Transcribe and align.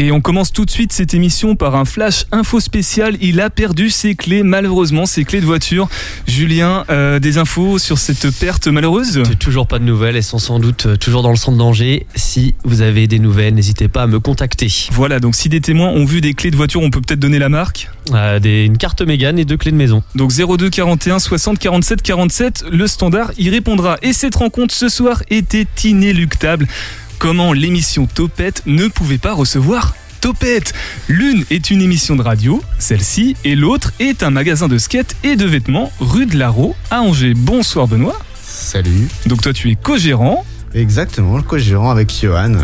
Et 0.00 0.12
on 0.12 0.20
commence 0.20 0.52
tout 0.52 0.64
de 0.64 0.70
suite 0.70 0.92
cette 0.92 1.12
émission 1.12 1.56
par 1.56 1.74
un 1.74 1.84
flash 1.84 2.26
info 2.30 2.60
spécial. 2.60 3.16
Il 3.20 3.40
a 3.40 3.50
perdu 3.50 3.90
ses 3.90 4.14
clés, 4.14 4.44
malheureusement, 4.44 5.06
ses 5.06 5.24
clés 5.24 5.40
de 5.40 5.44
voiture. 5.44 5.88
Julien, 6.24 6.84
euh, 6.88 7.18
des 7.18 7.36
infos 7.36 7.80
sur 7.80 7.98
cette 7.98 8.30
perte 8.38 8.68
malheureuse? 8.68 9.24
Toujours 9.40 9.66
pas 9.66 9.80
de 9.80 9.84
nouvelles, 9.84 10.14
elles 10.14 10.22
sont 10.22 10.38
sans 10.38 10.60
doute 10.60 10.86
euh, 10.86 10.96
toujours 10.96 11.22
dans 11.22 11.30
le 11.30 11.36
centre 11.36 11.58
danger. 11.58 12.06
Si 12.14 12.54
vous 12.62 12.80
avez 12.80 13.08
des 13.08 13.18
nouvelles, 13.18 13.54
n'hésitez 13.54 13.88
pas 13.88 14.04
à 14.04 14.06
me 14.06 14.20
contacter. 14.20 14.72
Voilà, 14.92 15.18
donc 15.18 15.34
si 15.34 15.48
des 15.48 15.60
témoins 15.60 15.88
ont 15.88 16.04
vu 16.04 16.20
des 16.20 16.32
clés 16.32 16.52
de 16.52 16.56
voiture, 16.56 16.80
on 16.80 16.90
peut 16.90 17.00
peut-être 17.00 17.18
donner 17.18 17.40
la 17.40 17.48
marque? 17.48 17.90
Euh, 18.14 18.38
des, 18.38 18.66
Une 18.66 18.78
carte 18.78 19.02
Mégane 19.02 19.40
et 19.40 19.44
deux 19.44 19.56
clés 19.56 19.72
de 19.72 19.76
maison. 19.76 20.04
Donc 20.14 20.30
02 20.30 20.70
41 20.70 21.18
60 21.18 21.58
47 21.58 22.02
47, 22.02 22.64
le 22.70 22.86
standard 22.86 23.32
y 23.36 23.50
répondra. 23.50 23.96
Et 24.02 24.12
cette 24.12 24.36
rencontre 24.36 24.72
ce 24.72 24.88
soir 24.88 25.24
était 25.28 25.66
inéluctable. 25.82 26.68
Comment 27.18 27.52
l'émission 27.52 28.06
Topette 28.06 28.62
ne 28.66 28.86
pouvait 28.86 29.18
pas 29.18 29.32
recevoir 29.32 29.96
Topette 30.20 30.72
L'une 31.08 31.44
est 31.50 31.70
une 31.70 31.82
émission 31.82 32.14
de 32.14 32.22
radio, 32.22 32.62
celle-ci, 32.78 33.34
et 33.42 33.56
l'autre 33.56 33.92
est 33.98 34.22
un 34.22 34.30
magasin 34.30 34.68
de 34.68 34.78
skate 34.78 35.16
et 35.24 35.34
de 35.34 35.44
vêtements 35.44 35.90
rue 35.98 36.26
de 36.26 36.36
Larreau 36.38 36.76
à 36.92 37.00
Angers. 37.00 37.34
Bonsoir 37.34 37.88
Benoît. 37.88 38.20
Salut. 38.40 39.08
Donc 39.26 39.42
toi 39.42 39.52
tu 39.52 39.68
es 39.68 39.74
co-gérant. 39.74 40.46
Exactement, 40.74 41.36
le 41.36 41.42
co-gérant 41.42 41.90
avec 41.90 42.12
Johan, 42.12 42.54
euh, 42.54 42.62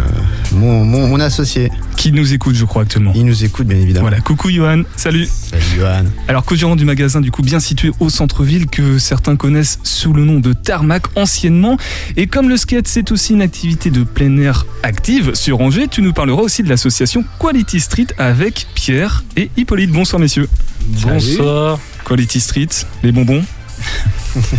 mon, 0.52 0.84
mon, 0.84 1.08
mon 1.08 1.20
associé. 1.20 1.70
Qui 1.96 2.12
nous 2.12 2.34
écoute 2.34 2.54
je 2.54 2.66
crois 2.66 2.82
actuellement. 2.82 3.12
Il 3.14 3.24
nous 3.24 3.44
écoute 3.44 3.66
bien 3.66 3.78
évidemment. 3.78 4.08
Voilà, 4.08 4.20
coucou 4.20 4.50
Johan, 4.50 4.82
salut. 4.96 5.27
Salut 5.27 5.62
Johan. 5.77 6.04
Alors 6.28 6.44
co-gérant 6.44 6.77
du 6.77 6.84
magasin 6.84 7.22
du 7.22 7.30
coup 7.30 7.40
bien 7.42 7.60
situé 7.60 7.92
au 8.00 8.10
centre-ville 8.10 8.66
que 8.66 8.98
certains 8.98 9.36
connaissent 9.36 9.78
sous 9.84 10.12
le 10.12 10.25
nom 10.25 10.38
de 10.38 10.52
Tarmac 10.52 11.05
anciennement. 11.16 11.78
Et 12.16 12.27
comme 12.27 12.50
le 12.50 12.58
skate 12.58 12.88
c'est 12.88 13.10
aussi 13.10 13.32
une 13.32 13.42
activité 13.42 13.91
de 13.91 14.02
plein 14.05 14.36
air 14.36 14.66
active 14.82 15.34
sur 15.34 15.60
Angers, 15.62 15.88
tu 15.88 16.02
nous 16.02 16.12
parleras 16.12 16.42
aussi 16.42 16.62
de 16.62 16.69
l'association 16.69 17.25
Quality 17.41 17.80
Street 17.80 18.08
avec 18.19 18.66
Pierre 18.75 19.25
et 19.36 19.50
Hippolyte. 19.56 19.91
Bonsoir 19.91 20.20
messieurs. 20.20 20.48
Bonsoir. 20.86 21.78
Quality 22.06 22.41
Street, 22.41 22.69
les 23.02 23.12
bonbons 23.12 23.42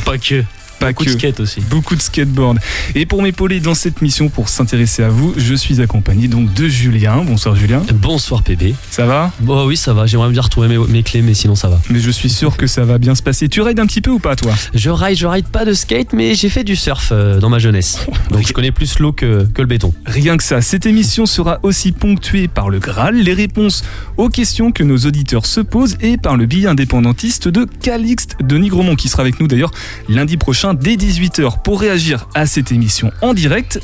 Pas 0.03 0.17
que. 0.17 0.43
Pas 0.79 0.87
Beaucoup 0.87 1.05
que. 1.05 1.09
de 1.09 1.17
skate 1.17 1.39
aussi. 1.39 1.61
Beaucoup 1.61 1.95
de 1.95 2.01
skateboard. 2.01 2.59
Et 2.95 3.05
pour 3.05 3.21
m'épauler 3.21 3.59
dans 3.59 3.75
cette 3.75 4.01
mission, 4.01 4.29
pour 4.29 4.49
s'intéresser 4.49 5.03
à 5.03 5.09
vous, 5.09 5.33
je 5.37 5.53
suis 5.55 5.81
accompagné 5.81 6.27
donc 6.27 6.53
de 6.53 6.67
Julien. 6.67 7.23
Bonsoir 7.25 7.55
Julien. 7.55 7.81
Bonsoir 7.93 8.43
PB. 8.43 8.73
Ça 8.91 9.05
va? 9.05 9.31
Bon 9.39 9.65
oui 9.65 9.77
ça 9.77 9.93
va, 9.93 10.05
j'aimerais 10.05 10.29
bien 10.29 10.41
retrouver 10.41 10.67
mes, 10.67 10.77
mes 10.77 11.03
clés 11.03 11.21
mais 11.21 11.33
sinon 11.33 11.55
ça 11.55 11.67
va. 11.69 11.79
Mais 11.89 11.99
je 11.99 12.11
suis 12.11 12.29
sûr 12.29 12.57
que 12.57 12.67
ça 12.67 12.83
va 12.85 12.97
bien 12.97 13.15
se 13.15 13.23
passer. 13.23 13.47
Tu 13.49 13.61
rides 13.61 13.79
un 13.79 13.85
petit 13.85 14.01
peu 14.01 14.11
ou 14.11 14.19
pas 14.19 14.35
toi? 14.35 14.53
Je 14.73 14.89
ride, 14.89 15.17
je 15.17 15.27
ride 15.27 15.47
pas 15.47 15.65
de 15.65 15.73
skate 15.73 16.13
mais 16.13 16.35
j'ai 16.35 16.49
fait 16.49 16.63
du 16.63 16.75
surf 16.75 17.09
euh, 17.11 17.39
dans 17.39 17.49
ma 17.49 17.59
jeunesse. 17.59 17.99
Donc 18.31 18.45
je 18.47 18.53
connais 18.53 18.71
plus 18.71 18.99
l'eau 18.99 19.11
que, 19.13 19.45
que 19.53 19.61
le 19.61 19.67
béton. 19.67 19.93
Rien 20.05 20.37
que 20.37 20.43
ça, 20.43 20.61
cette 20.61 20.85
émission 20.85 21.25
sera 21.25 21.59
aussi 21.63 21.91
ponctuée 21.91 22.47
par 22.47 22.69
le 22.69 22.79
Graal, 22.79 23.15
les 23.15 23.33
réponses 23.33 23.83
aux 24.17 24.29
questions 24.29 24.71
que 24.71 24.83
nos 24.83 24.97
auditeurs 24.97 25.45
se 25.45 25.61
posent 25.61 25.97
et 26.01 26.17
par 26.17 26.37
le 26.37 26.45
billet 26.45 26.67
indépendantiste 26.67 27.47
de 27.47 27.65
Calixte 27.81 28.35
de 28.41 28.57
Nigromont 28.57 28.95
qui 28.95 29.09
sera 29.09 29.21
avec 29.21 29.39
nous 29.39 29.47
d'ailleurs 29.47 29.71
lundi 30.09 30.37
prochain 30.37 30.64
dès 30.73 30.95
18h 30.95 31.61
pour 31.61 31.79
réagir 31.79 32.27
à 32.33 32.45
cette 32.45 32.71
émission 32.71 33.11
en 33.21 33.33
direct. 33.33 33.79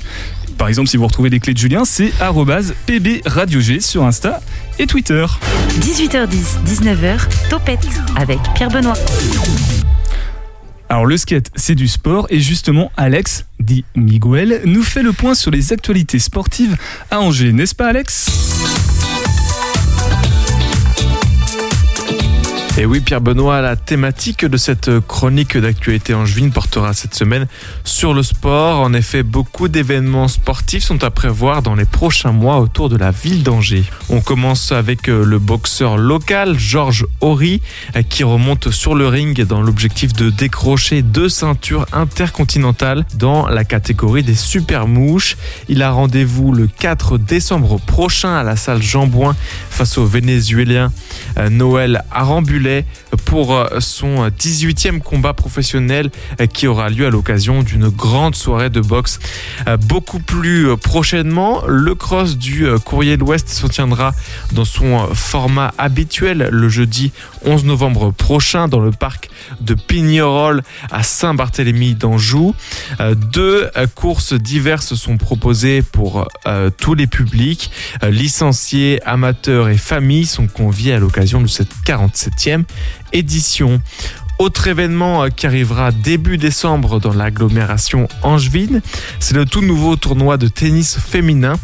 Par 0.57 0.67
exemple, 0.67 0.89
si 0.89 0.97
vous 0.97 1.07
retrouvez 1.07 1.29
les 1.29 1.39
clés 1.39 1.53
de 1.53 1.57
Julien, 1.57 1.85
c'est 1.85 2.11
pbradiog 2.85 3.79
sur 3.79 4.03
Insta 4.03 4.41
et 4.79 4.87
Twitter. 4.87 5.25
18h10, 5.79 6.63
19h, 6.65 7.49
Topette 7.49 7.87
avec 8.15 8.39
Pierre 8.55 8.69
Benoît. 8.69 8.93
Alors 10.89 11.05
le 11.05 11.15
skate, 11.15 11.49
c'est 11.55 11.75
du 11.75 11.87
sport 11.87 12.27
et 12.29 12.41
justement 12.41 12.91
Alex, 12.97 13.45
dit 13.59 13.85
Miguel, 13.95 14.61
nous 14.65 14.83
fait 14.83 15.03
le 15.03 15.13
point 15.13 15.35
sur 15.35 15.49
les 15.49 15.71
actualités 15.71 16.19
sportives 16.19 16.75
à 17.09 17.21
Angers, 17.21 17.53
n'est-ce 17.53 17.73
pas 17.75 17.87
Alex? 17.87 18.27
Et 22.81 22.85
oui, 22.87 22.99
Pierre 22.99 23.21
Benoît, 23.21 23.61
la 23.61 23.75
thématique 23.75 24.43
de 24.43 24.57
cette 24.57 24.89
chronique 25.01 25.55
d'actualité 25.55 26.15
angevine 26.15 26.51
portera 26.51 26.93
cette 26.93 27.13
semaine 27.13 27.45
sur 27.83 28.15
le 28.15 28.23
sport. 28.23 28.79
En 28.79 28.93
effet, 28.93 29.21
beaucoup 29.21 29.67
d'événements 29.67 30.27
sportifs 30.27 30.85
sont 30.85 31.03
à 31.03 31.11
prévoir 31.11 31.61
dans 31.61 31.75
les 31.75 31.85
prochains 31.85 32.31
mois 32.31 32.57
autour 32.59 32.89
de 32.89 32.97
la 32.97 33.11
ville 33.11 33.43
d'Angers. 33.43 33.83
On 34.09 34.19
commence 34.19 34.71
avec 34.71 35.09
euh, 35.09 35.23
le 35.23 35.37
boxeur 35.37 35.97
local 35.97 36.57
Georges 36.57 37.05
Horry 37.19 37.61
qui 38.09 38.23
remonte 38.23 38.71
sur 38.71 38.95
le 38.95 39.07
ring 39.07 39.39
dans 39.45 39.61
l'objectif 39.61 40.13
de 40.13 40.31
décrocher 40.31 41.03
deux 41.03 41.29
ceintures 41.29 41.85
intercontinentales 41.93 43.05
dans 43.13 43.47
la 43.47 43.63
catégorie 43.63 44.23
des 44.23 44.33
super 44.33 44.87
mouches. 44.87 45.37
Il 45.69 45.83
a 45.83 45.91
rendez-vous 45.91 46.51
le 46.51 46.65
4 46.65 47.19
décembre 47.19 47.79
prochain 47.79 48.33
à 48.33 48.41
la 48.41 48.55
salle 48.55 48.81
Jean 48.81 49.05
Bouin 49.05 49.35
face 49.69 49.99
au 49.99 50.07
Vénézuélien 50.07 50.91
euh, 51.37 51.49
Noël 51.51 52.03
Pour 53.25 53.53
euh, 53.53 53.79
son 53.79 54.27
18e 54.27 54.99
combat 54.99 55.33
professionnel 55.33 56.09
euh, 56.39 56.45
qui 56.45 56.67
aura 56.67 56.89
lieu 56.89 57.05
à 57.05 57.09
l'occasion 57.09 57.63
d'une 57.63 57.89
grande 57.89 58.35
soirée 58.35 58.69
de 58.69 58.81
boxe. 58.81 59.19
Euh, 59.67 59.77
Beaucoup 59.77 60.19
plus 60.19 60.77
prochainement, 60.77 61.63
le 61.67 61.95
cross 61.95 62.37
du 62.37 62.65
Courrier 62.85 63.17
de 63.17 63.21
l'Ouest 63.21 63.49
se 63.49 63.67
tiendra 63.67 64.13
dans 64.53 64.63
son 64.63 65.07
format 65.13 65.73
habituel 65.77 66.49
le 66.51 66.69
jeudi 66.69 67.11
11 67.43 67.65
novembre 67.65 68.11
prochain 68.11 68.67
dans 68.67 68.79
le 68.79 68.91
parc 68.91 69.29
de 69.59 69.73
Pignerol 69.73 70.61
à 70.91 71.03
Saint-Barthélemy 71.03 71.95
d'Anjou. 71.95 72.55
Deux 73.15 73.69
courses 73.95 74.33
diverses 74.33 74.95
sont 74.95 75.17
proposées 75.17 75.81
pour 75.81 76.27
tous 76.77 76.93
les 76.93 77.07
publics. 77.07 77.71
Licenciés, 78.03 79.01
amateurs 79.05 79.69
et 79.69 79.77
familles 79.77 80.25
sont 80.25 80.47
conviés 80.47 80.93
à 80.93 80.99
l'occasion 80.99 81.41
de 81.41 81.47
cette 81.47 81.73
47e 81.85 82.50
édition. 83.13 83.81
Autre 84.41 84.67
événement 84.67 85.23
euh, 85.23 85.29
qui 85.29 85.45
arrivera 85.45 85.91
début 85.91 86.39
décembre 86.39 86.99
dans 86.99 87.13
l'agglomération 87.13 88.07
angevine, 88.23 88.81
c'est 89.19 89.35
le 89.35 89.45
tout 89.45 89.61
nouveau 89.61 89.95
tournoi 89.95 90.37
de 90.37 90.47
tennis 90.47 90.97
féminin 90.97 91.57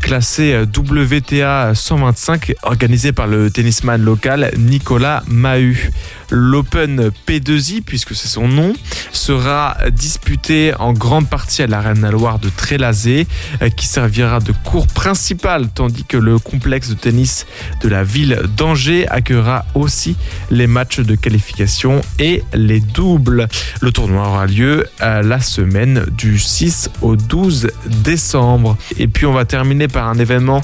classé 0.00 0.52
euh, 0.52 0.64
WTA 0.64 1.72
125 1.72 2.54
organisé 2.64 3.12
par 3.12 3.28
le 3.28 3.48
tennisman 3.48 4.02
local 4.02 4.50
Nicolas 4.58 5.22
Mahut. 5.28 5.92
L'Open 6.30 7.10
P2I, 7.26 7.82
puisque 7.82 8.14
c'est 8.14 8.28
son 8.28 8.48
nom, 8.48 8.72
sera 9.12 9.76
disputé 9.90 10.72
en 10.78 10.92
grande 10.92 11.28
partie 11.28 11.62
à 11.62 11.66
l'Arène 11.66 12.08
Loire 12.10 12.38
de 12.38 12.48
Trélazé, 12.48 13.26
euh, 13.62 13.68
qui 13.70 13.86
servira 13.86 14.40
de 14.40 14.52
cours 14.64 14.86
principal, 14.86 15.68
tandis 15.68 16.04
que 16.04 16.16
le 16.16 16.38
complexe 16.38 16.88
de 16.88 16.94
tennis 16.94 17.46
de 17.82 17.88
la 17.88 18.04
ville 18.04 18.40
d'Angers 18.56 19.06
accueillera 19.08 19.64
aussi 19.74 20.16
les 20.50 20.66
matchs 20.66 21.00
de 21.00 21.14
qualification 21.14 22.00
et 22.18 22.42
les 22.54 22.80
doubles. 22.80 23.48
Le 23.80 23.92
tournoi 23.92 24.28
aura 24.28 24.46
lieu 24.46 24.86
euh, 25.02 25.22
la 25.22 25.40
semaine 25.40 26.04
du 26.16 26.38
6 26.38 26.90
au 27.02 27.16
12 27.16 27.68
décembre. 27.86 28.76
Et 28.98 29.08
puis 29.08 29.26
on 29.26 29.32
va 29.32 29.44
terminer 29.44 29.88
par 29.88 30.08
un 30.08 30.18
événement 30.18 30.62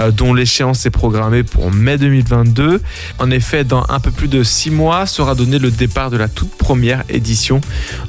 euh, 0.00 0.10
dont 0.10 0.34
l'échéance 0.34 0.86
est 0.86 0.90
programmée 0.90 1.42
pour 1.42 1.70
mai 1.70 1.98
2022. 1.98 2.80
En 3.18 3.30
effet, 3.30 3.64
dans 3.64 3.84
un 3.88 4.00
peu 4.00 4.10
plus 4.10 4.28
de 4.28 4.42
six 4.42 4.70
mois 4.70 5.03
sera 5.06 5.34
donné 5.34 5.58
le 5.58 5.70
départ 5.70 6.10
de 6.10 6.16
la 6.16 6.28
toute 6.28 6.50
première 6.50 7.04
édition 7.08 7.60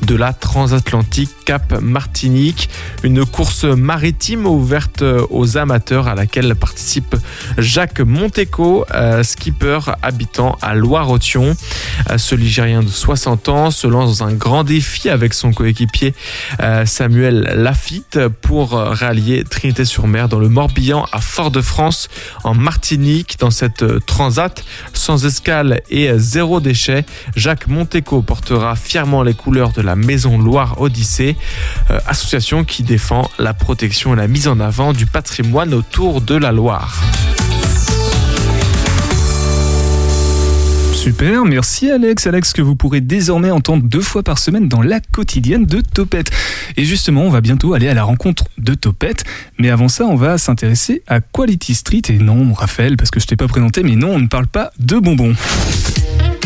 de 0.02 0.16
la 0.16 0.34
transatlantique 0.34 1.30
Cap 1.46 1.80
Martinique, 1.82 2.70
une 3.04 3.26
course 3.26 3.66
maritime 3.66 4.46
ouverte 4.46 5.04
aux 5.30 5.58
amateurs 5.58 6.08
à 6.08 6.16
laquelle 6.16 6.56
participe 6.56 7.16
Jacques 7.58 8.00
Monteco, 8.00 8.86
euh, 8.94 9.24
skipper 9.24 9.80
habitant 10.02 10.58
à 10.62 10.76
Loire-Othion. 10.76 11.56
Euh, 12.10 12.18
Ce 12.18 12.36
Ligérien 12.36 12.82
de 12.82 12.90
60 12.90 13.50
ans 13.50 13.72
se 13.72 13.88
lance 13.88 14.20
dans 14.20 14.28
un 14.28 14.34
grand 14.34 14.64
défi 14.64 15.10
avec 15.10 15.34
son 15.34 15.52
coéquipier 15.54 16.14
euh, 16.62 16.86
Samuel 16.86 17.52
Lafitte 17.56 18.20
pour 18.42 18.72
rallier 18.72 19.44
Trinité-sur-Mer 19.44 20.30
dans 20.30 20.40
le 20.40 20.50
Morbihan 20.50 21.06
à 21.12 21.22
Fort-de-France 21.22 22.10
en 22.44 22.54
Martinique 22.54 23.38
dans 23.40 23.52
cette 23.52 24.06
transat 24.06 24.64
sans 24.94 25.26
escale 25.26 25.82
et 25.90 26.12
zéro 26.18 26.60
déchet. 26.60 26.85
Jacques 27.36 27.68
Monteco 27.68 28.22
portera 28.22 28.76
fièrement 28.76 29.24
les 29.24 29.34
couleurs 29.34 29.72
de 29.72 29.82
la 29.82 29.96
Maison 29.96 30.38
Loire 30.38 30.82
Odyssée, 30.82 31.36
euh, 31.92 32.00
association 32.08 32.64
qui 32.64 32.84
défend 32.84 33.30
la 33.40 33.54
protection 33.54 34.14
et 34.14 34.18
la 34.18 34.28
mise 34.28 34.48
en 34.48 34.60
avant 34.60 34.94
du 34.94 35.06
patrimoine 35.06 35.74
autour 35.74 36.22
de 36.22 36.36
la 36.36 36.52
Loire. 36.52 37.02
Super, 40.94 41.46
merci 41.46 41.92
Alex. 41.92 42.26
Alex 42.26 42.52
que 42.52 42.64
vous 42.64 42.76
pourrez 42.76 43.00
désormais 43.00 43.52
entendre 43.52 43.84
deux 43.84 44.02
fois 44.02 44.24
par 44.24 44.40
semaine 44.40 44.68
dans 44.68 44.82
la 44.82 45.00
quotidienne 45.00 45.66
de 45.66 45.82
Topette. 45.82 46.32
Et 46.78 46.84
justement, 46.84 47.22
on 47.22 47.30
va 47.30 47.42
bientôt 47.42 47.76
aller 47.76 47.88
à 47.88 47.94
la 47.94 48.04
rencontre 48.04 48.46
de 48.58 48.74
Topette. 48.74 49.24
Mais 49.60 49.70
avant 49.70 49.88
ça, 49.88 50.06
on 50.06 50.16
va 50.16 50.40
s'intéresser 50.40 51.04
à 51.06 51.20
Quality 51.22 51.76
Street. 51.76 52.02
Et 52.10 52.18
non, 52.18 52.54
Raphaël, 52.54 52.98
parce 52.98 53.12
que 53.12 53.20
je 53.20 53.28
t'ai 53.28 53.36
pas 53.36 53.48
présenté, 53.48 53.84
mais 53.84 53.96
non, 53.96 54.16
on 54.16 54.20
ne 54.20 54.28
parle 54.28 54.48
pas 54.48 54.72
de 54.80 54.98
bonbons 54.98 55.36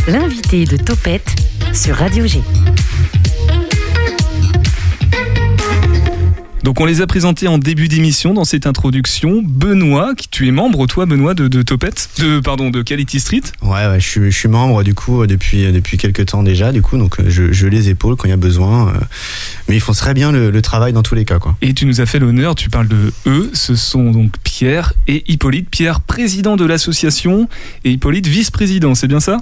l'invité 0.07 0.65
de 0.65 0.77
Topette 0.77 1.35
sur 1.73 1.95
Radio 1.95 2.25
G. 2.25 2.41
Donc 6.63 6.81
on 6.81 6.85
les 6.85 7.01
a 7.01 7.07
présentés 7.07 7.47
en 7.47 7.57
début 7.57 7.87
d'émission 7.87 8.33
dans 8.33 8.43
cette 8.43 8.67
introduction. 8.67 9.41
Benoît, 9.43 10.13
tu 10.29 10.47
es 10.47 10.51
membre, 10.51 10.85
toi 10.87 11.05
Benoît, 11.05 11.33
de, 11.33 11.47
de 11.47 11.61
Topette, 11.61 12.09
de, 12.19 12.39
pardon, 12.39 12.69
de 12.69 12.81
Quality 12.81 13.19
Street 13.19 13.41
Ouais, 13.61 13.99
je, 13.99 14.29
suis, 14.29 14.49
membre 14.49 14.83
du 14.83 14.93
coup 14.93 15.25
depuis, 15.25 15.71
depuis 15.71 15.97
quelques 15.97 16.27
temps 16.27 16.43
déjà, 16.43 16.71
du 16.71 16.81
coup, 16.81 16.97
donc 16.97 17.17
je, 17.27 17.67
les 17.67 17.89
épaule 17.89 18.15
quand 18.15 18.27
il 18.27 18.31
y 18.31 18.33
a 18.33 18.37
besoin. 18.37 18.89
Euh, 18.89 18.99
mais 19.67 19.75
ils 19.75 19.81
font 19.81 19.93
très 19.93 20.13
bien 20.13 20.31
le, 20.31 20.51
le, 20.51 20.61
travail 20.61 20.93
dans 20.93 21.03
tous 21.03 21.15
les 21.15 21.25
cas. 21.25 21.39
Quoi. 21.39 21.55
Et 21.61 21.73
tu 21.73 21.85
nous 21.85 22.01
as 22.01 22.05
fait 22.05 22.19
l'honneur, 22.19 22.55
tu 22.55 22.69
parles 22.69 22.87
de 22.87 23.13
eux, 23.25 23.49
ce 23.53 23.75
sont 23.75 24.11
donc 24.11 24.33
Pierre 24.43 24.93
et 25.07 25.23
Hippolyte. 25.31 25.69
Pierre, 25.69 26.01
président 26.01 26.55
de 26.55 26.65
l'association, 26.65 27.47
et 27.83 27.91
Hippolyte, 27.91 28.27
vice-président, 28.27 28.95
c'est 28.95 29.07
bien 29.07 29.19
ça? 29.19 29.37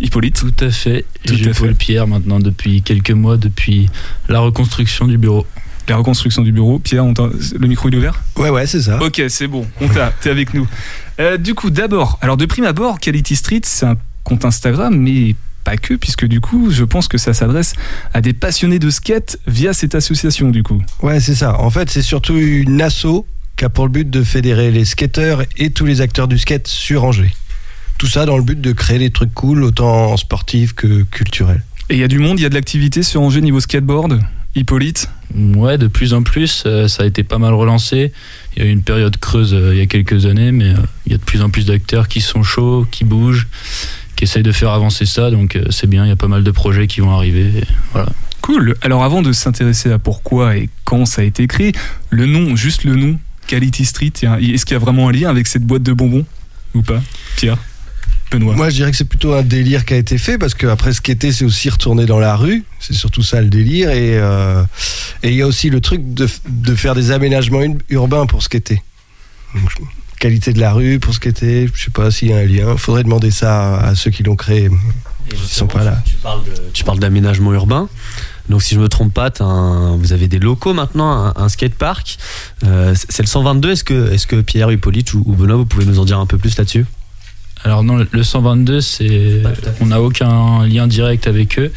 Hippolyte 0.00 0.36
Tout 0.36 0.64
à 0.64 0.70
fait. 0.70 1.04
Tout 1.26 1.34
à 1.34 1.36
J'ai 1.36 1.52
fait. 1.52 1.66
Paul 1.66 1.74
Pierre 1.74 2.06
maintenant 2.06 2.38
depuis 2.40 2.82
quelques 2.82 3.10
mois, 3.10 3.36
depuis 3.36 3.88
la 4.28 4.40
reconstruction 4.40 5.06
du 5.06 5.18
bureau. 5.18 5.46
La 5.88 5.96
reconstruction 5.96 6.42
du 6.42 6.52
bureau. 6.52 6.78
Pierre, 6.78 7.04
on 7.04 7.14
t'a- 7.14 7.30
le 7.58 7.66
micro 7.66 7.88
il 7.88 7.94
est 7.94 7.98
ouvert? 7.98 8.20
Ouais, 8.36 8.50
ouais, 8.50 8.66
c'est 8.66 8.82
ça. 8.82 9.02
Ok, 9.02 9.22
c'est 9.28 9.46
bon, 9.46 9.66
on 9.80 9.88
t'a, 9.88 10.12
t'es 10.20 10.28
avec 10.30 10.52
nous. 10.52 10.66
Euh, 11.18 11.38
du 11.38 11.54
coup, 11.54 11.70
d'abord, 11.70 12.18
alors 12.20 12.36
de 12.36 12.44
prime 12.44 12.64
abord, 12.66 13.00
Quality 13.00 13.36
Street, 13.36 13.60
c'est 13.64 13.86
un 13.86 13.96
compte 14.22 14.44
Instagram, 14.44 14.94
mais 14.94 15.34
pas 15.64 15.76
que, 15.78 15.94
puisque 15.94 16.26
du 16.26 16.40
coup, 16.42 16.70
je 16.70 16.84
pense 16.84 17.08
que 17.08 17.16
ça 17.16 17.32
s'adresse 17.32 17.72
à 18.12 18.20
des 18.20 18.34
passionnés 18.34 18.78
de 18.78 18.90
skate 18.90 19.38
via 19.46 19.72
cette 19.72 19.94
association, 19.94 20.50
du 20.50 20.62
coup. 20.62 20.82
Ouais, 21.02 21.20
c'est 21.20 21.34
ça. 21.34 21.58
En 21.58 21.70
fait, 21.70 21.88
c'est 21.90 22.02
surtout 22.02 22.36
une 22.36 22.80
asso 22.82 23.24
qui 23.56 23.64
a 23.64 23.68
pour 23.70 23.86
le 23.86 23.90
but 23.90 24.08
de 24.08 24.22
fédérer 24.22 24.70
les 24.70 24.84
skateurs 24.84 25.42
et 25.56 25.70
tous 25.70 25.86
les 25.86 26.00
acteurs 26.02 26.28
du 26.28 26.38
skate 26.38 26.68
sur 26.68 27.04
Angers. 27.04 27.32
Tout 27.98 28.06
ça 28.06 28.26
dans 28.26 28.36
le 28.36 28.44
but 28.44 28.60
de 28.60 28.72
créer 28.72 28.98
des 28.98 29.10
trucs 29.10 29.34
cool, 29.34 29.64
autant 29.64 30.16
sportifs 30.16 30.72
que 30.72 31.02
culturels. 31.02 31.62
Et 31.90 31.94
il 31.94 32.00
y 32.00 32.04
a 32.04 32.08
du 32.08 32.18
monde, 32.18 32.38
il 32.38 32.42
y 32.42 32.46
a 32.46 32.48
de 32.48 32.54
l'activité 32.54 33.02
sur 33.02 33.20
Angers 33.22 33.40
niveau 33.40 33.60
skateboard. 33.60 34.20
Hippolyte? 34.54 35.08
Ouais, 35.34 35.78
de 35.78 35.88
plus 35.88 36.14
en 36.14 36.22
plus, 36.22 36.64
euh, 36.66 36.88
ça 36.88 37.02
a 37.02 37.06
été 37.06 37.22
pas 37.22 37.38
mal 37.38 37.54
relancé. 37.54 38.12
Il 38.56 38.62
y 38.62 38.66
a 38.66 38.68
eu 38.68 38.72
une 38.72 38.82
période 38.82 39.16
creuse 39.18 39.52
euh, 39.52 39.74
il 39.74 39.78
y 39.78 39.80
a 39.80 39.86
quelques 39.86 40.26
années, 40.26 40.52
mais 40.52 40.70
euh, 40.70 40.76
il 41.06 41.12
y 41.12 41.14
a 41.14 41.18
de 41.18 41.22
plus 41.22 41.42
en 41.42 41.50
plus 41.50 41.66
d'acteurs 41.66 42.08
qui 42.08 42.20
sont 42.20 42.42
chauds, 42.42 42.86
qui 42.90 43.04
bougent, 43.04 43.46
qui 44.16 44.24
essayent 44.24 44.42
de 44.42 44.52
faire 44.52 44.70
avancer 44.70 45.04
ça. 45.04 45.30
Donc 45.30 45.56
euh, 45.56 45.64
c'est 45.70 45.88
bien, 45.88 46.04
il 46.04 46.08
y 46.08 46.12
a 46.12 46.16
pas 46.16 46.28
mal 46.28 46.44
de 46.44 46.50
projets 46.50 46.86
qui 46.86 47.00
vont 47.00 47.10
arriver. 47.10 47.46
Et 47.58 47.64
voilà. 47.92 48.10
Cool. 48.42 48.76
Alors 48.82 49.04
avant 49.04 49.22
de 49.22 49.32
s'intéresser 49.32 49.90
à 49.90 49.98
pourquoi 49.98 50.56
et 50.56 50.70
quand 50.84 51.04
ça 51.04 51.22
a 51.22 51.24
été 51.24 51.46
créé, 51.46 51.72
le 52.10 52.26
nom, 52.26 52.56
juste 52.56 52.84
le 52.84 52.96
nom, 52.96 53.18
Quality 53.48 53.84
Street, 53.84 54.12
est-ce 54.22 54.64
qu'il 54.64 54.74
y 54.74 54.76
a 54.76 54.78
vraiment 54.78 55.08
un 55.08 55.12
lien 55.12 55.28
avec 55.28 55.46
cette 55.46 55.64
boîte 55.64 55.82
de 55.82 55.92
bonbons 55.92 56.24
ou 56.74 56.82
pas? 56.82 57.02
Pierre? 57.36 57.58
Benoît 58.30 58.54
Moi, 58.54 58.68
je 58.70 58.74
dirais 58.76 58.90
que 58.90 58.96
c'est 58.96 59.04
plutôt 59.08 59.32
un 59.34 59.42
délire 59.42 59.84
qui 59.84 59.94
a 59.94 59.96
été 59.96 60.18
fait 60.18 60.36
parce 60.38 60.54
qu'après 60.54 60.92
skater, 60.92 61.32
c'est 61.32 61.44
aussi 61.44 61.70
retourner 61.70 62.04
dans 62.06 62.18
la 62.18 62.36
rue. 62.36 62.64
C'est 62.80 62.94
surtout 62.94 63.22
ça 63.22 63.40
le 63.40 63.48
délire. 63.48 63.90
Et 63.90 64.18
euh, 64.18 64.62
et 65.22 65.30
il 65.30 65.34
y 65.36 65.42
a 65.42 65.46
aussi 65.46 65.70
le 65.70 65.80
truc 65.80 66.14
de, 66.14 66.28
de 66.48 66.74
faire 66.74 66.94
des 66.94 67.10
aménagements 67.10 67.62
ur- 67.62 67.76
urbains 67.90 68.26
pour 68.26 68.42
skater. 68.42 68.82
Donc, 69.54 69.70
je- 69.70 69.76
qualité 70.20 70.52
de 70.52 70.60
la 70.60 70.72
rue 70.72 70.98
pour 70.98 71.14
skater, 71.14 71.70
je 71.72 71.84
sais 71.84 71.90
pas 71.90 72.10
s'il 72.10 72.28
y 72.28 72.32
a 72.32 72.38
un 72.38 72.44
lien. 72.44 72.76
Faudrait 72.76 73.04
demander 73.04 73.30
ça 73.30 73.78
à, 73.78 73.94
ceux 73.94 74.10
qui 74.10 74.22
l'ont 74.24 74.36
créé. 74.36 74.68
Ils 75.30 75.38
sont 75.38 75.66
pas 75.66 75.84
là. 75.84 76.02
Tu 76.72 76.84
parles 76.84 76.98
d'aménagement 76.98 77.52
urbain. 77.54 77.88
Donc 78.48 78.62
si 78.62 78.74
je 78.74 78.80
me 78.80 78.88
trompe 78.88 79.12
pas, 79.14 79.30
un- 79.40 79.96
vous 79.96 80.12
avez 80.12 80.26
des 80.28 80.38
locaux 80.38 80.74
maintenant, 80.74 81.10
un, 81.12 81.32
un 81.36 81.48
skatepark. 81.48 82.18
Euh, 82.64 82.94
c'est 83.08 83.22
le 83.22 83.28
122. 83.28 83.70
Est-ce 83.72 83.84
que, 83.84 84.16
que 84.26 84.40
Pierre, 84.40 84.70
Hippolyte 84.72 85.14
ou, 85.14 85.22
ou 85.24 85.34
Benoît, 85.34 85.56
vous 85.56 85.66
pouvez 85.66 85.84
nous 85.84 85.98
en 85.98 86.04
dire 86.04 86.18
un 86.18 86.26
peu 86.26 86.36
plus 86.38 86.56
là-dessus? 86.58 86.84
Alors 87.68 87.84
non, 87.84 88.02
le 88.10 88.22
122, 88.22 88.80
c'est, 88.80 89.40
Pas 89.42 89.50
tout 89.50 89.68
à 89.68 89.72
fait. 89.72 89.82
on 89.84 89.86
n'a 89.88 90.00
aucun 90.00 90.66
lien 90.66 90.86
direct 90.86 91.26
avec 91.26 91.58
eux. 91.58 91.70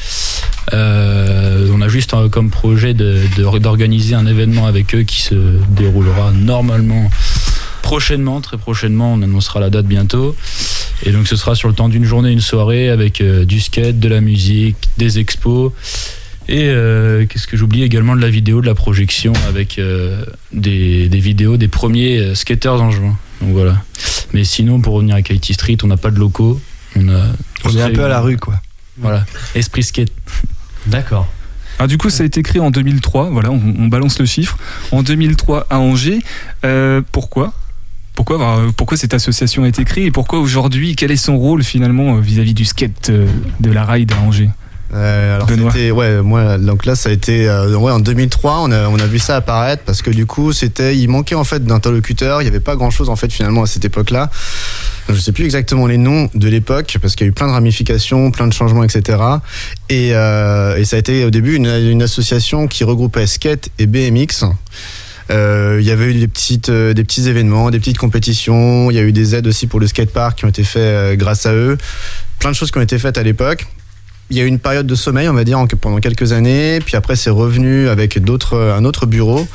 Euh, 0.72 1.68
on 1.74 1.82
a 1.82 1.90
juste 1.90 2.16
comme 2.32 2.50
projet 2.50 2.94
de, 2.94 3.18
de- 3.36 3.58
d'organiser 3.60 4.16
un 4.16 4.26
événement 4.26 4.68
avec 4.68 4.96
eux 4.96 5.02
qui 5.04 5.22
se 5.22 5.36
déroulera 5.72 6.32
normalement 6.32 7.10
prochainement, 7.82 8.40
très 8.40 8.58
prochainement. 8.58 9.12
On 9.16 9.22
annoncera 9.22 9.60
la 9.60 9.70
date 9.70 9.86
bientôt. 9.86 10.34
Et 11.04 11.12
donc 11.12 11.28
ce 11.28 11.36
sera 11.36 11.56
sur 11.56 11.68
le 11.68 11.74
temps 11.74 11.90
d'une 11.90 12.06
journée, 12.06 12.32
une 12.32 12.40
soirée 12.40 12.88
avec 12.90 13.20
euh, 13.20 13.44
du 13.44 13.60
skate, 13.60 14.00
de 14.00 14.08
la 14.08 14.22
musique, 14.22 14.78
des 14.98 15.20
expos. 15.20 15.74
Et 16.48 16.70
euh, 16.70 17.26
qu'est-ce 17.26 17.48
que 17.48 17.58
j'oublie 17.58 17.84
également 17.84 18.16
de 18.16 18.22
la 18.22 18.30
vidéo, 18.30 18.62
de 18.62 18.66
la 18.66 18.76
projection 18.76 19.34
avec 19.50 19.78
des, 20.54 21.10
des 21.10 21.20
vidéos 21.20 21.58
des 21.58 21.68
premiers 21.68 22.34
skateurs 22.34 22.82
en 22.82 22.92
juin. 22.92 23.18
Donc 23.42 23.52
voilà. 23.54 23.82
Mais 24.34 24.44
sinon, 24.44 24.80
pour 24.80 24.94
revenir 24.96 25.16
à 25.16 25.22
Katie 25.22 25.54
Street, 25.54 25.78
on 25.84 25.88
n'a 25.88 25.98
pas 25.98 26.12
de 26.12 26.20
locaux. 26.20 26.60
On, 26.96 27.10
a, 27.10 27.26
On 27.66 27.70
est 27.76 27.82
un 27.82 27.92
peu 27.92 28.06
à 28.06 28.10
la 28.10 28.22
rue, 28.22 28.38
quoi. 28.38 28.56
Voilà. 28.98 29.26
Esprit 29.56 29.84
skate. 29.84 30.12
D'accord. 30.88 31.28
Alors 31.80 31.88
du 31.88 31.98
coup, 31.98 32.10
ça 32.10 32.24
a 32.24 32.26
été 32.26 32.44
créé 32.44 32.62
en 32.62 32.70
2003. 32.72 33.30
Voilà, 33.30 33.52
on, 33.52 33.62
on 33.80 33.88
balance 33.88 34.20
le 34.20 34.26
chiffre. 34.26 34.58
En 34.92 35.04
2003 35.04 35.68
à 35.70 35.80
Angers. 35.80 36.20
Euh, 36.64 37.02
pourquoi? 37.12 37.54
Pourquoi, 38.14 38.60
euh, 38.60 38.72
pourquoi 38.76 38.98
cette 38.98 39.14
association 39.14 39.64
a 39.64 39.68
été 39.68 39.84
créée 39.86 40.06
et 40.06 40.12
pourquoi 40.12 40.40
aujourd'hui 40.40 40.96
Quel 40.96 41.12
est 41.12 41.18
son 41.18 41.38
rôle 41.38 41.64
finalement 41.64 42.18
euh, 42.18 42.20
vis-à-vis 42.20 42.54
du 42.54 42.66
skate 42.66 43.10
de 43.12 43.72
la 43.72 43.86
ride 43.86 44.12
à 44.12 44.20
Angers? 44.22 44.50
Euh, 44.94 45.36
alors 45.36 45.48
c'était 45.48 45.92
ouais 45.92 46.22
moi 46.22 46.58
donc 46.58 46.86
là 46.86 46.96
ça 46.96 47.08
a 47.08 47.12
été 47.14 47.48
euh, 47.48 47.78
ouais 47.78 47.94
en 47.94 48.00
2003 48.00 48.64
on 48.64 48.72
a 48.74 48.90
on 48.90 49.00
a 49.00 49.06
vu 49.06 49.20
ça 49.20 49.38
apparaître 49.38 49.84
parce 49.86 50.02
que 50.02 50.10
du 50.10 50.26
coup 50.26 50.52
c'était 50.52 50.98
il 50.98 51.08
manquait 51.08 51.36
en 51.36 51.46
fait 51.46 51.64
d'interlocuteurs. 51.64 52.42
Il 52.42 52.46
y 52.46 52.48
avait 52.50 52.60
pas 52.60 52.76
grand 52.76 52.92
chose 52.92 53.08
en 53.10 53.16
fait 53.16 53.32
finalement 53.32 53.64
à 53.64 53.68
cette 53.68 53.86
époque-là. 53.86 54.30
Je 55.08 55.20
sais 55.20 55.32
plus 55.32 55.46
exactement 55.46 55.88
les 55.88 55.98
noms 55.98 56.30
de 56.34 56.48
l'époque 56.50 56.98
parce 57.02 57.16
qu'il 57.16 57.26
y 57.26 57.30
a 57.30 57.32
eu 57.32 57.34
plein 57.34 57.48
de 57.48 57.54
ramifications 57.54 58.32
plein 58.32 58.48
de 58.48 58.54
changements 58.54 58.84
etc 58.84 59.18
et, 59.90 60.12
euh, 60.14 60.78
et 60.78 60.86
ça 60.86 60.96
a 60.96 61.00
été 61.00 61.26
au 61.26 61.30
début 61.30 61.56
une, 61.56 61.68
une 61.68 62.02
association 62.02 62.68
qui 62.68 62.84
regroupait 62.84 63.28
skate 63.28 63.70
et 63.80 63.88
BMX 63.88 64.46
euh, 65.32 65.78
il 65.80 65.88
y 65.88 65.92
avait 65.92 66.12
eu 66.12 66.14
des 66.14 66.28
petites 66.28 66.70
euh, 66.70 66.94
des 66.94 67.04
petits 67.04 67.30
événements 67.30 67.70
des 67.72 67.80
petites 67.80 67.98
compétitions. 67.98 68.92
Il 68.92 68.96
y 68.96 69.00
a 69.00 69.04
eu 69.04 69.12
des 69.12 69.36
aides 69.36 69.48
aussi 69.48 69.68
pour 69.68 69.80
le 69.80 69.88
skatepark 69.88 70.38
qui 70.38 70.46
ont 70.46 70.50
été 70.50 70.64
faits 70.64 70.82
euh, 70.82 71.16
grâce 71.16 71.46
à 71.46 71.54
eux. 71.54 71.78
Plein 72.40 72.52
de 72.52 72.56
choses 72.56 72.72
qui 72.72 72.78
ont 72.78 72.82
été 72.82 73.00
faites 73.00 73.18
à 73.18 73.24
l'époque 73.24 73.68
il 74.32 74.38
y 74.38 74.42
a 74.42 74.44
eu 74.44 74.48
une 74.48 74.60
période 74.60 74.88
de 74.88 74.96
sommeil, 74.96 75.28
on 75.30 75.34
va 75.34 75.44
dire, 75.44 75.60
en- 75.60 75.68
pendant 75.68 76.00
quelques 76.00 76.32
années. 76.32 76.80
Puis 76.84 76.96
après, 76.96 77.16
c'est 77.16 77.30
revenu 77.30 77.90
avec 77.90 78.18
d'autres, 78.24 78.58
un 78.58 78.86
autre 78.86 79.06
bureau. 79.06 79.46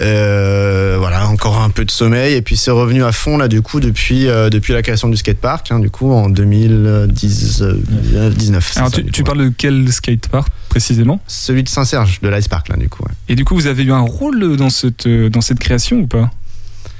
Euh, 0.00 0.96
voilà, 0.98 1.28
encore 1.28 1.60
un 1.60 1.70
peu 1.70 1.84
de 1.84 1.90
sommeil. 1.90 2.34
Et 2.34 2.42
puis 2.42 2.56
c'est 2.56 2.70
revenu 2.70 3.04
à 3.04 3.12
fond 3.12 3.36
là, 3.36 3.48
du 3.48 3.62
coup, 3.62 3.80
depuis 3.80 4.28
euh, 4.28 4.48
depuis 4.48 4.72
la 4.72 4.82
création 4.82 5.08
du 5.08 5.16
skatepark, 5.16 5.70
hein, 5.72 5.80
du 5.80 5.90
coup, 5.90 6.12
en 6.12 6.28
2019. 6.28 8.70
c'est 8.72 8.78
Alors 8.78 8.90
ça, 8.90 8.96
tu, 9.02 9.10
tu 9.10 9.24
parles 9.24 9.44
de 9.44 9.52
quel 9.56 9.90
skatepark 9.92 10.48
précisément? 10.68 11.20
Celui 11.26 11.62
de 11.62 11.68
Saint-Serge, 11.68 12.20
de 12.22 12.28
l'Icepark, 12.28 12.68
là, 12.68 12.76
du 12.76 12.88
coup. 12.88 13.02
ouais. 13.04 13.10
Et 13.28 13.34
du 13.34 13.44
coup, 13.44 13.54
vous 13.54 13.66
avez 13.66 13.82
eu 13.82 13.92
un 13.92 14.00
rôle 14.00 14.56
dans 14.56 14.70
cette, 14.70 15.08
dans 15.08 15.40
cette 15.40 15.58
création 15.58 15.98
ou 15.98 16.06
pas? 16.06 16.30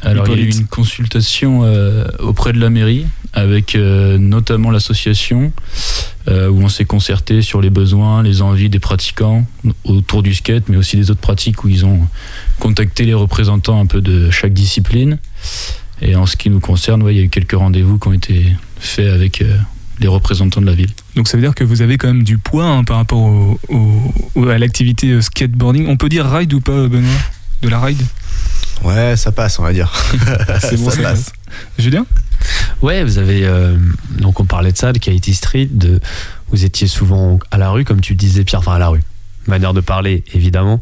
Alors, 0.02 0.26
il 0.28 0.40
y 0.40 0.42
a 0.42 0.46
eu 0.46 0.50
une 0.50 0.66
consultation 0.66 1.60
euh, 1.64 2.04
auprès 2.18 2.52
de 2.52 2.58
la 2.60 2.70
mairie 2.70 3.06
avec 3.32 3.74
euh, 3.76 4.18
notamment 4.18 4.70
l'association 4.70 5.52
euh, 6.28 6.48
où 6.50 6.60
on 6.62 6.68
s'est 6.68 6.84
concerté 6.84 7.40
sur 7.40 7.60
les 7.60 7.70
besoins, 7.70 8.22
les 8.22 8.42
envies 8.42 8.68
des 8.68 8.78
pratiquants 8.80 9.46
autour 9.84 10.22
du 10.22 10.34
skate, 10.34 10.68
mais 10.68 10.76
aussi 10.76 10.96
des 10.96 11.10
autres 11.10 11.20
pratiques 11.20 11.64
où 11.64 11.68
ils 11.68 11.86
ont 11.86 12.00
contacté 12.58 13.04
les 13.04 13.14
représentants 13.14 13.80
un 13.80 13.86
peu 13.86 14.00
de 14.00 14.30
chaque 14.30 14.52
discipline. 14.52 15.18
Et 16.00 16.16
en 16.16 16.26
ce 16.26 16.36
qui 16.36 16.50
nous 16.50 16.60
concerne, 16.60 17.02
ouais, 17.02 17.14
il 17.14 17.18
y 17.18 17.20
a 17.20 17.24
eu 17.24 17.28
quelques 17.28 17.52
rendez-vous 17.52 17.98
qui 17.98 18.08
ont 18.08 18.12
été 18.12 18.46
faits 18.80 19.06
avec 19.08 19.44
les 20.00 20.08
représentants 20.08 20.60
de 20.60 20.66
la 20.66 20.74
ville. 20.74 20.90
Donc 21.14 21.28
ça 21.28 21.36
veut 21.36 21.42
dire 21.42 21.54
que 21.54 21.62
vous 21.62 21.80
avez 21.80 21.96
quand 21.96 22.08
même 22.08 22.24
du 22.24 22.38
poids 22.38 22.66
hein, 22.66 22.82
par 22.82 22.96
rapport 22.96 23.20
au- 23.20 23.60
au- 23.68 24.12
au- 24.34 24.48
à 24.48 24.58
l'activité 24.58 25.22
skateboarding. 25.22 25.86
On 25.86 25.96
peut 25.96 26.08
dire 26.08 26.28
ride 26.28 26.52
ou 26.54 26.60
pas, 26.60 26.88
Benoît? 26.88 27.08
De 27.62 27.68
la 27.68 27.80
ride? 27.80 28.02
Ouais, 28.84 29.16
ça 29.16 29.32
passe, 29.32 29.58
on 29.58 29.62
va 29.62 29.72
dire. 29.72 29.92
C'est 30.60 30.76
bon, 30.76 30.90
ça 30.90 30.96
ça 30.96 31.02
passe. 31.02 31.32
Julien 31.78 32.04
Ouais, 32.80 33.04
vous 33.04 33.18
avez. 33.18 33.44
euh, 33.44 33.76
donc, 34.18 34.40
on 34.40 34.44
parlait 34.44 34.72
de 34.72 34.76
ça, 34.76 34.92
de 34.92 34.98
Katie 34.98 35.34
Street. 35.34 35.68
De, 35.70 36.00
vous 36.50 36.64
étiez 36.64 36.88
souvent 36.88 37.38
à 37.50 37.58
la 37.58 37.70
rue, 37.70 37.84
comme 37.84 38.00
tu 38.00 38.14
disais, 38.14 38.42
Pierre, 38.44 38.60
enfin 38.60 38.74
à 38.74 38.78
la 38.78 38.88
rue. 38.88 39.02
Manière 39.46 39.74
de 39.74 39.80
parler, 39.80 40.24
évidemment. 40.34 40.80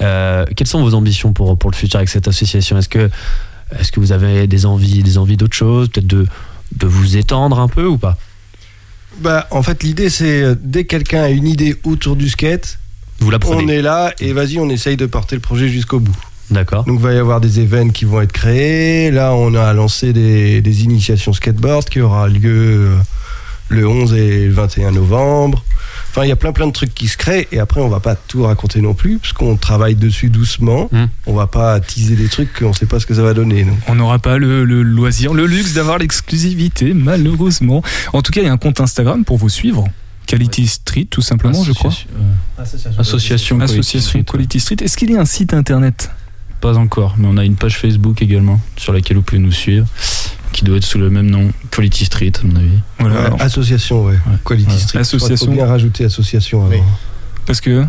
Euh, 0.00 0.44
quelles 0.56 0.66
sont 0.66 0.82
vos 0.82 0.94
ambitions 0.94 1.32
pour, 1.32 1.58
pour 1.58 1.70
le 1.70 1.76
futur 1.76 1.96
avec 1.98 2.08
cette 2.08 2.28
association? 2.28 2.78
Est-ce 2.78 2.88
que, 2.88 3.10
est 3.78 3.90
que 3.90 4.00
vous 4.00 4.12
avez 4.12 4.46
des 4.46 4.66
envies, 4.66 5.02
des 5.02 5.18
envies 5.18 5.36
d'autre 5.36 5.56
chose 5.56 5.88
Peut-être 5.88 6.06
de, 6.06 6.26
de 6.76 6.86
vous 6.86 7.16
étendre 7.16 7.58
un 7.60 7.68
peu 7.68 7.84
ou 7.86 7.98
pas? 7.98 8.16
Bah, 9.20 9.46
en 9.50 9.62
fait, 9.62 9.82
l'idée, 9.82 10.10
c'est 10.10 10.42
euh, 10.42 10.54
dès 10.58 10.84
que 10.84 10.88
quelqu'un 10.88 11.22
a 11.24 11.28
une 11.28 11.46
idée 11.46 11.76
autour 11.84 12.16
du 12.16 12.28
skate, 12.28 12.78
Vous 13.20 13.30
la 13.30 13.36
on 13.36 13.40
prenez 13.40 13.76
est 13.76 13.82
là 13.82 14.12
et 14.20 14.32
vas-y, 14.32 14.58
on 14.58 14.68
essaye 14.70 14.96
de 14.96 15.06
porter 15.06 15.36
le 15.36 15.40
projet 15.42 15.68
jusqu'au 15.68 16.00
bout. 16.00 16.16
D'accord. 16.54 16.84
Donc, 16.84 17.00
il 17.00 17.02
va 17.02 17.12
y 17.12 17.18
avoir 17.18 17.40
des 17.40 17.60
événements 17.60 17.90
qui 17.90 18.04
vont 18.04 18.20
être 18.20 18.32
créés. 18.32 19.10
Là, 19.10 19.34
on 19.34 19.54
a 19.54 19.72
lancé 19.72 20.12
des, 20.12 20.60
des 20.60 20.84
initiations 20.84 21.32
skateboard 21.32 21.88
qui 21.88 22.00
aura 22.00 22.28
lieu 22.28 22.92
euh, 22.92 22.96
le 23.68 23.88
11 23.88 24.14
et 24.14 24.46
le 24.46 24.52
21 24.52 24.92
novembre. 24.92 25.64
Enfin, 26.10 26.24
il 26.24 26.28
y 26.28 26.32
a 26.32 26.36
plein 26.36 26.52
plein 26.52 26.68
de 26.68 26.72
trucs 26.72 26.94
qui 26.94 27.08
se 27.08 27.16
créent 27.16 27.48
et 27.50 27.58
après, 27.58 27.80
on 27.80 27.88
va 27.88 27.98
pas 27.98 28.14
tout 28.14 28.44
raconter 28.44 28.80
non 28.80 28.94
plus 28.94 29.18
parce 29.18 29.32
qu'on 29.32 29.56
travaille 29.56 29.96
dessus 29.96 30.30
doucement. 30.30 30.88
Hmm. 30.92 31.06
On 31.26 31.34
va 31.34 31.48
pas 31.48 31.80
teaser 31.80 32.14
des 32.14 32.28
trucs 32.28 32.56
qu'on 32.56 32.72
sait 32.72 32.86
pas 32.86 33.00
ce 33.00 33.06
que 33.06 33.14
ça 33.14 33.22
va 33.22 33.34
donner. 33.34 33.64
donc. 33.64 33.76
On 33.88 33.96
n'aura 33.96 34.20
pas 34.20 34.38
le, 34.38 34.64
le 34.64 34.82
loisir, 34.82 35.34
le 35.34 35.46
luxe 35.46 35.72
d'avoir 35.72 35.98
l'exclusivité, 35.98 36.94
malheureusement. 36.94 37.82
En 38.12 38.22
tout 38.22 38.30
cas, 38.30 38.42
il 38.42 38.46
y 38.46 38.48
a 38.48 38.52
un 38.52 38.58
compte 38.58 38.80
Instagram 38.80 39.24
pour 39.24 39.38
vous 39.38 39.48
suivre. 39.48 39.88
Quality 40.26 40.68
Street, 40.68 41.06
tout 41.10 41.20
simplement, 41.20 41.64
je 41.64 41.72
crois. 41.72 41.92
Association. 42.58 43.00
Association. 43.00 43.60
Association 43.60 44.22
Quality 44.22 44.60
Street. 44.60 44.76
Est-ce 44.82 44.96
qu'il 44.96 45.10
y 45.10 45.16
a 45.16 45.20
un 45.20 45.26
site 45.26 45.52
internet? 45.52 46.10
Pas 46.64 46.78
encore, 46.78 47.16
mais 47.18 47.26
on 47.30 47.36
a 47.36 47.44
une 47.44 47.56
page 47.56 47.76
Facebook 47.76 48.22
également 48.22 48.58
sur 48.78 48.94
laquelle 48.94 49.18
vous 49.18 49.22
pouvez 49.22 49.38
nous 49.38 49.52
suivre, 49.52 49.86
qui 50.52 50.64
doit 50.64 50.78
être 50.78 50.84
sous 50.86 50.96
le 50.98 51.10
même 51.10 51.26
nom, 51.28 51.52
Quality 51.70 52.06
Street, 52.06 52.32
à 52.42 52.46
mon 52.46 52.56
avis. 52.56 52.78
Voilà. 52.98 53.34
Ouais, 53.34 53.42
association, 53.42 54.06
ouais. 54.06 54.14
Quality 54.46 54.64
Voilà. 54.70 54.80
Street. 54.80 54.98
Association. 55.00 55.34
Il 55.34 55.48
faut 55.50 55.52
bien 55.52 55.66
rajouter 55.66 56.04
association 56.06 56.62
avant. 56.64 56.70
Oui. 56.70 56.80
Parce 57.44 57.60
que. 57.60 57.84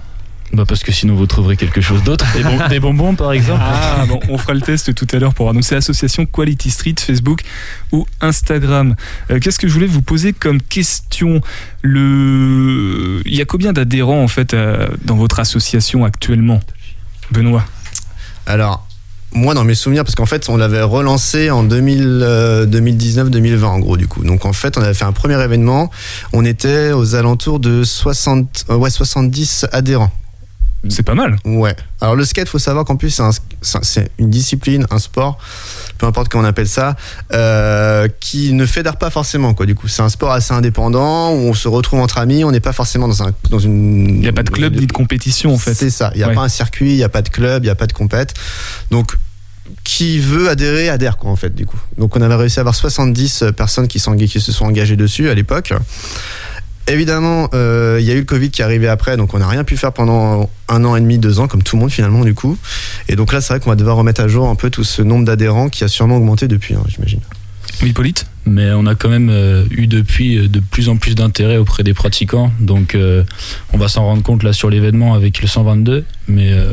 Bah 0.51 0.65
parce 0.67 0.83
que 0.83 0.91
sinon 0.91 1.15
vous 1.15 1.25
trouverez 1.25 1.55
quelque 1.55 1.79
chose 1.79 2.03
d'autre. 2.03 2.25
Des, 2.35 2.43
bon- 2.43 2.67
des 2.69 2.79
bonbons 2.81 3.15
par 3.15 3.31
exemple. 3.31 3.61
Ah, 3.63 4.05
bon, 4.09 4.19
on 4.27 4.37
fera 4.37 4.53
le 4.53 4.59
test 4.61 4.93
tout 4.93 5.07
à 5.13 5.19
l'heure 5.19 5.33
pour 5.33 5.49
annoncer 5.49 5.75
Association 5.75 6.25
Quality 6.25 6.69
Street, 6.69 6.95
Facebook 6.99 7.43
ou 7.93 8.05
Instagram. 8.19 8.95
Euh, 9.31 9.39
Qu'est-ce 9.39 9.57
que 9.57 9.69
je 9.69 9.73
voulais 9.73 9.87
vous 9.87 10.01
poser 10.01 10.33
comme 10.33 10.61
question 10.61 11.39
Le... 11.81 13.21
Il 13.25 13.35
y 13.35 13.41
a 13.41 13.45
combien 13.45 13.71
d'adhérents 13.73 14.21
en 14.21 14.27
fait 14.27 14.53
euh, 14.53 14.87
dans 15.03 15.15
votre 15.15 15.39
association 15.39 16.03
actuellement? 16.03 16.59
Benoît 17.31 17.65
Alors, 18.45 18.85
moi, 19.33 19.53
dans 19.53 19.63
mes 19.65 19.75
souvenirs, 19.75 20.03
parce 20.03 20.15
qu'en 20.15 20.25
fait, 20.25 20.47
on 20.49 20.57
l'avait 20.57 20.81
relancé 20.81 21.51
en 21.51 21.63
2000, 21.63 22.21
euh, 22.23 22.65
2019-2020, 22.65 23.63
en 23.65 23.79
gros, 23.79 23.97
du 23.97 24.07
coup. 24.07 24.23
Donc, 24.23 24.45
en 24.45 24.53
fait, 24.53 24.77
on 24.77 24.81
avait 24.81 24.93
fait 24.93 25.05
un 25.05 25.11
premier 25.11 25.41
événement. 25.41 25.91
On 26.31 26.45
était 26.45 26.91
aux 26.93 27.15
alentours 27.15 27.59
de 27.59 27.83
60, 27.83 28.65
euh, 28.69 28.75
ouais, 28.75 28.89
70 28.89 29.67
adhérents. 29.71 30.11
C'est 30.89 31.03
pas 31.03 31.15
mal. 31.15 31.35
Ouais. 31.45 31.75
Alors, 32.01 32.15
le 32.15 32.23
skate, 32.25 32.47
faut 32.49 32.59
savoir 32.59 32.85
qu'en 32.85 32.95
plus, 32.95 33.09
c'est 33.09 33.21
un- 33.23 33.31
c'est 33.61 33.77
un- 33.77 33.83
c'est 33.83 34.11
une 34.19 34.29
discipline, 34.29 34.85
un 34.91 34.99
sport, 34.99 35.37
peu 35.97 36.05
importe 36.05 36.29
comment 36.29 36.43
on 36.43 36.47
appelle 36.47 36.67
ça, 36.67 36.95
euh, 37.33 38.07
qui 38.19 38.53
ne 38.53 38.65
fédère 38.65 38.97
pas 38.97 39.09
forcément, 39.09 39.53
quoi. 39.53 39.65
Du 39.65 39.75
coup, 39.75 39.87
c'est 39.87 40.01
un 40.01 40.09
sport 40.09 40.31
assez 40.31 40.53
indépendant 40.53 41.31
où 41.31 41.37
on 41.37 41.53
se 41.53 41.67
retrouve 41.67 41.99
entre 42.01 42.17
amis. 42.19 42.43
On 42.43 42.51
n'est 42.51 42.59
pas 42.59 42.73
forcément 42.73 43.07
dans, 43.07 43.23
un, 43.23 43.31
dans 43.49 43.59
une. 43.59 44.07
Il 44.09 44.19
n'y 44.19 44.27
a 44.27 44.33
pas 44.33 44.43
de 44.43 44.49
club 44.49 44.75
ni 44.75 44.85
de 44.87 44.91
compétition 44.91 45.53
en 45.53 45.57
fait. 45.57 45.73
C'est 45.73 45.89
ça. 45.89 46.11
Il 46.13 46.17
n'y 46.17 46.23
a 46.23 46.27
Ouais. 46.29 46.35
pas 46.35 46.41
un 46.41 46.49
circuit, 46.49 46.91
il 46.91 46.97
n'y 46.97 47.03
a 47.03 47.09
pas 47.09 47.21
de 47.21 47.29
club, 47.29 47.63
il 47.63 47.67
n'y 47.67 47.71
a 47.71 47.75
pas 47.75 47.87
de 47.87 47.93
compète. 47.93 48.33
Donc, 48.91 49.15
qui 49.83 50.19
veut 50.19 50.49
adhérer, 50.49 50.89
adhère, 50.89 51.17
quoi, 51.17 51.31
en 51.31 51.35
fait, 51.35 51.53
du 51.55 51.65
coup. 51.65 51.79
Donc, 51.97 52.15
on 52.15 52.21
avait 52.21 52.35
réussi 52.35 52.59
à 52.59 52.61
avoir 52.61 52.75
70 52.75 53.43
personnes 53.57 53.87
qui, 53.87 53.97
s'engagent- 53.99 54.29
qui 54.29 54.39
se 54.39 54.51
sont 54.51 54.65
engagées 54.65 54.95
dessus 54.95 55.27
à 55.29 55.33
l'époque. 55.33 55.73
Évidemment, 56.87 57.49
euh, 57.53 57.97
il 57.99 58.05
y 58.05 58.11
a 58.11 58.13
eu 58.13 58.19
le 58.19 58.25
Covid 58.25 58.51
qui 58.51 58.61
est 58.61 58.65
arrivé 58.65 58.87
après, 58.87 59.17
donc 59.17 59.33
on 59.33 59.39
n'a 59.39 59.47
rien 59.47 59.63
pu 59.63 59.75
faire 59.75 59.91
pendant 59.91 60.49
un 60.67 60.85
an 60.85 60.95
et 60.95 61.01
demi, 61.01 61.17
deux 61.17 61.39
ans, 61.39 61.47
comme 61.47 61.63
tout 61.63 61.75
le 61.75 61.81
monde 61.81 61.91
finalement, 61.91 62.23
du 62.23 62.33
coup. 62.33 62.57
Et 63.09 63.15
donc 63.15 63.33
là, 63.33 63.41
c'est 63.41 63.53
vrai 63.53 63.59
qu'on 63.59 63.71
va 63.71 63.75
devoir 63.75 63.97
remettre 63.97 64.21
à 64.21 64.27
jour 64.27 64.47
un 64.47 64.55
peu 64.55 64.69
tout 64.69 64.83
ce 64.83 65.01
nombre 65.01 65.25
d'adhérents 65.25 65.69
qui 65.69 65.83
a 65.83 65.87
sûrement 65.87 66.17
augmenté 66.17 66.47
depuis, 66.47 66.75
hein, 66.75 66.83
j'imagine. 66.87 67.21
Oui, 67.81 67.89
Hippolyte 67.89 68.25
Mais 68.45 68.71
on 68.71 68.85
a 68.85 68.95
quand 68.95 69.09
même 69.09 69.29
euh, 69.29 69.65
eu 69.69 69.87
depuis 69.87 70.37
euh, 70.37 70.47
de 70.47 70.59
plus 70.59 70.89
en 70.89 70.97
plus 70.97 71.15
d'intérêt 71.15 71.57
auprès 71.57 71.83
des 71.83 71.93
pratiquants. 71.93 72.51
Donc 72.59 72.95
euh, 72.95 73.23
on 73.73 73.77
va 73.77 73.87
s'en 73.87 74.03
rendre 74.03 74.23
compte 74.23 74.43
là 74.43 74.53
sur 74.53 74.69
l'événement 74.69 75.13
avec 75.13 75.41
le 75.41 75.47
122. 75.47 76.05
Mais 76.27 76.51
euh, 76.51 76.71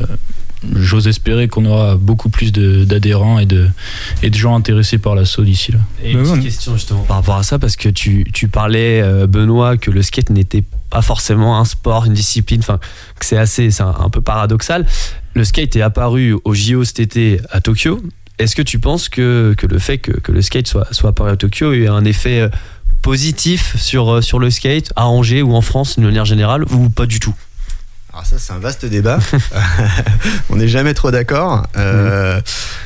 j'ose 0.77 1.09
espérer 1.09 1.49
qu'on 1.49 1.65
aura 1.65 1.97
beaucoup 1.97 2.29
plus 2.29 2.53
de- 2.53 2.85
d'adhérents 2.85 3.39
et 3.39 3.47
de, 3.47 3.69
et 4.23 4.31
de 4.31 4.35
gens 4.37 4.55
intéressés 4.55 4.99
par 4.99 5.15
l'assaut 5.15 5.43
d'ici 5.45 5.73
là. 5.73 5.79
Et 6.05 6.13
une 6.13 6.21
petite 6.23 6.35
ouais. 6.35 6.41
question 6.41 6.75
justement 6.75 7.03
par 7.03 7.17
rapport 7.17 7.37
à 7.37 7.43
ça, 7.43 7.59
parce 7.59 7.77
que 7.77 7.89
tu, 7.89 8.25
tu 8.33 8.49
parlais, 8.49 9.01
euh, 9.03 9.27
Benoît, 9.27 9.77
que 9.77 9.91
le 9.91 10.03
skate 10.03 10.31
n'était 10.31 10.65
pas 10.91 11.03
forcément 11.03 11.59
un 11.59 11.65
sport, 11.65 12.05
une 12.07 12.13
discipline, 12.15 12.61
enfin, 12.61 12.79
que 13.19 13.27
c'est 13.27 13.39
assez, 13.39 13.71
c'est 13.71 13.83
un, 13.83 13.95
un 13.99 14.11
peu 14.11 14.21
paradoxal. 14.21 14.87
Le 15.35 15.45
skate 15.45 15.75
est 15.77 15.83
apparu 15.83 16.37
au 16.45 16.55
JO 16.55 16.85
cet 16.85 17.01
été 17.01 17.41
à 17.51 17.61
Tokyo. 17.61 18.03
Est-ce 18.39 18.55
que 18.57 18.63
tu 18.63 18.79
penses 18.79 19.09
que, 19.09 19.55
que 19.57 19.67
le 19.67 19.79
fait 19.79 19.99
que, 19.99 20.13
que 20.13 20.33
le 20.33 20.43
skate 20.43 20.67
soit, 20.69 20.87
soit 20.93 21.11
apparu 21.11 21.31
à 21.31 21.37
Tokyo 21.37 21.71
a 21.71 21.75
eu 21.75 21.89
un 21.89 22.05
effet 22.05 22.41
euh, 22.41 22.49
positif 23.01 23.77
sur, 23.79 24.11
euh, 24.15 24.21
sur 24.21 24.39
le 24.39 24.51
skate 24.51 24.93
à 24.97 25.07
Angers 25.07 25.43
ou 25.43 25.55
en 25.55 25.61
France 25.61 25.99
de 25.99 26.05
manière 26.05 26.25
générale 26.25 26.65
ou 26.73 26.89
pas 26.89 27.07
du 27.07 27.21
tout? 27.21 27.35
Alors 28.13 28.27
ça, 28.27 28.37
c'est 28.39 28.53
un 28.53 28.59
vaste 28.59 28.85
débat. 28.85 29.19
On 30.51 30.57
n'est 30.57 30.69
jamais 30.69 30.93
trop 30.93 31.11
d'accord. 31.11 31.67
Euh, 31.79 32.41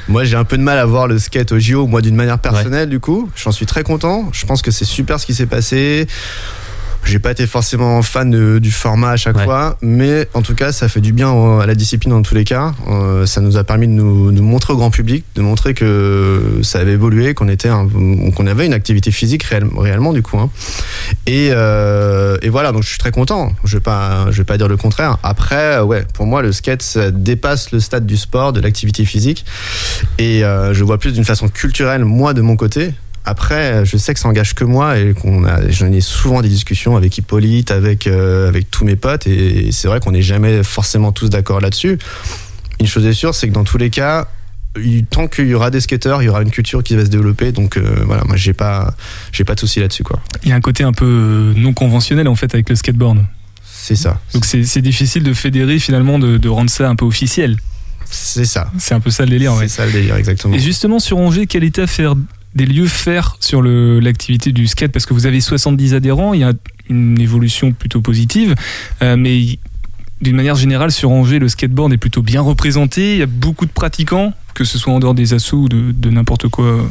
Moi, 0.07 0.23
j'ai 0.25 0.37
un 0.37 0.45
peu 0.45 0.57
de 0.57 0.63
mal 0.63 0.79
à 0.79 0.85
voir 0.87 1.09
le 1.09 1.19
skate 1.19 1.51
au 1.51 1.59
JO, 1.59 1.89
moi, 1.89 2.01
d'une 2.01 2.15
manière 2.15 2.39
personnelle, 2.39 2.89
du 2.89 3.01
coup. 3.01 3.29
J'en 3.35 3.51
suis 3.51 3.67
très 3.67 3.83
content. 3.83 4.29
Je 4.33 4.47
pense 4.47 4.63
que 4.63 4.71
c'est 4.71 4.85
super 4.85 5.19
ce 5.19 5.27
qui 5.27 5.35
s'est 5.35 5.47
passé. 5.47 6.07
J'ai 7.07 7.21
pas 7.21 7.31
été 7.31 7.47
forcément 7.47 8.03
fan 8.03 8.31
de- 8.31 8.59
du 8.59 8.71
format 8.73 9.11
à 9.11 9.17
chaque 9.17 9.37
Ouais. 9.37 9.45
fois, 9.45 9.79
mais 9.81 10.29
en 10.35 10.43
tout 10.43 10.55
cas, 10.57 10.73
ça 10.73 10.89
fait 10.89 11.01
du 11.01 11.13
bien 11.13 11.31
à 11.61 11.65
la 11.65 11.75
discipline 11.77 12.13
dans 12.13 12.23
tous 12.23 12.35
les 12.35 12.43
cas. 12.45 12.75
Euh, 12.89 13.27
ça 13.27 13.41
nous 13.41 13.57
a 13.57 13.63
permis 13.65 13.87
de 13.87 13.93
nous, 13.93 14.33
montrer 14.43 14.73
au 14.73 14.77
grand 14.77 14.91
public, 14.91 15.25
de 15.37 15.43
montrer 15.43 15.73
que 15.73 16.61
ça 16.63 16.81
avait 16.81 16.93
évolué, 16.93 17.33
qu'on 17.35 17.49
était, 17.49 17.69
qu'on 17.69 18.47
avait 18.47 18.67
une 18.67 18.73
activité 18.75 19.11
physique 19.13 19.45
réel- 19.45 19.69
réellement 19.79 20.13
du 20.13 20.23
coup. 20.23 20.37
hein. 20.39 20.51
Et, 21.27 21.51
euh, 21.53 22.39
et 22.43 22.49
voilà, 22.49 22.73
donc 22.73 22.83
je 22.83 22.89
suis 22.89 22.99
très 22.99 23.13
content. 23.13 23.53
Je 23.65 23.77
vais 23.77 23.81
pas, 23.83 24.27
je 24.31 24.39
vais 24.39 24.45
pas 24.45 24.59
dire 24.59 24.69
le 24.69 24.77
contraire. 24.77 25.19
Après, 25.23 25.79
ouais, 25.81 26.05
pour 26.13 26.27
moi, 26.27 26.43
le 26.43 26.51
skate 26.53 26.83
ça 26.83 27.11
dépasse 27.13 27.71
le 27.71 27.79
stade 27.81 28.05
du 28.07 28.17
sport, 28.17 28.53
de 28.53 28.61
l'activité 28.61 29.05
physique, 29.05 29.45
et 30.19 30.45
euh, 30.45 30.75
je 30.75 30.83
vois 30.83 30.99
plus 30.99 31.13
d'une 31.13 31.25
façon 31.25 31.49
culturelle 31.49 32.05
moi 32.05 32.35
de 32.35 32.41
mon 32.41 32.57
côté. 32.57 32.93
Après, 33.29 33.85
je 33.85 33.97
sais 33.97 34.15
que 34.15 34.21
ça 34.21 34.29
engage 34.29 34.55
que 34.55 34.63
moi 34.63 34.99
et 34.99 35.13
qu'on 35.13 35.45
a, 35.45 35.69
j'en 35.69 35.91
ai 35.91 36.01
souvent 36.01 36.43
des 36.43 36.49
discussions 36.49 36.97
avec 36.97 37.19
Hippolyte, 37.19 37.73
avec 37.73 38.07
euh, 38.07 38.49
avec 38.49 38.71
tous 38.71 38.85
mes 38.85 38.95
potes, 38.95 39.27
et 39.27 39.73
c'est 39.73 39.89
vrai 39.89 39.99
qu'on 39.99 40.13
n'est 40.13 40.23
jamais 40.23 40.63
forcément 40.63 41.11
tous 41.11 41.29
d'accord 41.29 41.61
là-dessus. 41.61 41.99
Une 42.79 42.87
chose 42.87 43.05
est 43.05 43.13
sûre, 43.13 43.35
c'est 43.35 43.49
que 43.49 43.53
dans 43.53 43.65
tous 43.65 43.79
les 43.79 43.91
cas, 43.91 44.29
tant 45.11 45.27
qu'il 45.27 45.49
y 45.49 45.55
aura 45.55 45.71
des 45.71 45.81
skateurs, 45.81 46.23
il 46.23 46.27
y 46.27 46.29
aura 46.29 46.43
une 46.43 46.51
culture 46.53 46.85
qui 46.85 46.95
va 46.95 47.05
se 47.05 47.11
développer. 47.11 47.51
Donc 47.51 47.77
euh, 47.77 48.05
voilà, 48.07 48.23
moi 48.25 48.37
j'ai 48.37 48.53
pas, 48.53 48.95
j'ai 49.33 49.43
pas 49.43 49.57
de 49.57 49.61
souci 49.61 49.81
là-dessus 49.81 50.05
quoi. 50.05 50.21
Il 50.45 50.51
y 50.51 50.53
a 50.53 50.55
un 50.55 50.61
côté 50.61 50.85
un 50.85 50.93
peu 50.93 51.05
euh, 51.05 51.55
non 51.57 51.73
conventionnel 51.73 52.29
en 52.29 52.37
fait 52.37 52.55
avec 52.55 52.69
le 52.69 52.77
skateboard. 52.77 53.25
C'est 53.65 53.97
ça. 53.97 54.21
Donc 54.35 54.45
c'est 54.45 54.63
c'est 54.65 54.83
difficile 54.83 55.25
de 55.25 55.33
fédérer 55.33 55.81
finalement, 55.81 56.21
de, 56.21 56.37
de 56.39 56.49
rendre 56.49 56.71
ça 56.71 56.89
un 56.89 56.95
peu 56.95 57.05
officiel. 57.05 57.57
C'est 58.09 58.45
ça. 58.45 58.71
C'est 58.79 58.95
un 58.95 59.01
peu 59.01 59.11
ça 59.11 59.25
le 59.25 59.31
délire. 59.31 59.55
ouais. 59.55 59.67
C'est 59.67 59.79
ça 59.79 59.87
le 59.87 59.91
délire 59.93 60.15
exactement. 60.15 60.55
Et 60.55 60.61
justement 60.61 61.01
sur 61.01 61.19
Angers, 61.19 61.47
quel 61.47 61.65
était 61.65 61.83
à 61.83 61.87
faire 61.89 62.15
des 62.57 62.67
lieux 62.67 62.89
faire 62.89 63.37
sur 63.39 63.63
l'activité 63.63 64.51
du 64.51 64.67
skate 64.67 64.91
Parce 64.91 65.07
que 65.07 65.15
vous 65.15 65.27
avez 65.27 65.41
70 65.41 65.95
adhérents, 65.95 66.35
il 66.35 66.41
y 66.41 66.45
a 66.45 66.53
une 66.89 67.21
évolution 67.21 67.73
plutôt 67.73 68.01
positive, 68.01 68.55
euh, 69.03 69.17
mais 69.17 69.59
d'une 70.23 70.37
manière 70.37 70.57
générale 70.57 70.91
sur 70.91 71.11
Angers, 71.11 71.39
le 71.39 71.49
skateboard 71.49 71.93
est 71.93 71.99
plutôt 71.99 72.23
bien 72.23 72.41
représenté. 72.41 73.13
Il 73.13 73.19
y 73.19 73.23
a 73.23 73.27
beaucoup 73.27 73.67
de 73.67 73.71
pratiquants, 73.71 74.33
que 74.55 74.65
ce 74.65 74.79
soit 74.79 74.93
en 74.93 74.99
dehors 74.99 75.15
des 75.15 75.35
assauts 75.35 75.59
ou 75.59 75.69
de, 75.69 75.93
de 75.93 76.11
n'importe 76.11 76.49
quoi. 76.49 76.89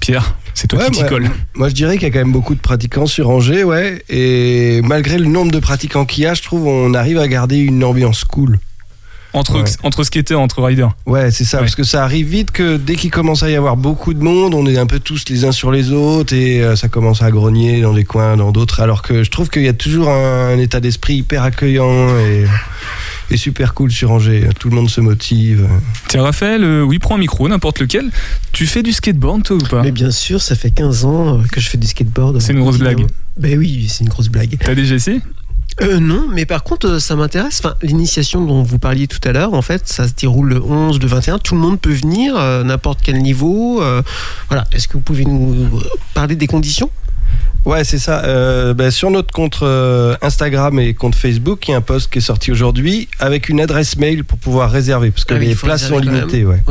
Pierre, 0.00 0.36
c'est 0.52 0.66
toi 0.66 0.80
Ouais, 0.80 0.90
qui 0.90 1.02
t'y 1.02 1.06
colle. 1.06 1.30
Moi, 1.54 1.68
je 1.68 1.74
dirais 1.74 1.94
qu'il 1.94 2.02
y 2.02 2.10
a 2.10 2.10
quand 2.10 2.18
même 2.18 2.32
beaucoup 2.32 2.54
de 2.54 2.60
pratiquants 2.60 3.06
sur 3.06 3.30
Angers, 3.30 3.64
ouais. 3.64 4.02
Et 4.08 4.82
malgré 4.82 5.18
le 5.18 5.26
nombre 5.26 5.50
de 5.52 5.58
pratiquants 5.58 6.04
qu'il 6.04 6.24
y 6.24 6.26
a, 6.26 6.34
je 6.34 6.42
trouve 6.42 6.66
on 6.66 6.92
arrive 6.94 7.18
à 7.18 7.28
garder 7.28 7.56
une 7.56 7.82
ambiance 7.82 8.24
cool. 8.24 8.58
Entre, 9.32 9.56
Ouais. 9.62 9.70
entre 9.82 10.02
skateurs, 10.04 10.40
entre 10.40 10.62
riders. 10.62 10.92
Ouais, 11.04 11.30
c'est 11.30 11.44
ça, 11.44 11.58
Ouais. 11.58 11.64
parce 11.64 11.74
que 11.74 11.82
ça 11.84 12.02
arrive 12.04 12.26
vite 12.28 12.50
que 12.52 12.76
dès 12.78 12.94
qu'il 12.96 13.10
commence 13.10 13.42
à 13.42 13.50
y 13.50 13.54
avoir 13.54 13.76
beaucoup 13.76 14.14
de 14.14 14.22
monde, 14.22 14.54
on 14.54 14.66
est 14.66 14.78
un 14.78 14.86
peu 14.86 14.98
tous 14.98 15.24
les 15.28 15.44
uns 15.44 15.52
sur 15.52 15.70
les 15.70 15.92
autres 15.92 16.32
et 16.34 16.62
euh, 16.62 16.74
ça 16.76 16.88
commence 16.88 17.20
à 17.22 17.30
grogner 17.30 17.82
dans 17.82 17.92
des 17.92 18.04
coins, 18.04 18.36
dans 18.36 18.50
d'autres. 18.52 18.80
Alors 18.80 19.02
que 19.02 19.22
je 19.24 19.30
trouve 19.30 19.50
qu'il 19.50 19.62
y 19.64 19.68
a 19.68 19.74
toujours 19.74 20.08
un, 20.08 20.48
un 20.54 20.58
état 20.58 20.80
d'esprit 20.80 21.16
hyper 21.16 21.42
accueillant 21.42 22.08
et, 22.20 22.46
et 23.30 23.36
super 23.36 23.74
cool 23.74 23.90
sur 23.90 24.10
Angers. 24.10 24.48
Tout 24.58 24.70
le 24.70 24.76
monde 24.76 24.88
se 24.88 25.00
motive. 25.02 25.68
Tiens, 26.08 26.22
Raphaël, 26.22 26.64
euh, 26.64 26.82
oui, 26.82 26.98
prends 26.98 27.16
un 27.16 27.18
micro, 27.18 27.46
n'importe 27.48 27.80
lequel. 27.80 28.10
Tu 28.52 28.66
fais 28.66 28.82
du 28.82 28.92
skateboard, 28.92 29.42
toi, 29.42 29.56
ou 29.56 29.66
pas? 29.66 29.82
Mais 29.82 29.92
bien 29.92 30.10
sûr, 30.10 30.40
ça 30.40 30.54
fait 30.54 30.70
15 30.70 31.04
ans 31.04 31.38
euh, 31.38 31.42
que 31.52 31.60
je 31.60 31.68
fais 31.68 31.78
du 31.78 31.86
skateboard. 31.86 32.40
C'est 32.40 32.52
une 32.54 32.60
grosse 32.60 32.78
blague. 32.78 33.04
Ben 33.36 33.58
oui, 33.58 33.86
c'est 33.90 34.02
une 34.04 34.08
grosse 34.08 34.28
blague. 34.28 34.56
T'as 34.64 34.74
déjà 34.74 34.94
essayé? 34.94 35.20
Euh, 35.82 36.00
non, 36.00 36.26
mais 36.32 36.46
par 36.46 36.62
contre, 36.64 36.86
euh, 36.88 36.98
ça 36.98 37.16
m'intéresse. 37.16 37.60
Enfin, 37.62 37.74
l'initiation 37.82 38.42
dont 38.44 38.62
vous 38.62 38.78
parliez 38.78 39.06
tout 39.06 39.20
à 39.28 39.32
l'heure, 39.32 39.52
en 39.52 39.60
fait, 39.62 39.82
ça 39.86 40.08
se 40.08 40.14
déroule 40.14 40.48
le 40.48 40.62
11, 40.62 40.98
le 41.00 41.06
21. 41.06 41.38
Tout 41.38 41.54
le 41.54 41.60
monde 41.60 41.78
peut 41.78 41.92
venir, 41.92 42.34
euh, 42.36 42.62
n'importe 42.64 43.00
quel 43.02 43.18
niveau. 43.20 43.82
euh, 43.82 44.00
voilà. 44.48 44.64
Est-ce 44.72 44.88
que 44.88 44.94
vous 44.94 45.00
pouvez 45.00 45.24
nous 45.26 45.68
parler 46.14 46.34
des 46.34 46.46
conditions? 46.46 46.90
Ouais, 47.66 47.84
c'est 47.84 47.98
ça. 47.98 48.24
Euh, 48.24 48.72
ben, 48.72 48.90
sur 48.90 49.10
notre 49.10 49.32
compte 49.34 49.58
euh, 49.62 50.16
Instagram 50.22 50.78
et 50.78 50.94
compte 50.94 51.14
Facebook, 51.16 51.66
il 51.68 51.72
y 51.72 51.74
a 51.74 51.76
un 51.76 51.80
post 51.82 52.10
qui 52.10 52.18
est 52.18 52.22
sorti 52.22 52.52
aujourd'hui 52.52 53.08
avec 53.18 53.48
une 53.50 53.60
adresse 53.60 53.96
mail 53.98 54.24
pour 54.24 54.38
pouvoir 54.38 54.70
réserver, 54.70 55.10
parce 55.10 55.24
que 55.24 55.34
Ah 55.34 55.38
oui, 55.38 55.48
les 55.48 55.54
places 55.56 55.88
sont 55.88 55.98
limitées. 55.98 56.44
Ouais. 56.46 56.62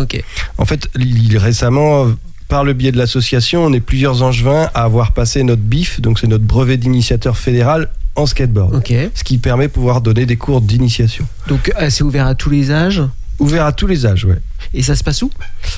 En 0.58 0.66
fait, 0.66 0.88
il- 0.98 1.38
récemment, 1.38 2.08
par 2.48 2.64
le 2.64 2.74
biais 2.74 2.92
de 2.94 2.98
l'association, 2.98 3.66
on 3.66 3.74
est 3.74 3.82
plusieurs 3.82 4.24
angevins 4.24 4.70
à 4.74 4.84
avoir 4.84 5.12
passé 5.12 5.44
notre 5.44 5.62
BIF, 5.62 6.00
donc 6.02 6.18
c'est 6.18 6.28
notre 6.28 6.46
brevet 6.46 6.78
d'initiateur 6.78 7.38
fédéral 7.38 7.90
en 8.16 8.26
skateboard. 8.26 8.84
Ce 9.14 9.24
qui 9.24 9.38
permet 9.38 9.68
de 9.68 9.72
pouvoir 9.72 10.02
donner 10.02 10.26
des 10.26 10.38
cours 10.38 10.62
d'initiation. 10.62 11.26
Donc, 11.48 11.72
euh, 11.80 11.90
c'est 11.90 12.04
ouvert 12.04 12.28
à 12.28 12.36
tous 12.36 12.50
les 12.50 12.72
âges. 12.72 13.04
Ouvert 13.40 13.66
à 13.66 13.74
tous 13.74 13.88
les 13.88 14.06
âges, 14.06 14.26
ouais. 14.26 14.40
Et 14.74 14.82
ça 14.82 14.96
se 14.96 15.04
passe 15.04 15.22
où? 15.22 15.30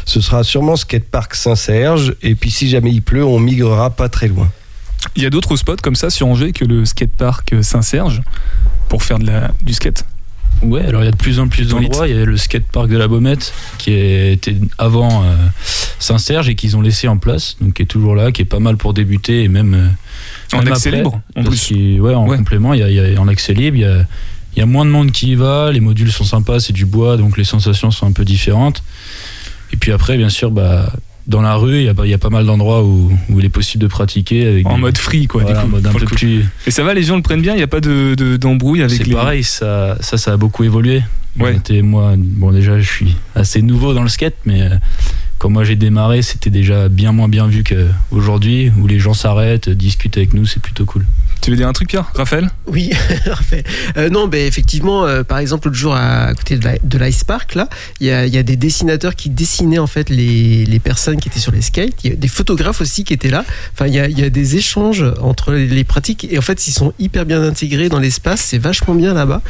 Ce 0.05 0.21
sera 0.21 0.43
sûrement 0.43 0.75
Skatepark 0.75 1.33
Saint-Serge, 1.33 2.15
et 2.21 2.35
puis 2.35 2.51
si 2.51 2.69
jamais 2.69 2.91
il 2.91 3.01
pleut, 3.01 3.25
on 3.25 3.39
migrera 3.39 3.89
pas 3.89 4.09
très 4.09 4.27
loin. 4.27 4.49
Il 5.15 5.23
y 5.23 5.25
a 5.25 5.29
d'autres 5.29 5.55
spots 5.55 5.77
comme 5.81 5.95
ça 5.95 6.09
sur 6.09 6.27
Angers 6.27 6.51
que 6.51 6.65
le 6.65 6.85
skatepark 6.85 7.55
Saint-Serge 7.61 8.21
pour 8.89 9.03
faire 9.03 9.19
de 9.19 9.25
la, 9.25 9.51
du 9.61 9.73
skate? 9.73 10.03
Ouais, 10.63 10.83
alors 10.85 11.03
il 11.03 11.05
y 11.05 11.07
a 11.07 11.11
de 11.11 11.17
plus 11.17 11.39
en 11.39 11.47
plus 11.47 11.67
d'endroits. 11.67 12.07
Il 12.07 12.15
y 12.15 12.19
a 12.19 12.25
le 12.25 12.35
skatepark 12.37 12.89
de 12.89 12.97
la 12.97 13.07
Baumette 13.07 13.53
qui 13.77 13.91
était 13.93 14.55
avant 14.77 15.23
euh, 15.23 15.35
Saint-Serge 15.99 16.49
et 16.49 16.55
qu'ils 16.55 16.75
ont 16.75 16.81
laissé 16.81 17.07
en 17.07 17.17
place, 17.17 17.57
donc 17.61 17.75
qui 17.75 17.83
est 17.83 17.85
toujours 17.85 18.15
là, 18.15 18.31
qui 18.31 18.41
est 18.41 18.45
pas 18.45 18.59
mal 18.59 18.75
pour 18.77 18.93
débuter 18.93 19.43
et 19.43 19.47
même 19.49 19.73
euh, 19.75 20.57
En 20.57 20.63
même 20.63 20.73
accès 20.73 20.89
après, 20.89 20.97
libre, 20.99 21.21
en 21.35 21.43
plus. 21.43 21.71
ouais, 21.99 22.13
en 22.15 22.27
Ouais. 22.27 22.37
complément, 22.37 22.73
il 22.73 22.79
y 22.79 22.83
a, 22.83 22.89
il 22.89 22.95
y 23.13 23.15
a- 23.15 23.21
en 23.21 23.27
accès 23.27 23.53
libre, 23.53 23.77
il 23.77 23.81
y 23.81 23.85
a, 23.85 24.05
il 24.55 24.59
y 24.59 24.61
a 24.61 24.65
moins 24.65 24.85
de 24.85 24.89
monde 24.89 25.11
qui 25.11 25.29
y 25.31 25.35
va. 25.35 25.71
Les 25.71 25.79
modules 25.79 26.11
sont 26.11 26.23
sympas, 26.23 26.59
c'est 26.59 26.73
du 26.73 26.85
bois, 26.87 27.17
donc 27.17 27.37
les 27.37 27.43
sensations 27.43 27.91
sont 27.91 28.07
un 28.07 28.11
peu 28.11 28.25
différentes. 28.25 28.81
Et 29.71 29.77
puis 29.77 29.91
après, 29.91 30.17
bien 30.17 30.29
sûr, 30.29 30.49
bah, 30.49 30.91
dans 31.27 31.41
la 31.41 31.55
rue, 31.55 31.77
il 31.79 31.83
y 31.83 31.89
a, 31.89 31.93
pas- 31.93 32.05
il 32.05 32.09
y 32.09 32.13
a 32.13 32.17
pas 32.17 32.29
mal 32.29 32.45
d'endroits 32.45 32.83
où, 32.83 33.11
où 33.29 33.39
il 33.39 33.45
est 33.45 33.49
possible 33.49 33.81
de 33.83 33.87
pratiquer 33.87 34.47
avec 34.47 34.65
En 34.65 34.75
des- 34.75 34.81
mode 34.81 34.97
free, 34.97 35.27
quoi. 35.27 35.41
voilà, 35.43 35.59
du 35.59 35.63
en 35.65 35.67
coup, 35.67 35.75
mode 35.75 35.87
un 35.87 35.91
pour 35.91 35.99
peu 35.99 36.05
plus. 36.07 36.45
Et 36.65 36.71
ça 36.71 36.83
va, 36.83 36.93
les 36.93 37.03
gens 37.03 37.15
le 37.17 37.21
prennent 37.21 37.41
bien, 37.41 37.53
il 37.53 37.57
n'y 37.57 37.63
a 37.63 37.67
pas 37.67 37.81
de, 37.81 38.15
de- 38.15 38.37
d'embrouille 38.37 38.81
avec 38.81 38.97
C'est 38.97 39.03
les. 39.03 39.13
pareil, 39.13 39.43
ça, 39.43 39.97
ça, 39.99 40.17
ça 40.17 40.33
a 40.33 40.37
beaucoup 40.37 40.63
évolué. 40.63 41.03
Ouais. 41.39 41.55
Était- 41.55 41.81
moi, 41.81 42.13
bon, 42.17 42.51
déjà, 42.51 42.79
je 42.79 42.89
suis 42.89 43.15
assez 43.35 43.61
nouveau 43.61 43.93
dans 43.93 44.01
le 44.03 44.09
skate, 44.09 44.35
mais 44.45 44.61
euh, 44.63 44.69
quand 45.37 45.49
moi 45.49 45.63
j'ai 45.63 45.75
démarré, 45.75 46.21
c'était 46.23 46.49
déjà 46.49 46.89
bien 46.89 47.11
moins 47.11 47.27
bien 47.27 47.45
vu 47.45 47.63
qu'aujourd'hui, 47.63 48.71
où 48.79 48.87
les 48.87 48.99
gens 48.99 49.13
s'arrêtent, 49.13 49.69
discutent 49.69 50.17
avec 50.17 50.33
nous, 50.33 50.45
c'est 50.45 50.61
plutôt 50.61 50.85
cool. 50.85 51.05
Tu 51.47 51.51
veux 51.51 51.55
dire 51.55 51.69
un 51.69 51.71
truc, 51.71 51.87
Pierre 51.87 52.11
Raphaël 52.13 52.49
Oui, 52.65 52.91
parfait. 53.25 53.63
Euh, 53.95 54.09
non, 54.09 54.27
ben 54.27 54.45
effectivement, 54.45 55.05
euh, 55.05 55.23
par 55.23 55.37
exemple, 55.37 55.69
l'autre 55.69 55.79
jour 55.79 55.95
à 55.95 56.33
côté 56.33 56.57
de 56.57 56.97
l'Ice 56.97 57.23
Park, 57.23 57.55
là, 57.55 57.69
il 58.01 58.07
y 58.07 58.11
a, 58.11 58.25
il 58.25 58.35
y 58.35 58.37
a 58.37 58.43
des 58.43 58.57
dessinateurs 58.57 59.15
qui 59.15 59.29
dessinaient 59.29 59.79
en 59.79 59.87
fait 59.87 60.09
les, 60.09 60.65
les 60.65 60.79
personnes 60.79 61.21
qui 61.21 61.29
étaient 61.29 61.39
sur 61.39 61.53
les 61.53 61.61
skates. 61.61 62.03
Il 62.03 62.09
y 62.09 62.13
a 62.13 62.17
des 62.17 62.27
photographes 62.27 62.81
aussi 62.81 63.05
qui 63.05 63.13
étaient 63.13 63.29
là. 63.29 63.45
Enfin, 63.71 63.87
il 63.87 63.93
y 63.93 63.99
a, 64.01 64.09
il 64.09 64.19
y 64.19 64.25
a 64.25 64.29
des 64.29 64.57
échanges 64.57 65.05
entre 65.21 65.53
les, 65.53 65.67
les 65.67 65.85
pratiques 65.85 66.27
et 66.29 66.37
en 66.37 66.41
fait, 66.41 66.67
ils 66.67 66.73
sont 66.73 66.91
hyper 66.99 67.25
bien 67.25 67.41
intégrés 67.41 67.87
dans 67.87 67.99
l'espace. 67.99 68.41
C'est 68.41 68.57
vachement 68.57 68.93
bien 68.93 69.13
là-bas. 69.13 69.41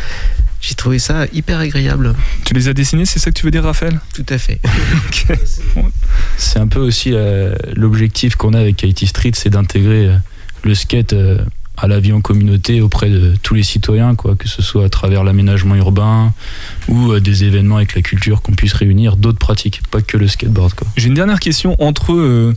J'ai 0.62 0.76
trouvé 0.76 1.00
ça 1.00 1.26
hyper 1.34 1.58
agréable. 1.58 2.14
Tu 2.46 2.54
les 2.54 2.68
as 2.68 2.74
dessinés, 2.76 3.06
c'est 3.06 3.18
ça 3.18 3.32
que 3.32 3.40
tu 3.40 3.44
veux 3.44 3.50
dire, 3.50 3.64
Raphaël 3.64 4.00
Tout 4.14 4.26
à 4.30 4.38
fait. 4.38 4.62
C'est 6.38 6.60
un 6.60 6.68
peu 6.68 6.80
aussi 6.80 7.14
euh, 7.16 7.56
l'objectif 7.76 8.36
qu'on 8.36 8.54
a 8.54 8.60
avec 8.60 8.76
Katie 8.76 9.08
Street, 9.08 9.32
c'est 9.34 9.50
d'intégrer 9.50 10.06
euh, 10.06 10.18
le 10.64 10.76
skate 10.76 11.14
euh, 11.14 11.40
à 11.78 11.88
la 11.88 12.00
vie 12.00 12.12
en 12.12 12.22
communauté 12.22 12.82
auprès 12.82 13.10
de 13.10 13.36
tous 13.44 13.54
les 13.54 13.64
citoyens, 13.64 14.16
quoi, 14.16 14.36
que 14.36 14.48
ce 14.48 14.62
soit 14.62 14.86
à 14.86 14.90
travers 14.90 15.24
l'aménagement 15.24 15.76
urbain 15.76 16.34
ou 16.88 17.12
euh, 17.12 17.20
des 17.20 17.44
événements 17.44 17.78
avec 17.78 17.94
la 17.96 18.02
culture, 18.02 18.42
qu'on 18.42 18.54
puisse 18.54 18.74
réunir 18.74 19.16
d'autres 19.16 19.38
pratiques, 19.38 19.82
pas 19.92 20.02
que 20.02 20.18
le 20.18 20.28
skateboard. 20.28 20.74
Quoi. 20.74 20.88
J'ai 20.98 21.08
une 21.08 21.14
dernière 21.14 21.40
question 21.40 21.76
entre 21.82 22.14
eux, 22.14 22.56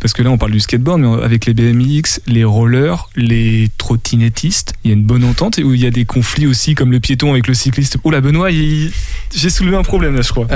parce 0.00 0.12
que 0.12 0.22
là 0.22 0.30
on 0.30 0.36
parle 0.38 0.52
du 0.52 0.60
skateboard, 0.60 1.00
mais 1.00 1.22
avec 1.24 1.46
les 1.46 1.54
BMX, 1.54 2.20
les 2.26 2.44
rollers, 2.44 3.08
les 3.16 3.68
trottinettistes, 3.78 4.74
il 4.84 4.88
y 4.88 4.90
a 4.92 4.96
une 4.96 5.04
bonne 5.04 5.24
entente 5.24 5.58
et 5.58 5.64
où 5.64 5.72
il 5.74 5.80
y 5.80 5.86
a 5.86 5.90
des 5.90 6.04
conflits 6.04 6.46
aussi, 6.46 6.74
comme 6.74 6.92
le 6.92 7.00
piéton 7.00 7.30
avec 7.32 7.46
le 7.48 7.54
cycliste. 7.54 7.96
Oh 8.04 8.10
la 8.10 8.20
Benoît, 8.20 8.50
il- 8.50 8.92
j'ai 9.34 9.50
soulevé 9.50 9.76
un 9.76 9.82
problème 9.82 10.14
là, 10.14 10.22
je 10.22 10.30
crois. 10.30 10.46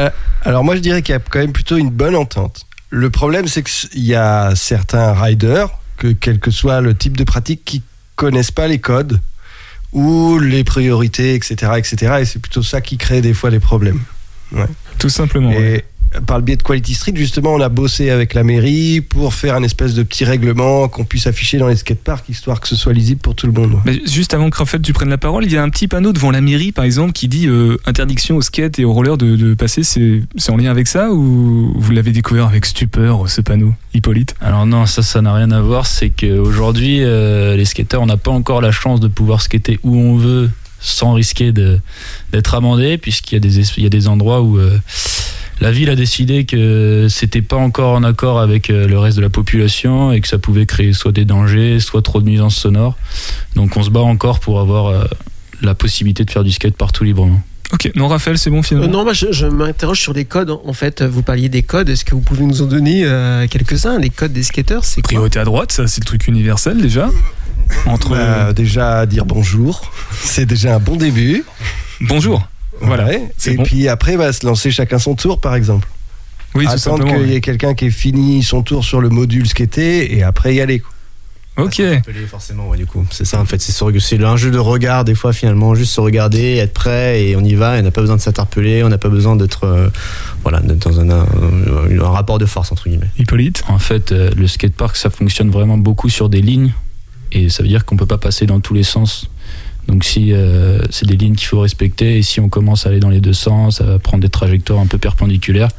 Alors 0.42 0.64
moi 0.64 0.76
je 0.76 0.80
dirais 0.80 1.02
qu'il 1.02 1.14
y 1.14 1.16
a 1.16 1.20
quand 1.20 1.38
même 1.38 1.52
plutôt 1.52 1.76
une 1.76 1.90
bonne 1.90 2.14
entente. 2.14 2.66
Le 2.90 3.08
problème 3.08 3.48
c'est 3.48 3.62
qu'il 3.62 4.04
y 4.04 4.14
a 4.14 4.54
certains 4.54 5.12
riders, 5.14 5.70
que 5.96 6.08
quel 6.08 6.38
que 6.38 6.50
soit 6.50 6.80
le 6.80 6.94
type 6.94 7.16
de 7.16 7.24
pratique, 7.24 7.62
qui 7.64 7.82
connaissent 8.16 8.50
pas 8.50 8.68
les 8.68 8.78
codes 8.78 9.20
ou 9.92 10.38
les 10.38 10.64
priorités, 10.64 11.34
etc. 11.34 11.72
etc. 11.76 12.14
et 12.20 12.24
c'est 12.24 12.38
plutôt 12.38 12.62
ça 12.62 12.80
qui 12.80 12.96
crée 12.96 13.20
des 13.20 13.34
fois 13.34 13.50
les 13.50 13.60
problèmes. 13.60 14.00
Tout 14.98 15.08
simplement. 15.08 15.50
ouais. 15.50 15.84
Par 16.26 16.38
le 16.38 16.44
biais 16.44 16.56
de 16.56 16.62
Quality 16.62 16.94
Street, 16.94 17.12
justement, 17.14 17.54
on 17.54 17.60
a 17.60 17.68
bossé 17.68 18.10
avec 18.10 18.34
la 18.34 18.44
mairie 18.44 19.00
pour 19.00 19.34
faire 19.34 19.54
un 19.54 19.62
espèce 19.62 19.94
de 19.94 20.02
petit 20.02 20.24
règlement 20.24 20.88
qu'on 20.88 21.04
puisse 21.04 21.26
afficher 21.26 21.58
dans 21.58 21.68
les 21.68 21.76
skateparks, 21.76 22.28
histoire 22.28 22.60
que 22.60 22.68
ce 22.68 22.76
soit 22.76 22.92
lisible 22.92 23.20
pour 23.20 23.34
tout 23.34 23.46
le 23.46 23.52
monde. 23.52 23.78
Mais 23.84 24.00
juste 24.06 24.34
avant 24.34 24.50
que 24.50 24.56
Raphaël 24.56 24.82
tu 24.82 24.92
prennes 24.92 25.08
la 25.08 25.18
parole, 25.18 25.44
il 25.44 25.52
y 25.52 25.56
a 25.56 25.62
un 25.62 25.70
petit 25.70 25.88
panneau 25.88 26.12
devant 26.12 26.30
la 26.30 26.40
mairie 26.40 26.72
par 26.72 26.84
exemple 26.84 27.12
qui 27.12 27.28
dit 27.28 27.46
euh, 27.46 27.76
interdiction 27.86 28.36
au 28.36 28.42
skate 28.42 28.78
et 28.78 28.84
au 28.84 28.92
roller 28.92 29.16
de, 29.16 29.36
de 29.36 29.54
passer. 29.54 29.82
C'est 29.82 30.22
c'est 30.36 30.52
en 30.52 30.56
lien 30.56 30.70
avec 30.70 30.88
ça 30.88 31.10
ou 31.10 31.72
vous 31.76 31.92
l'avez 31.92 32.12
découvert 32.12 32.46
avec 32.46 32.66
stupeur 32.66 33.28
ce 33.28 33.40
panneau, 33.40 33.74
Hippolyte? 33.94 34.34
Alors 34.40 34.66
non, 34.66 34.86
ça, 34.86 35.02
ça 35.02 35.22
n'a 35.22 35.34
rien 35.34 35.50
à 35.50 35.60
voir. 35.60 35.86
C'est 35.86 36.10
qu'aujourd'hui, 36.10 37.02
euh, 37.02 37.56
les 37.56 37.64
skateurs, 37.64 38.02
on 38.02 38.06
n'a 38.06 38.16
pas 38.16 38.30
encore 38.30 38.60
la 38.60 38.72
chance 38.72 39.00
de 39.00 39.08
pouvoir 39.08 39.42
skater 39.42 39.78
où 39.82 39.96
on 39.96 40.16
veut 40.16 40.50
sans 40.80 41.12
risquer 41.12 41.52
d'être 41.52 42.54
amendé, 42.54 42.98
puisqu'il 42.98 43.34
y, 43.34 43.36
a 43.36 43.40
des 43.40 43.60
il 43.76 43.82
y 43.84 43.86
a 43.86 43.88
des 43.88 44.08
endroits 44.08 44.42
où 44.42 44.58
euh, 44.58 44.78
la 45.62 45.70
ville 45.70 45.90
a 45.90 45.94
décidé 45.96 46.44
que 46.44 47.06
c'était 47.08 47.40
pas 47.42 47.56
encore 47.56 47.94
en 47.94 48.02
accord 48.02 48.40
avec 48.40 48.68
euh, 48.68 48.86
le 48.88 48.98
reste 48.98 49.16
de 49.16 49.22
la 49.22 49.30
population 49.30 50.10
et 50.12 50.20
que 50.20 50.26
ça 50.28 50.38
pouvait 50.38 50.66
créer 50.66 50.92
soit 50.92 51.12
des 51.12 51.24
dangers, 51.24 51.78
soit 51.80 52.02
trop 52.02 52.20
de 52.20 52.26
nuisances 52.28 52.56
sonores. 52.56 52.96
Donc 53.54 53.76
on 53.76 53.82
se 53.82 53.90
bat 53.90 54.00
encore 54.00 54.40
pour 54.40 54.58
avoir 54.60 54.86
euh, 54.88 55.04
la 55.62 55.74
possibilité 55.74 56.24
de 56.24 56.30
faire 56.30 56.42
du 56.44 56.50
skate 56.52 56.76
partout 56.76 57.04
librement. 57.04 57.40
Ok, 57.72 57.90
non 57.94 58.08
Raphaël 58.08 58.36
c'est 58.38 58.50
bon 58.50 58.58
Euh, 58.58 58.62
finalement. 58.62 58.88
non, 58.98 59.04
moi, 59.04 59.12
je, 59.14 59.32
je 59.32 59.46
m'interroge 59.46 60.00
sur 60.00 60.12
les 60.12 60.24
codes. 60.26 60.50
En 60.50 60.72
fait, 60.74 61.00
vous 61.02 61.22
parliez 61.22 61.48
des 61.48 61.62
codes. 61.62 61.88
Est-ce 61.88 62.04
que 62.04 62.14
vous 62.14 62.20
pouvez 62.20 62.44
nous 62.44 62.60
en 62.60 62.66
donner 62.66 63.02
euh, 63.04 63.46
quelques-uns 63.48 63.98
Les 63.98 64.10
codes 64.10 64.32
des 64.34 64.42
skateurs, 64.42 64.84
c'est 64.84 65.00
quoi? 65.00 65.08
Priorité 65.08 65.38
à 65.38 65.44
droite, 65.44 65.72
ça 65.72 65.86
c'est 65.86 66.00
le 66.02 66.04
truc 66.06 66.26
universel 66.28 66.82
déjà. 66.82 67.08
Entre 67.86 68.10
Bah, 68.10 68.52
déjà 68.52 69.06
dire 69.06 69.24
bonjour, 69.24 69.90
c'est 70.22 70.44
déjà 70.44 70.74
un 70.74 70.80
bon 70.80 70.96
début. 70.96 71.44
bonjour. 72.02 72.46
Voilà, 72.80 73.06
Ouais. 73.06 73.22
Et 73.46 73.54
bon. 73.56 73.62
puis 73.64 73.88
après, 73.88 74.16
va 74.16 74.32
se 74.32 74.44
lancer 74.46 74.70
chacun 74.70 74.98
son 74.98 75.14
tour, 75.14 75.40
par 75.40 75.54
exemple. 75.54 75.88
Oui, 76.54 76.64
tout 76.66 76.70
Attendre 76.72 77.04
qu'il 77.06 77.28
y 77.28 77.34
ait 77.34 77.40
quelqu'un 77.40 77.74
qui 77.74 77.86
ait 77.86 77.90
fini 77.90 78.42
son 78.42 78.62
tour 78.62 78.84
sur 78.84 79.00
le 79.00 79.08
module 79.08 79.46
skaté 79.48 80.16
et 80.16 80.22
après 80.22 80.54
y 80.54 80.60
aller. 80.60 80.80
quoi. 80.80 80.90
Ok. 81.58 81.82
Forcément, 82.30 82.68
ouais, 82.70 82.78
du 82.78 82.86
coup. 82.86 83.04
C'est 83.10 83.26
ça, 83.26 83.38
en 83.40 83.44
fait. 83.44 83.60
C'est 83.60 84.24
un 84.24 84.36
jeu 84.38 84.50
de 84.50 84.58
regard, 84.58 85.04
des 85.04 85.14
fois, 85.14 85.32
finalement. 85.34 85.74
Juste 85.74 85.92
se 85.92 86.00
regarder, 86.00 86.56
être 86.56 86.72
prêt 86.72 87.24
et 87.24 87.36
on 87.36 87.44
y 87.44 87.54
va. 87.54 87.76
Et 87.76 87.80
on 87.80 87.82
n'a 87.84 87.90
pas 87.90 88.00
besoin 88.00 88.16
de 88.16 88.22
s'interpeller, 88.22 88.82
on 88.82 88.88
n'a 88.88 88.96
pas 88.98 89.10
besoin 89.10 89.36
d'être 89.36 89.64
euh, 89.64 89.88
voilà, 90.42 90.60
d'être 90.60 90.88
dans 90.88 90.98
un, 91.00 91.10
un- 91.10 92.00
un 92.00 92.08
rapport 92.08 92.38
de 92.38 92.46
force, 92.46 92.72
entre 92.72 92.88
guillemets. 92.88 93.10
Hippolyte. 93.18 93.64
En 93.68 93.78
fait, 93.78 94.12
euh, 94.12 94.30
le 94.34 94.46
skatepark, 94.46 94.96
ça 94.96 95.10
fonctionne 95.10 95.50
vraiment 95.50 95.76
beaucoup 95.76 96.08
sur 96.08 96.30
des 96.30 96.40
lignes. 96.40 96.72
Et 97.32 97.48
ça 97.50 97.62
veut 97.62 97.68
dire 97.68 97.84
qu'on 97.84 97.96
peut 97.96 98.06
pas 98.06 98.18
passer 98.18 98.46
dans 98.46 98.60
tous 98.60 98.72
les 98.74 98.82
sens. 98.82 99.28
Donc 99.88 100.04
si 100.04 100.32
euh, 100.32 100.78
c'est 100.90 101.06
des 101.06 101.16
lignes 101.16 101.34
qu'il 101.34 101.48
faut 101.48 101.60
respecter, 101.60 102.18
et 102.18 102.22
si 102.22 102.40
on 102.40 102.48
commence 102.48 102.86
à 102.86 102.90
aller 102.90 103.00
dans 103.00 103.10
les 103.10 103.20
deux 103.20 103.32
sens, 103.32 103.80
à 103.80 103.98
prendre 103.98 104.22
des 104.22 104.28
trajectoires 104.28 104.80
un 104.80 104.86
peu 104.86 104.98
perpendiculaires, 104.98 105.70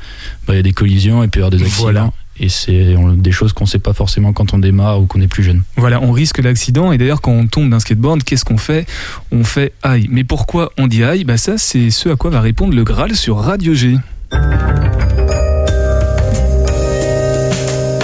bah, 0.46 0.54
il 0.54 0.58
y 0.58 0.60
a 0.60 0.63
des 0.63 0.74
collisions 0.74 1.24
et 1.24 1.28
puis 1.28 1.39
il 1.39 1.39
peut 1.39 1.39
y 1.39 1.44
avoir 1.44 1.52
des 1.52 1.63
accidents. 1.63 1.84
Voilà. 1.84 2.12
Et 2.39 2.50
c'est 2.50 2.96
des 3.18 3.32
choses 3.32 3.54
qu'on 3.54 3.68
sait 3.68 3.80
pas 3.80 3.94
forcément 3.94 4.34
quand 4.34 4.54
on 4.54 4.58
démarre 4.58 5.00
ou 5.00 5.06
qu'on 5.06 5.22
est 5.22 5.28
plus 5.28 5.44
jeune. 5.44 5.62
Voilà, 5.78 6.02
on 6.02 6.12
risque 6.12 6.39
l'accident 6.39 6.92
et 6.92 6.98
d'ailleurs 6.98 7.22
quand 7.22 7.32
on 7.32 7.46
tombe 7.46 7.70
d'un 7.70 7.80
skateboard, 7.80 8.24
qu'est-ce 8.24 8.44
qu'on 8.44 8.58
fait? 8.58 8.88
On 9.32 9.44
fait 9.44 9.74
aïe. 9.84 10.08
Mais 10.10 10.24
pourquoi 10.24 10.72
on 10.78 10.88
dit 10.88 11.04
aïe? 11.04 11.26
Bah 11.26 11.38
ça 11.38 11.60
c'est 11.60 11.92
ce 11.92 12.10
à 12.10 12.16
quoi 12.16 12.32
va 12.32 12.42
répondre 12.42 12.74
le 12.74 12.84
Graal 12.84 13.16
sur 13.16 13.38
Radio 13.38 13.76
G. 13.76 13.98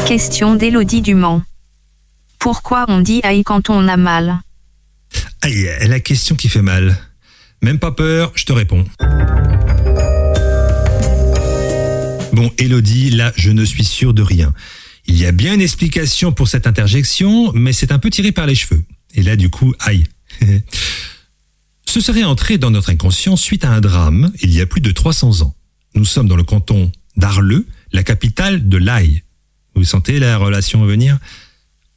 Question 0.06 0.56
d'Élodie 0.56 1.02
Dumont. 1.02 1.42
Pourquoi 2.38 2.86
on 2.88 3.02
dit 3.02 3.22
aïe 3.24 3.44
quand 3.44 3.70
on 3.72 3.88
a 3.88 3.98
mal? 3.98 4.40
Aïe, 5.42 5.70
la 5.88 6.00
question 6.00 6.36
qui 6.36 6.50
fait 6.50 6.62
mal. 6.62 6.98
Même 7.62 7.80
pas 7.80 7.92
peur, 7.92 8.32
je 8.36 8.46
te 8.46 8.54
réponds. 8.54 8.86
Bon, 12.34 12.52
Elodie, 12.58 13.10
là, 13.10 13.34
je 13.36 13.52
ne 13.52 13.64
suis 13.66 13.84
sûr 13.84 14.14
de 14.14 14.22
rien. 14.22 14.54
Il 15.08 15.18
y 15.18 15.26
a 15.26 15.32
bien 15.32 15.54
une 15.54 15.62
explication 15.62 16.32
pour 16.32 16.48
cette 16.48 16.68
interjection, 16.68 17.52
mais 17.54 17.74
c'est 17.74 17.92
un 17.92 18.00
peu 18.00 18.10
tiré 18.10 18.32
par 18.32 18.46
les 18.46 18.56
cheveux. 18.56 18.84
Et 19.16 19.24
là, 19.24 19.36
du 19.36 19.50
coup, 19.50 19.74
aïe. 19.80 20.06
Ce 21.86 22.02
serait 22.02 22.24
entré 22.24 22.58
dans 22.58 22.70
notre 22.70 22.92
inconscient 22.92 23.36
suite 23.36 23.66
à 23.66 23.72
un 23.72 23.82
drame 23.82 24.32
il 24.42 24.54
y 24.54 24.62
a 24.62 24.66
plus 24.66 24.82
de 24.82 24.92
300 24.92 25.42
ans. 25.42 25.56
Nous 25.96 26.06
sommes 26.06 26.28
dans 26.28 26.36
le 26.36 26.44
canton 26.44 26.92
d'Arleux, 27.18 27.66
la 27.92 28.04
capitale 28.04 28.70
de 28.70 28.78
l'Aïe. 28.78 29.24
Vous 29.74 29.84
sentez 29.84 30.20
la 30.20 30.38
relation 30.38 30.86
venir? 30.86 31.18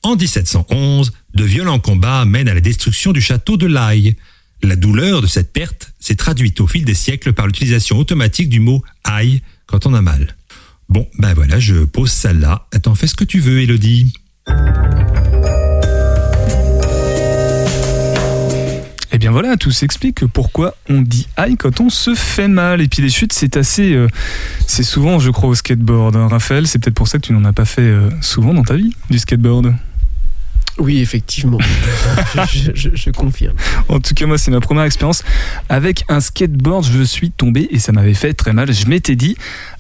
En 0.05 0.17
1711, 0.17 1.13
de 1.35 1.45
violents 1.45 1.79
combats 1.79 2.25
mènent 2.25 2.49
à 2.49 2.55
la 2.55 2.61
destruction 2.61 3.13
du 3.13 3.21
château 3.21 3.57
de 3.57 3.67
l'Aïe. 3.67 4.17
La 4.63 4.77
douleur 4.77 5.23
de 5.23 5.27
cette 5.27 5.53
perte 5.53 5.93
s'est 6.01 6.17
traduite 6.17 6.61
au 6.61 6.67
fil 6.67 6.85
des 6.85 6.95
siècles 6.95 7.33
par 7.33 7.47
l'utilisation 7.47 7.99
automatique 7.99 8.49
du 8.49 8.61
mot 8.61 8.83
aïe 9.05 9.43
quand 9.67 9.87
on 9.87 9.95
a 9.95 10.03
mal. 10.03 10.37
Bon, 10.89 11.09
ben 11.19 11.35
voilà, 11.35 11.59
je 11.59 11.85
pose 11.85 12.11
ça 12.11 12.33
là. 12.33 12.67
Attends, 12.73 12.95
fais 12.95 13.07
ce 13.07 13.15
que 13.15 13.25
tu 13.25 13.41
veux, 13.41 13.61
Elodie. 13.61 14.13
Et 19.15 19.19
bien 19.19 19.31
voilà, 19.31 19.57
tout 19.57 19.71
s'explique 19.71 20.27
pourquoi 20.27 20.75
on 20.89 21.03
dit 21.03 21.29
aïe 21.37 21.57
quand 21.57 21.81
on 21.81 21.91
se 21.91 22.15
fait 22.15 22.49
mal. 22.49 22.81
Et 22.81 22.89
puis 22.89 23.03
les 23.03 23.11
chutes, 23.11 23.33
c'est 23.33 23.57
assez. 23.57 23.93
euh, 23.95 24.09
c'est 24.67 24.83
souvent, 24.85 25.19
je 25.19 25.31
crois, 25.31 25.49
au 25.51 25.55
skateboard. 25.55 26.17
hein. 26.17 26.29
Raphaël, 26.29 26.67
c'est 26.67 26.79
peut-être 26.79 26.95
pour 26.97 27.09
ça 27.09 27.19
que 27.19 27.27
tu 27.27 27.33
n'en 27.33 27.45
as 27.45 27.53
pas 27.53 27.65
fait 27.67 27.83
euh, 27.83 28.11
souvent 28.21 28.53
dans 28.55 28.65
ta 28.65 28.75
vie, 28.77 28.93
du 29.11 29.19
skateboard. 29.19 29.75
Oui, 30.79 31.01
effectivement. 31.01 31.59
je, 32.53 32.71
je- 32.75 32.91
je 32.95 33.11
confirme. 33.11 33.55
En 33.89 34.01
tout 34.01 34.15
cas, 34.15 34.27
moi, 34.27 34.39
c'est 34.39 34.51
ma 34.51 34.61
première 34.61 34.85
expérience 34.85 35.23
avec 35.69 36.05
un 36.09 36.21
skateboard. 36.21 36.85
Je 36.91 37.03
suis 37.03 37.31
tombé 37.31 37.69
et 37.71 37.79
ça 37.79 37.93
m'avait 37.93 38.15
fait 38.15 38.33
très 38.33 38.53
mal. 38.53 38.73
Je 38.73 38.87
m'étais 38.87 39.15
dit, 39.15 39.37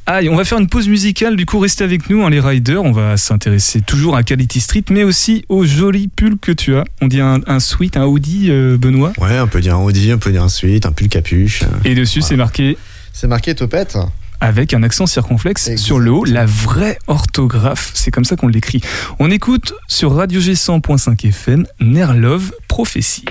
aïe, 0.07 0.29
on 0.29 0.37
va 0.37 0.45
faire 0.45 0.59
une 0.59 0.69
pause 0.69 0.89
musicale. 0.89 1.37
Du 1.37 1.47
coup, 1.47 1.59
restez 1.59 1.83
avec 1.83 2.11
nous, 2.11 2.23
hein, 2.25 2.31
les 2.31 2.41
riders. 2.41 2.83
On 2.83 2.93
va 2.93 3.17
s'intéresser 3.17 3.81
toujours 3.81 4.17
à 4.17 4.23
Quality 4.23 4.61
Street, 4.61 4.85
mais 4.91 5.03
aussi 5.03 5.45
au 5.49 5.65
joli 5.65 6.09
pull 6.09 6.37
que 6.39 6.53
tu 6.53 6.77
as. 6.77 6.85
On 7.01 7.07
dit 7.07 7.21
un, 7.21 7.41
un 7.47 7.59
sweat, 7.61 7.97
un 7.97 8.05
hoodie, 8.05 8.49
euh, 8.51 8.77
Benoît? 8.77 9.13
Ouais, 9.19 9.41
on 9.41 9.49
peut 9.49 9.61
dire 9.63 9.77
un 9.77 9.83
Audi, 9.83 10.13
on 10.13 10.19
peut 10.19 10.31
dire 10.33 10.43
un 10.43 10.49
suite, 10.51 10.85
un 10.85 10.93
pull 10.93 11.09
capuche. 11.09 11.63
Et 11.87 11.95
dessus, 11.95 12.21
c'est 12.21 12.37
marqué 12.37 12.77
C'est 13.15 13.29
marqué 13.29 13.55
Topette. 13.55 13.97
Avec 14.43 14.75
un 14.75 14.83
accent 14.83 15.07
circonflexe 15.07 15.77
sur 15.77 16.01
le 16.01 16.11
haut, 16.11 16.25
la 16.25 16.45
vraie 16.45 16.99
orthographe. 17.07 17.93
C'est 17.95 18.11
comme 18.11 18.25
ça 18.25 18.35
qu'on 18.35 18.49
l'écrit. 18.49 18.81
On 19.21 19.31
écoute 19.31 19.73
sur 19.87 20.17
Radio 20.17 20.41
G 20.41 20.55
100.5 20.55 21.29
FM 21.29 21.65
Nerlove 21.81 22.53
Prophétie. 22.67 23.25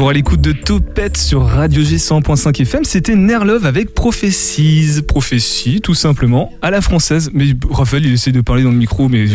Toujours 0.00 0.08
à 0.08 0.14
l'écoute 0.14 0.40
de 0.40 0.52
Topette 0.52 1.18
sur 1.18 1.44
Radio 1.44 1.84
G 1.84 1.96
100.5 1.96 2.62
FM, 2.62 2.84
c'était 2.84 3.14
Nerlove 3.14 3.66
avec 3.66 3.92
Prophéties. 3.92 5.02
Prophétie, 5.06 5.82
tout 5.82 5.92
simplement, 5.92 6.54
à 6.62 6.70
la 6.70 6.80
française. 6.80 7.30
Mais 7.34 7.48
Raphaël, 7.70 8.06
il 8.06 8.14
essaie 8.14 8.32
de 8.32 8.40
parler 8.40 8.62
dans 8.62 8.70
le 8.70 8.78
micro, 8.78 9.10
mais, 9.10 9.26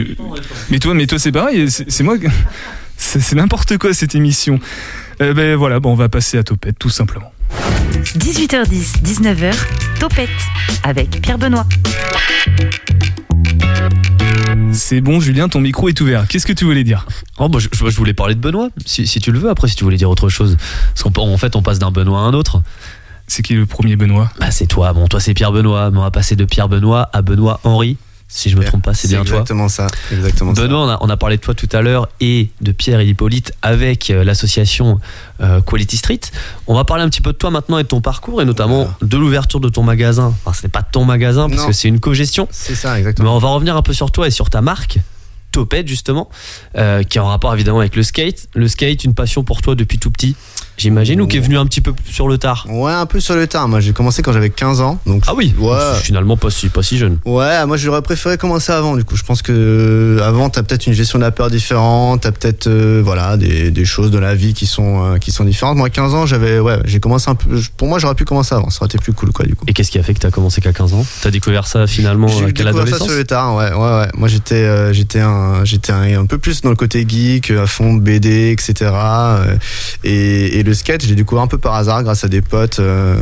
mais 0.72 0.80
toi, 0.80 0.96
mais 0.96 1.06
toi 1.06 1.20
c'est 1.20 1.32
pareil, 1.32 1.70
c'est 1.70 2.02
moi. 2.02 2.16
C'est 2.98 3.36
n'importe 3.36 3.78
quoi 3.78 3.94
cette 3.94 4.16
émission. 4.16 4.60
Euh, 5.22 5.36
ben 5.36 5.56
voilà, 5.56 5.80
bon, 5.80 5.92
on 5.92 5.96
va 5.96 6.10
passer 6.10 6.40
à 6.40 6.44
Topette, 6.44 6.80
tout 6.80 6.90
simplement. 6.90 7.32
18h10, 8.18 9.04
19h, 9.04 9.54
Topette 10.00 10.30
avec 10.82 11.22
Pierre 11.22 11.38
Benoît. 11.38 11.68
C'est 14.76 15.02
bon, 15.02 15.20
Julien, 15.20 15.48
ton 15.48 15.62
micro 15.62 15.90
est 15.90 16.00
ouvert. 16.02 16.28
Qu'est-ce 16.28 16.46
que 16.46 16.54
tu 16.54 16.66
voulais 16.66 16.84
dire 16.84 17.08
Oh, 17.40 17.50
bah, 17.50 17.60
je, 17.60 17.96
voulais 17.96 18.14
parler 18.14 18.36
de 18.36 18.40
Benoît, 18.40 18.70
si, 18.86 19.08
si 19.08 19.20
tu 19.20 19.32
le 19.32 19.40
veux. 19.40 19.50
Après, 19.50 19.68
si 19.68 19.76
tu 19.76 19.84
voulais 19.84 19.98
dire 19.98 20.10
autre 20.10 20.30
chose. 20.30 20.58
Parce 20.94 21.04
qu'en 21.04 21.28
en 21.28 21.38
fait, 21.38 21.56
on 21.56 21.62
passe 21.62 21.80
d'un 21.80 21.92
Benoît 21.92 22.20
à 22.20 22.24
un 22.24 22.34
autre. 22.34 22.62
C'est 23.28 23.42
qui 23.42 23.54
le 23.54 23.66
premier 23.66 23.96
Benoît? 23.96 24.30
Bah, 24.40 24.52
c'est 24.52 24.68
toi. 24.68 24.94
Bon, 24.94 25.08
toi, 25.08 25.20
c'est 25.20 25.34
Pierre 25.34 25.52
Benoît. 25.52 25.92
Mais 25.92 25.98
on 25.98 26.02
va 26.02 26.12
passer 26.12 26.36
de 26.36 26.46
Pierre 26.46 26.70
Benoît 26.70 27.10
à 27.14 27.22
Benoît 27.22 27.60
Henri. 27.64 27.98
Si 28.28 28.50
je 28.50 28.58
me 28.58 28.64
trompe 28.66 28.84
pas, 28.84 28.94
c'est 28.94 29.08
bien 29.08 29.24
toi. 29.24 29.36
exactement 29.38 29.70
ça. 29.70 29.88
Exactement 30.12 30.52
Benoît, 30.54 30.80
on 30.86 30.90
a, 30.90 30.98
on 31.02 31.10
a 31.10 31.16
parlé 31.18 31.38
de 31.38 31.42
toi 31.42 31.54
tout 31.54 31.70
à 31.72 31.82
l'heure 31.82 32.10
et 32.20 32.50
de 32.60 32.72
Pierre 32.72 33.00
et 33.00 33.08
Hippolyte 33.08 33.54
avec 33.62 34.10
euh, 34.10 34.24
l'association 34.24 35.00
euh, 35.42 35.62
Quality 35.62 35.98
Street. 35.98 36.20
On 36.68 36.74
va 36.76 36.84
parler 36.86 37.04
un 37.04 37.10
petit 37.10 37.22
peu 37.22 37.32
de 37.34 37.38
toi 37.38 37.52
maintenant 37.52 37.78
et 37.78 37.84
de 37.84 37.88
ton 37.88 38.02
parcours 38.02 38.42
et 38.42 38.46
notamment 38.46 38.90
de 39.02 39.18
l'ouverture 39.18 39.60
de 39.60 39.70
ton 39.70 39.84
magasin. 39.84 40.34
Enfin, 40.44 40.58
ce 40.60 40.64
n'est 40.66 40.72
pas 40.72 40.82
ton 40.84 41.06
magasin 41.06 41.48
parce 41.50 41.62
Non. 41.62 41.68
que 41.68 41.74
c'est 41.74 41.88
une 41.88 42.00
co-gestion. 42.00 42.48
C'est 42.52 42.76
ça, 42.76 42.98
exactement. 42.98 43.30
Mais 43.30 43.36
on 43.36 43.40
va 43.40 43.50
revenir 43.50 43.78
un 43.78 43.82
peu 43.84 43.94
sur 43.94 44.12
toi 44.12 44.28
et 44.28 44.32
sur 44.32 44.50
ta 44.50 44.62
marque. 44.62 45.00
Topette 45.52 45.88
justement, 45.88 46.30
euh, 46.76 47.04
qui 47.04 47.18
est 47.18 47.22
en 47.22 47.28
rapport 47.28 47.54
évidemment 47.54 47.80
avec 47.80 47.96
le 47.96 48.04
skate. 48.04 48.50
Le 48.56 48.68
skate, 48.68 49.06
une 49.06 49.14
passion 49.14 49.44
pour 49.44 49.62
toi 49.62 49.76
depuis 49.76 50.00
tout 50.00 50.12
petit, 50.12 50.36
j'imagine, 50.78 51.22
ou 51.22 51.28
qui 51.28 51.38
est 51.38 51.42
venu 51.42 51.58
un 51.58 51.66
petit 51.66 51.82
peu 51.82 51.94
sur 52.10 52.28
le 52.28 52.38
tard 52.38 52.66
Ouais, 52.70 52.92
un 52.92 53.06
peu 53.06 53.20
sur 53.20 53.36
le 53.36 53.48
tard. 53.48 53.68
Moi, 53.68 53.80
j'ai 53.80 53.94
commencé 53.94 54.22
quand 54.22 54.34
j'avais 54.34 54.50
15 54.50 54.82
ans. 54.82 55.00
Donc, 55.06 55.24
Ah 55.28 55.34
oui, 55.36 55.54
Ouais. 55.60 55.72
finalement 56.02 56.38
pas 56.38 56.50
si, 56.50 56.70
pas 56.70 56.84
si 56.84 56.98
jeune. 56.98 57.18
Ouais, 57.26 57.66
moi 57.66 57.78
j'aurais 57.78 58.02
préféré 58.02 58.38
commencer 58.38 58.72
avant. 58.72 58.96
Du 58.96 59.04
coup, 59.04 59.16
je 59.16 59.24
pense 59.24 59.42
que 59.42 59.52
euh, 59.52 60.24
avant, 60.24 60.50
t'as 60.50 60.64
peut-être 60.64 60.88
une 60.88 60.94
gestion 60.94 61.20
de 61.20 61.24
la 61.24 61.32
peur 61.32 61.50
différente, 61.50 62.22
t'as 62.22 62.32
peut-être 62.32 62.68
euh, 62.68 63.02
voilà 63.04 63.38
des, 63.38 63.72
des 63.72 63.86
choses 63.86 64.12
de 64.12 64.20
la 64.20 64.36
vie 64.36 64.54
qui 64.54 64.66
sont 64.66 65.14
euh, 65.14 65.18
qui 65.18 65.32
sont 65.32 65.44
différentes. 65.46 65.78
Moi, 65.78 65.90
15 65.90 66.14
ans, 66.14 66.26
j'avais 66.26 66.60
ouais, 66.60 66.80
j'ai 66.86 67.00
commencé 67.00 67.30
un 67.30 67.36
peu. 67.36 67.60
Pour 67.78 67.88
moi, 67.88 68.00
j'aurais 68.00 68.16
pu 68.16 68.26
commencer 68.26 68.54
avant. 68.56 68.70
Ça 68.70 68.80
aurait 68.82 68.88
été 68.88 68.98
plus 68.98 69.14
cool, 69.14 69.32
quoi, 69.32 69.46
du 69.46 69.56
coup. 69.56 69.66
Et 69.68 69.74
qu'est-ce 69.74 69.92
qui 69.92 70.00
a 70.00 70.04
fait 70.04 70.14
que 70.14 70.20
tu 70.20 70.28
as 70.28 70.32
commencé 70.32 70.62
qu'à 70.62 70.74
15 70.74 70.94
ans? 70.94 71.06
T'as 71.22 71.32
découvert 71.32 71.68
ça 71.68 71.88
finalement 71.88 72.28
à 72.28 72.32
quelle 72.32 72.46
découvert 72.54 72.74
ça 72.74 72.82
adolescence 72.82 73.08
sur 73.08 73.18
le 73.18 73.24
tard, 73.24 73.56
ouais, 73.56 73.72
ouais, 73.74 74.00
ouais. 74.00 74.08
Moi, 74.16 74.28
j'étais, 74.28 74.56
euh, 74.56 74.94
j'étais 74.94 75.20
un, 75.20 75.64
un, 75.90 76.20
un 76.22 76.26
peu 76.26 76.38
plus 76.38 76.62
dans 76.62 76.70
le 76.70 76.76
côté 76.76 77.06
geek, 77.08 77.52
à 77.52 77.68
fond 77.68 77.94
BD, 77.94 78.52
etc. 78.52 78.92
et, 80.04 80.60
et 80.60 80.64
le 80.66 80.74
skate, 80.74 81.06
j'ai 81.06 81.16
découvert 81.16 81.44
un 81.44 81.48
peu 81.48 81.58
par 81.58 81.76
hasard 81.76 82.04
grâce 82.04 82.24
à 82.24 82.28
des 82.28 82.42
potes 82.42 82.80
euh, 82.80 83.16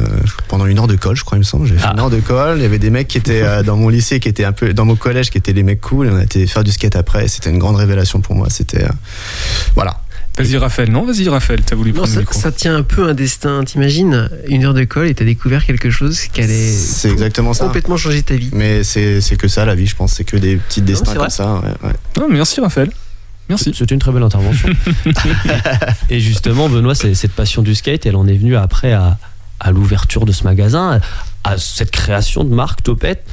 pendant 0.48 0.66
une 0.66 0.80
heure 0.80 0.88
de 0.88 0.96
colle, 0.96 1.16
je 1.16 1.24
crois, 1.24 1.38
il 1.38 1.40
me 1.40 1.44
semble. 1.46 1.68
J'ai 1.68 1.76
fait 1.78 1.86
Ah. 1.88 1.92
une 1.94 2.00
heure 2.00 2.10
de 2.10 2.20
colle. 2.20 2.58
Il 2.58 2.64
y 2.64 2.66
avait 2.66 2.80
des 2.80 2.90
mecs 2.90 3.08
qui 3.08 3.18
étaient 3.18 3.42
euh, 3.44 3.62
dans 3.64 3.78
mon 3.78 3.90
lycée, 3.90 4.20
qui 4.20 4.30
étaient 4.30 4.46
un 4.46 4.52
peu 4.54 4.74
dans 4.74 4.86
mon 4.86 4.96
collège, 4.96 5.30
qui 5.30 5.38
étaient 5.38 5.54
les 5.54 5.64
mecs 5.64 5.82
cool. 5.82 6.08
Et 6.08 6.10
on 6.10 6.16
a 6.18 6.24
été 6.24 6.48
faire 6.48 6.64
du 6.64 6.72
skate 6.72 6.96
après. 6.96 7.26
et 7.26 7.28
C'était 7.28 7.50
une 7.52 7.60
grande 7.60 7.76
révélation 7.76 8.22
pour 8.22 8.36
moi. 8.36 8.48
C'était, 8.50 8.84
euh, 8.84 8.90
voilà. 9.76 10.00
Vas-y 10.36 10.58
Raphaël, 10.58 10.90
non 10.92 11.06
Vas-y 11.06 11.30
Raphaël, 11.30 11.62
t'as 11.64 11.76
voulu 11.76 11.92
Non, 11.92 11.98
prendre 11.98 12.10
ça, 12.10 12.16
le 12.16 12.22
micro. 12.22 12.40
ça 12.40 12.52
tient 12.52 12.76
un 12.76 12.82
peu 12.82 13.08
un 13.08 13.14
destin. 13.14 13.64
T'imagines 13.64 14.30
une 14.48 14.66
heure 14.66 14.74
de 14.74 14.84
colle 14.84 15.08
et 15.08 15.14
t'as 15.14 15.26
découvert 15.26 15.64
quelque 15.64 15.92
chose 15.92 16.20
qui 16.22 16.42
allait 16.42 16.72
C'est 16.72 17.12
exactement 17.12 17.54
ça. 17.54 17.66
complètement 17.66 17.98
changer 17.98 18.24
ta 18.24 18.34
vie. 18.34 18.50
Mais 18.52 18.84
c'est, 18.84 19.22
c'est 19.22 19.36
que 19.36 19.48
ça 19.48 19.64
la 19.66 19.76
vie, 19.76 19.86
je 19.86 19.96
pense. 19.96 20.14
C'est 20.14 20.24
que 20.24 20.36
des 20.38 20.56
petits 20.56 20.82
destins 20.82 21.12
comme 21.14 21.22
vrai. 21.22 21.30
ça. 21.30 21.54
Ouais, 21.56 21.88
ouais. 21.90 21.94
Non, 22.20 22.28
merci 22.32 22.60
Raphaël. 22.62 22.90
Merci. 23.50 23.74
C'était 23.76 23.94
une 23.94 24.00
très 24.00 24.12
belle 24.12 24.24
intervention. 24.24 24.70
Et 26.10 26.20
justement, 26.20 26.70
Benoît, 26.70 26.96
c'est- 26.96 27.14
cette 27.16 27.34
passion 27.34 27.62
du 27.62 27.76
skate, 27.76 28.06
elle 28.06 28.16
en 28.16 28.28
est 28.28 28.38
venue 28.38 28.56
après 28.56 28.94
à, 28.94 29.18
à 29.60 29.72
l'ouverture 29.72 30.26
de 30.26 30.32
ce 30.32 30.44
magasin, 30.44 31.00
à 31.44 31.58
cette 31.58 31.92
création 31.92 32.44
de 32.44 32.54
marque 32.54 32.84
Topette 32.84 33.26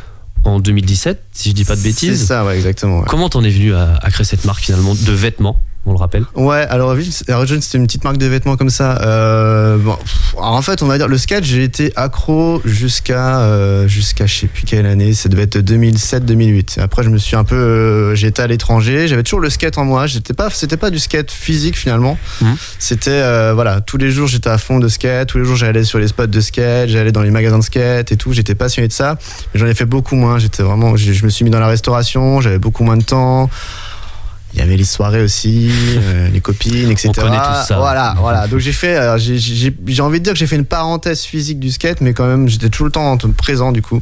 en 0.45 0.59
2017, 0.59 1.23
si 1.33 1.51
je 1.51 1.55
dis 1.55 1.65
pas 1.65 1.75
de 1.77 1.81
C'est 1.81 1.89
bêtises. 1.89 2.27
ça, 2.27 2.45
ouais, 2.45 2.57
exactement. 2.57 3.01
ouais. 3.01 3.05
Comment 3.09 3.29
t'en 3.29 3.45
es 3.45 3.51
venu 3.51 3.75
à, 3.75 3.97
à 4.03 4.11
créer 4.11 4.25
cette 4.25 4.45
marque 4.45 4.63
finalement 4.63 4.95
de 4.95 5.13
vêtements, 5.13 5.61
on 5.87 5.93
le 5.93 5.99
rappelle 5.99 6.25
Ouais, 6.35 6.67
alors 6.69 6.91
Origin, 6.91 7.61
c'était 7.63 7.79
une 7.79 7.87
petite 7.87 8.05
marque 8.05 8.19
de 8.19 8.27
vêtements 8.27 8.57
comme 8.57 8.69
ça. 8.69 9.01
Euh, 9.01 9.79
bon, 9.79 9.97
alors 10.37 10.53
en 10.53 10.63
fait, 10.63 10.83
on 10.83 10.87
va 10.87 10.99
dire 10.99 11.09
le 11.09 11.17
skate, 11.17 11.45
j'ai 11.45 11.65
été 11.65 11.93
accro 11.97 12.61
jusqu'à 12.67 13.41
euh, 13.41 13.89
jusqu'à 13.89 14.27
je 14.27 14.35
sais 14.41 14.47
plus 14.47 14.65
quelle 14.65 14.85
année, 14.85 15.15
ça 15.15 15.31
devait 15.31 15.45
être 15.45 15.59
2007-2008. 15.59 16.81
Après, 16.81 17.03
je 17.03 17.09
me 17.09 17.17
suis 17.17 17.35
un 17.35 17.45
peu, 17.45 17.57
euh, 17.57 18.15
j'étais 18.15 18.43
à 18.43 18.47
l'étranger, 18.47 19.09
j'avais 19.09 19.23
toujours 19.23 19.41
le 19.41 19.49
skate 19.49 19.79
en 19.79 19.87
moi. 19.87 20.07
J'étais 20.07 20.35
pas, 20.35 20.51
c'était 20.51 20.77
pas 20.77 20.91
du 20.91 20.99
skate 20.99 21.31
physique 21.31 21.79
finalement. 21.79 22.19
Mhm. 22.43 22.57
C'était 22.79 23.11
euh, 23.11 23.53
voilà, 23.55 23.81
tous 23.81 23.97
les 23.97 24.11
jours 24.11 24.29
j'étais 24.29 24.51
à 24.51 24.59
fond 24.59 24.81
de 24.81 24.89
skate, 24.89 25.29
tous 25.29 25.39
les 25.39 25.45
jours 25.45 25.57
j'allais 25.57 25.85
sur 25.85 25.99
les 25.99 26.09
spots 26.09 26.27
de 26.27 26.41
skate, 26.41 26.91
j'allais 26.91 27.13
dans 27.13 27.23
les 27.23 27.31
magasins 27.31 27.59
de 27.59 27.65
skate 27.65 28.13
et 28.13 28.17
tout. 28.17 28.35
J'étais 28.35 28.55
passionné 28.55 28.89
de 28.89 28.93
ça, 28.93 29.17
mais 29.55 29.61
j'en 29.61 29.67
ai 29.67 29.75
fait 29.75 29.87
beaucoup 29.87 30.15
moins. 30.15 30.39
J'étais 30.39 30.63
vraiment, 30.63 30.97
je, 30.97 31.13
je 31.13 31.25
me 31.25 31.31
suis 31.31 31.45
mis 31.45 31.51
dans 31.51 31.61
la 31.61 31.69
restauration, 31.69 32.43
j'avais 32.43 32.59
beaucoup 32.59 32.85
moins 32.85 32.99
de 32.99 33.05
temps. 33.05 33.49
Il 34.53 34.59
y 34.59 34.63
avait 34.63 34.77
les 34.77 34.85
soirées 34.85 35.23
aussi, 35.23 35.71
euh, 35.97 36.29
les 36.29 36.41
copines, 36.41 36.91
etc. 36.91 37.13
connaît 37.15 37.37
ça. 37.37 37.77
Voilà, 37.79 38.15
voilà. 38.19 38.49
Donc 38.49 38.59
j'ai 38.59 38.73
fait, 38.73 38.99
j'ai 39.19 39.39
j'ai 39.87 40.03
envie 40.03 40.19
de 40.19 40.25
dire 40.25 40.33
que 40.33 40.39
j'ai 40.39 40.47
fait 40.47 40.57
une 40.57 40.65
parenthèse 40.65 41.23
physique 41.23 41.61
du 41.61 41.71
skate, 41.71 42.01
mais 42.01 42.15
quand 42.15 42.27
même 42.27 42.49
j'étais 42.49 42.69
tout 42.69 42.85
le 42.85 42.91
temps 42.91 43.17
présent 43.37 43.71
du 43.73 43.83
coup. 43.83 44.01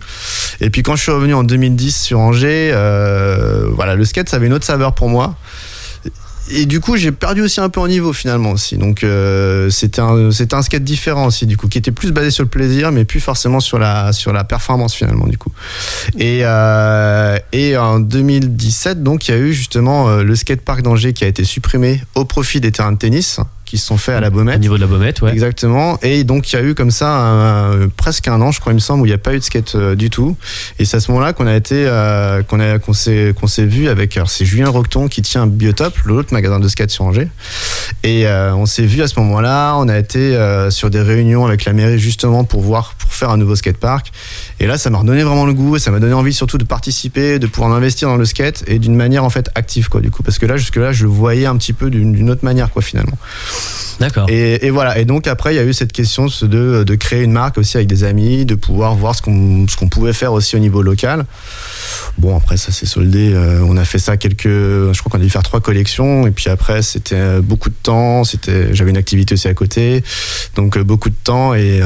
Et 0.61 0.71
puis 0.71 0.83
quand 0.83 0.97
je 0.97 1.03
suis 1.03 1.13
revenu 1.13 1.35
en 1.35 1.45
2010 1.45 1.97
sur 1.97 2.21
Angers, 2.21 2.71
euh, 2.73 3.69
voilà, 3.75 3.95
le 3.95 4.05
skate 4.05 4.29
ça 4.29 4.37
avait 4.37 4.47
une 4.47 4.55
autre 4.55 4.65
saveur 4.65 4.95
pour 4.95 5.09
moi. 5.09 5.37
Et 6.51 6.67
du 6.67 6.81
coup, 6.81 6.97
j'ai 6.97 7.13
perdu 7.13 7.43
aussi 7.43 7.61
un 7.61 7.69
peu 7.69 7.81
en 7.81 7.89
niveau 7.89 8.13
finalement 8.13 8.53
aussi. 8.53 8.77
Donc 8.77 9.05
euh, 9.05 9.71
c'était 9.71 10.01
un 10.01 10.29
un 10.29 10.63
skate 10.63 10.85
différent 10.85 11.27
aussi 11.27 11.47
du 11.47 11.57
coup, 11.57 11.69
qui 11.69 11.79
était 11.79 11.91
plus 11.91 12.13
basé 12.13 12.31
sur 12.31 12.43
le 12.43 12.49
plaisir, 12.49 12.91
mais 12.93 13.05
plus 13.05 13.21
forcément 13.21 13.61
sur 13.61 13.79
la 13.79 14.13
sur 14.13 14.33
la 14.33 14.45
performance 14.45 14.95
finalement 14.95 15.27
du 15.27 15.39
coup. 15.39 15.53
Et 16.19 16.41
euh, 16.43 17.39
et 17.53 17.77
en 17.77 18.01
2017, 18.01 19.03
donc 19.03 19.29
il 19.29 19.31
y 19.33 19.35
a 19.35 19.39
eu 19.39 19.53
justement 19.53 20.09
euh, 20.09 20.23
le 20.23 20.35
skatepark 20.35 20.83
d'Angers 20.83 21.13
qui 21.13 21.25
a 21.25 21.29
été 21.29 21.45
supprimé 21.45 22.03
au 22.15 22.25
profit 22.25 22.61
des 22.61 22.73
terrains 22.73 22.93
de 22.93 22.99
tennis 22.99 23.41
qui 23.69 23.79
se 23.79 23.87
sont 23.87 23.97
faits 23.99 24.17
à 24.17 24.21
la 24.21 24.29
Au 24.29 24.31
Baumette. 24.31 24.61
niveau 24.61 24.77
de 24.77 24.81
la 24.81 24.87
Baumette, 24.87 25.21
ouais. 25.23 25.33
Exactement. 25.33 25.99
Et 26.03 26.25
donc 26.25 26.53
il 26.53 26.57
y 26.57 26.59
a 26.59 26.63
eu 26.63 26.75
comme 26.75 26.91
ça 26.91 27.09
un- 27.17 27.89
presque 27.89 28.27
un 28.29 28.41
an, 28.41 28.51
je 28.51 28.61
crois, 28.61 28.73
il 28.73 28.77
me 28.77 28.81
semble, 28.81 29.03
où 29.03 29.07
il 29.07 29.11
n'y 29.11 29.15
a 29.15 29.19
pas 29.19 29.35
eu 29.35 29.39
de 29.39 29.45
skate 29.45 29.75
euh, 29.75 29.95
du 29.95 30.11
tout. 30.11 30.37
Et 30.79 30.85
c'est 30.85 30.97
à 30.97 31.01
ce 31.01 31.11
moment-là 31.13 31.33
qu'on 31.33 31.47
a 31.47 31.55
été, 31.55 31.85
euh, 31.87 32.43
qu'on 32.43 32.61
a, 32.61 32.79
qu'on 32.79 32.93
s'est, 32.93 33.35
qu'on 33.39 33.47
s'est 33.47 33.67
vu 33.67 33.89
avec. 33.89 34.17
Alors 34.17 34.31
c'est 34.31 34.45
Julien 34.45 34.69
Roqueton 34.71 35.09
qui 35.09 35.23
tient 35.23 35.47
Biotop, 35.47 35.95
l'autre 36.05 36.33
magasin 36.33 36.59
de 36.61 36.69
skate 36.69 36.91
sur 36.91 37.05
Angers. 37.05 37.29
Et 38.03 38.27
euh, 38.27 38.55
on 38.55 38.67
s'est 38.67 38.87
vu 38.87 39.03
à 39.03 39.09
ce 39.09 39.19
moment-là. 39.21 39.75
On 39.77 39.89
a 39.89 39.99
été 39.99 40.37
sur 40.71 40.91
des 40.91 41.01
réunions 41.03 41.47
avec 41.47 41.65
la 41.65 41.73
mairie 41.73 41.99
justement 41.99 42.45
pour 42.45 42.63
voir, 42.63 42.95
pour 42.99 43.13
faire 43.13 43.31
un 43.31 43.37
nouveau 43.37 43.55
skatepark. 43.57 44.11
Et 44.61 44.67
là, 44.67 44.77
ça 44.79 44.91
m'a 44.91 44.99
redonné 44.99 45.23
vraiment 45.23 45.47
le 45.47 45.55
goût. 45.55 45.77
Et 45.77 45.79
ça 45.79 45.91
m'a 45.91 46.01
donné 46.01 46.15
envie 46.15 46.33
surtout 46.33 46.59
de 46.59 46.65
participer, 46.65 47.39
de 47.39 47.47
pouvoir 47.47 47.73
investir 47.73 48.09
dans 48.09 48.17
le 48.17 48.25
skate 48.25 48.65
et 48.67 48.79
d'une 48.79 48.95
manière 48.95 49.25
en 49.25 49.31
fait 49.31 49.51
active, 49.55 49.89
quoi. 49.89 50.01
Du 50.01 50.11
coup, 50.11 50.23
parce 50.23 50.39
que 50.39 50.47
là, 50.47 50.57
jusque 50.57 50.77
là, 50.77 50.93
je 50.93 51.05
le 51.05 51.11
voyais 51.11 51.47
un 51.47 51.57
petit 51.57 51.73
peu 51.73 51.91
d'une, 51.91 52.31
autre 52.31 52.45
manière, 52.45 52.71
quoi, 52.71 52.83
finalement. 52.83 53.19
D'accord. 54.01 54.27
Et, 54.29 54.67
et 54.67 54.71
voilà. 54.71 54.99
Et 54.99 55.05
donc 55.05 55.27
après, 55.27 55.55
il 55.55 55.57
y 55.57 55.61
a 55.61 55.65
eu 55.65 55.73
cette 55.73 55.93
question 55.93 56.27
de, 56.43 56.85
de 56.85 56.95
créer 56.95 57.23
une 57.23 57.33
marque 57.33 57.59
aussi 57.59 57.77
avec 57.77 57.89
des 57.89 58.05
amis, 58.05 58.45
de 58.45 58.55
pouvoir 58.55 58.95
voir 58.95 59.15
ce 59.15 59.23
qu'on 59.23 59.67
ce 59.69 59.77
qu'on 59.77 59.89
pouvait 59.89 60.13
faire 60.13 60.33
aussi 60.33 60.57
au 60.57 60.61
niveau 60.61 60.83
local. 60.83 61.25
Bon, 62.19 62.37
après 62.37 62.57
ça 62.57 62.73
s'est 62.73 62.87
soldé. 62.87 63.33
euh, 63.33 63.65
on 63.67 63.77
a 63.77 63.85
fait 63.85 63.99
ça 63.99 64.17
quelques. 64.17 64.47
Je 64.47 64.99
crois 64.99 65.11
qu'on 65.11 65.19
a 65.19 65.25
dû 65.25 65.31
faire 65.31 65.43
trois 65.43 65.61
collections. 65.61 66.27
Et 66.27 66.31
puis 66.31 66.49
après, 66.49 66.83
c'était 66.83 67.15
euh, 67.15 67.41
beaucoup 67.41 67.71
de 67.71 67.75
temps. 67.83 68.25
C'était. 68.25 68.75
J'avais 68.75 68.91
une 68.91 68.97
activité 68.97 69.35
aussi 69.35 69.49
à 69.49 69.55
côté, 69.55 70.03
donc 70.57 70.77
euh, 70.77 70.85
beaucoup 70.85 71.11
de 71.11 71.17
temps. 71.23 71.55
Et, 71.55 71.81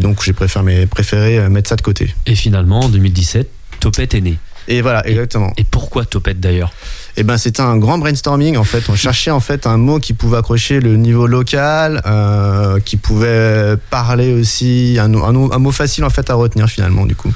donc 0.00 0.22
j'ai 0.22 0.32
préféré 0.32 0.86
préféré 0.86 1.48
mettre 1.48 1.68
ça 1.68 1.76
de 1.76 1.82
côté. 1.82 2.14
Et 2.26 2.34
finalement, 2.34 2.80
en 2.80 2.88
2017, 2.88 3.50
Topette 3.80 4.14
est 4.14 4.20
né. 4.20 4.38
Et 4.68 4.82
voilà, 4.82 5.06
exactement. 5.08 5.52
Et 5.56 5.64
pourquoi 5.64 6.04
Topette 6.04 6.40
d'ailleurs? 6.40 6.72
Eh 7.16 7.24
ben, 7.24 7.36
c'était 7.36 7.62
un 7.62 7.76
grand 7.78 7.98
brainstorming 7.98 8.56
en 8.56 8.64
fait. 8.64 8.88
On 8.88 8.94
cherchait 8.94 9.32
en 9.32 9.40
fait 9.40 9.66
un 9.66 9.76
mot 9.76 9.98
qui 9.98 10.12
pouvait 10.12 10.36
accrocher 10.36 10.78
le 10.78 10.96
niveau 10.96 11.26
local, 11.26 12.00
euh, 12.06 12.78
qui 12.78 12.96
pouvait 12.96 13.74
parler 13.90 14.32
aussi 14.32 14.98
un, 15.00 15.12
un, 15.14 15.50
un 15.50 15.58
mot 15.58 15.72
facile 15.72 16.04
en 16.04 16.10
fait 16.10 16.30
à 16.30 16.34
retenir 16.34 16.68
finalement 16.68 17.06
du 17.06 17.16
coup. 17.16 17.32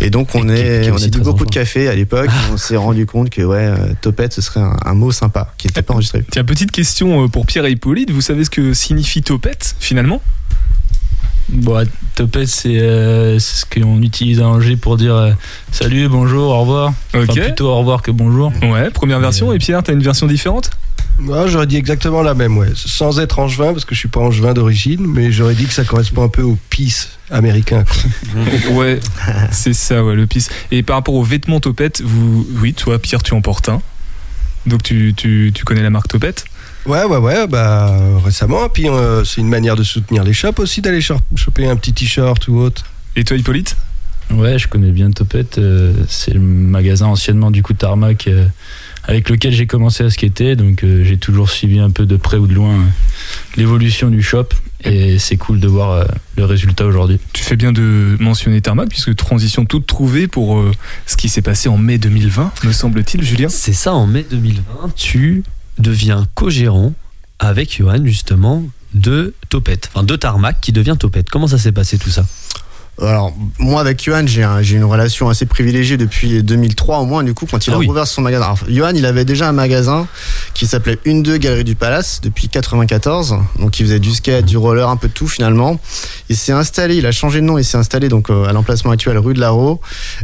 Et 0.00 0.10
donc 0.10 0.34
on 0.34 0.48
Et 0.48 0.60
est, 0.60 0.80
qui 0.84 0.90
on 0.92 0.96
a 0.96 0.98
bu 0.98 1.10
très 1.10 1.20
beaucoup 1.22 1.44
de 1.44 1.50
café 1.50 1.88
à 1.88 1.94
l'époque. 1.96 2.28
on 2.52 2.56
s'est 2.56 2.76
rendu 2.76 3.04
compte 3.06 3.30
que 3.30 3.42
ouais, 3.42 3.66
euh, 3.66 3.76
topette 4.00 4.32
ce 4.32 4.42
serait 4.42 4.60
un, 4.60 4.76
un 4.84 4.94
mot 4.94 5.10
sympa 5.10 5.52
qui 5.58 5.66
n'était 5.66 5.82
pas 5.82 5.94
enregistré. 5.94 6.24
Tiens, 6.30 6.44
petite 6.44 6.70
question 6.70 7.24
euh, 7.24 7.28
pour 7.28 7.46
Pierre 7.46 7.64
et 7.64 7.72
Hippolyte. 7.72 8.12
Vous 8.12 8.20
savez 8.20 8.44
ce 8.44 8.50
que 8.50 8.74
signifie 8.74 9.22
topette 9.22 9.74
finalement? 9.80 10.22
Bon, 11.48 11.86
Topette, 12.16 12.48
c'est 12.48 12.80
euh, 12.80 13.38
c'est 13.38 13.60
ce 13.60 13.66
qu'on 13.66 14.02
utilise 14.02 14.40
à 14.40 14.48
Angers 14.48 14.76
pour 14.76 14.96
dire 14.96 15.14
euh, 15.14 15.30
salut, 15.70 16.08
bonjour, 16.08 16.50
au 16.50 16.60
revoir. 16.60 16.92
Enfin, 17.14 17.32
plutôt 17.32 17.68
au 17.68 17.78
revoir 17.78 18.02
que 18.02 18.10
bonjour. 18.10 18.52
Ouais, 18.62 18.90
première 18.90 19.20
version. 19.20 19.52
Et 19.52 19.58
Pierre, 19.58 19.82
t'as 19.82 19.92
une 19.92 20.02
version 20.02 20.26
différente? 20.26 20.70
Moi, 21.18 21.46
j'aurais 21.46 21.66
dit 21.66 21.76
exactement 21.76 22.22
la 22.22 22.34
même, 22.34 22.58
ouais. 22.58 22.68
Sans 22.74 23.20
être 23.20 23.38
angevin, 23.38 23.72
parce 23.72 23.84
que 23.86 23.94
je 23.94 24.00
suis 24.00 24.08
pas 24.08 24.20
angevin 24.20 24.52
d'origine, 24.52 25.06
mais 25.06 25.32
j'aurais 25.32 25.54
dit 25.54 25.64
que 25.64 25.72
ça 25.72 25.84
correspond 25.84 26.24
un 26.24 26.28
peu 26.28 26.42
au 26.42 26.58
peace 26.68 27.08
américain. 27.30 27.84
quoi. 27.84 28.74
Ouais, 28.74 29.00
c'est 29.50 29.72
ça, 29.72 30.04
ouais, 30.04 30.14
le 30.14 30.26
pisse. 30.26 30.50
Et 30.70 30.82
par 30.82 30.96
rapport 30.96 31.14
aux 31.14 31.22
vêtements 31.22 31.60
Topette, 31.60 32.02
vous, 32.04 32.46
oui, 32.60 32.74
toi, 32.74 32.98
Pierre, 32.98 33.22
tu 33.22 33.32
en 33.32 33.40
portes 33.40 33.68
un. 33.70 33.80
Donc 34.66 34.82
tu, 34.82 35.14
tu, 35.16 35.52
tu 35.54 35.64
connais 35.64 35.82
la 35.82 35.90
marque 35.90 36.08
Topette? 36.08 36.44
Ouais, 36.86 37.04
ouais, 37.04 37.16
ouais, 37.16 37.46
bah 37.48 37.96
récemment. 38.24 38.68
Puis 38.68 38.88
euh, 38.88 39.24
c'est 39.24 39.40
une 39.40 39.48
manière 39.48 39.74
de 39.76 39.82
soutenir 39.82 40.22
les 40.24 40.32
shops 40.32 40.58
aussi, 40.58 40.80
d'aller 40.80 41.00
cho- 41.00 41.16
choper 41.34 41.66
un 41.66 41.76
petit 41.76 41.92
t-shirt 41.92 42.46
ou 42.48 42.58
autre. 42.58 42.84
Et 43.16 43.24
toi, 43.24 43.36
Hippolyte? 43.36 43.76
Ouais, 44.30 44.58
je 44.58 44.66
connais 44.68 44.90
bien 44.90 45.10
Topette. 45.10 45.58
euh, 45.58 45.92
c'est 46.08 46.32
le 46.34 46.40
magasin 46.40 47.06
anciennement 47.06 47.50
du 47.52 47.62
coup 47.62 47.74
Tarmac 47.74 48.26
euh, 48.26 48.44
avec 49.04 49.28
lequel 49.30 49.52
j'ai 49.52 49.66
commencé 49.66 50.04
à 50.04 50.10
skater. 50.10 50.54
Donc 50.56 50.84
euh, 50.84 51.02
j'ai 51.04 51.16
toujours 51.16 51.50
suivi 51.50 51.78
un 51.80 51.90
peu 51.90 52.06
de 52.06 52.16
près 52.16 52.36
ou 52.36 52.46
de 52.46 52.54
loin 52.54 52.74
euh, 52.74 52.82
l'évolution 53.56 54.08
du 54.08 54.22
shop. 54.22 54.46
Et 54.84 55.18
c'est 55.18 55.36
cool 55.36 55.58
de 55.58 55.66
voir 55.66 56.06
le 56.36 56.44
résultat 56.44 56.84
aujourd'hui. 56.86 57.18
Tu 57.32 57.42
fais 57.42 57.56
bien 57.56 57.72
de 57.72 58.16
mentionner 58.20 58.60
Tarmac, 58.60 58.88
puisque 58.88 59.16
transition 59.16 59.64
toute 59.64 59.86
trouvée 59.86 60.28
pour 60.28 60.62
ce 61.06 61.16
qui 61.16 61.28
s'est 61.28 61.42
passé 61.42 61.68
en 61.68 61.78
mai 61.78 61.98
2020, 61.98 62.52
me 62.62 62.72
semble-t-il, 62.72 63.22
Julien? 63.24 63.48
C'est 63.48 63.72
ça, 63.72 63.94
en 63.94 64.06
mai 64.06 64.24
2020, 64.30 64.94
tu 64.94 65.42
deviens 65.78 66.26
co-gérant 66.34 66.92
avec 67.38 67.76
Johan, 67.78 68.00
justement, 68.04 68.62
de 68.94 69.34
Topette. 69.50 69.90
Enfin, 69.94 70.04
de 70.04 70.16
Tarmac 70.16 70.60
qui 70.60 70.72
devient 70.72 70.96
Topette. 70.98 71.28
Comment 71.30 71.46
ça 71.48 71.58
s'est 71.58 71.72
passé 71.72 71.98
tout 71.98 72.10
ça? 72.10 72.24
Alors, 72.98 73.34
moi, 73.58 73.82
avec 73.82 74.02
Johan, 74.02 74.22
j'ai 74.26 74.42
un- 74.42 74.62
j'ai 74.62 74.76
une 74.76 74.84
relation 74.84 75.28
assez 75.28 75.44
privilégiée 75.44 75.98
depuis 75.98 76.42
2003 76.42 77.00
au 77.00 77.04
moins, 77.04 77.22
du 77.24 77.34
coup, 77.34 77.44
quand 77.44 77.66
il 77.66 77.70
Ah 77.70 77.76
a 77.76 77.78
oui. 77.78 77.86
rouvert 77.88 78.06
son 78.06 78.22
magasin. 78.22 78.44
Alors, 78.46 78.58
Johan, 78.70 78.92
il 78.94 79.04
avait 79.04 79.26
déjà 79.26 79.46
un 79.50 79.52
magasin 79.52 80.08
qui 80.54 80.66
s'appelait 80.66 80.98
Une 81.04 81.22
Deux 81.22 81.36
Galerie 81.36 81.64
du 81.64 81.74
Palace 81.74 82.20
depuis 82.22 82.48
94. 82.48 83.36
Donc, 83.58 83.78
il 83.80 83.84
faisait 83.84 84.00
du 84.00 84.12
skate, 84.14 84.46
du 84.46 84.56
roller, 84.56 84.88
un 84.88 84.96
peu 84.96 85.08
de 85.08 85.12
tout 85.12 85.28
finalement. 85.28 85.78
Il 86.30 86.38
s'est 86.38 86.52
installé, 86.52 86.96
il 86.96 87.04
a 87.04 87.12
changé 87.12 87.42
de 87.42 87.44
nom, 87.44 87.58
il 87.58 87.64
s'est 87.66 87.76
installé 87.76 88.08
donc 88.08 88.30
euh, 88.30 88.46
à 88.46 88.54
l'emplacement 88.54 88.92
actuel 88.92 89.18
rue 89.18 89.34
de 89.34 89.40
la 89.40 89.52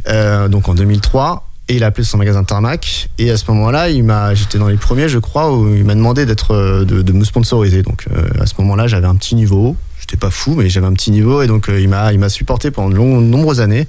euh, 0.08 0.48
donc 0.48 0.66
en 0.70 0.74
2003. 0.74 1.46
Et 1.72 1.76
il 1.76 1.84
a 1.84 1.86
appelé 1.86 2.04
son 2.04 2.18
magasin 2.18 2.44
Tarmac. 2.44 3.08
Et 3.18 3.30
à 3.30 3.36
ce 3.36 3.50
moment-là, 3.50 3.88
il 3.88 4.04
m'a, 4.04 4.34
j'étais 4.34 4.58
dans 4.58 4.68
les 4.68 4.76
premiers, 4.76 5.08
je 5.08 5.18
crois, 5.18 5.56
où 5.56 5.74
il 5.74 5.84
m'a 5.84 5.94
demandé 5.94 6.26
d'être, 6.26 6.52
euh, 6.52 6.84
de, 6.84 7.12
me 7.12 7.24
sponsoriser. 7.24 7.82
Donc 7.82 8.04
euh, 8.12 8.28
à 8.40 8.46
ce 8.46 8.54
moment-là, 8.58 8.86
j'avais 8.86 9.06
un 9.06 9.16
petit 9.16 9.34
niveau. 9.34 9.76
J'étais 10.02 10.16
pas 10.16 10.30
fou, 10.30 10.54
mais 10.56 10.68
j'avais 10.68 10.86
un 10.86 10.92
petit 10.92 11.10
niveau 11.10 11.42
et 11.42 11.46
donc 11.46 11.68
euh, 11.68 11.80
il 11.80 11.88
m'a, 11.88 12.12
il 12.12 12.18
m'a 12.18 12.28
supporté 12.28 12.70
pendant 12.70 12.90
de 12.90 12.96
long- 12.96 13.20
nombreuses 13.20 13.60
années, 13.60 13.86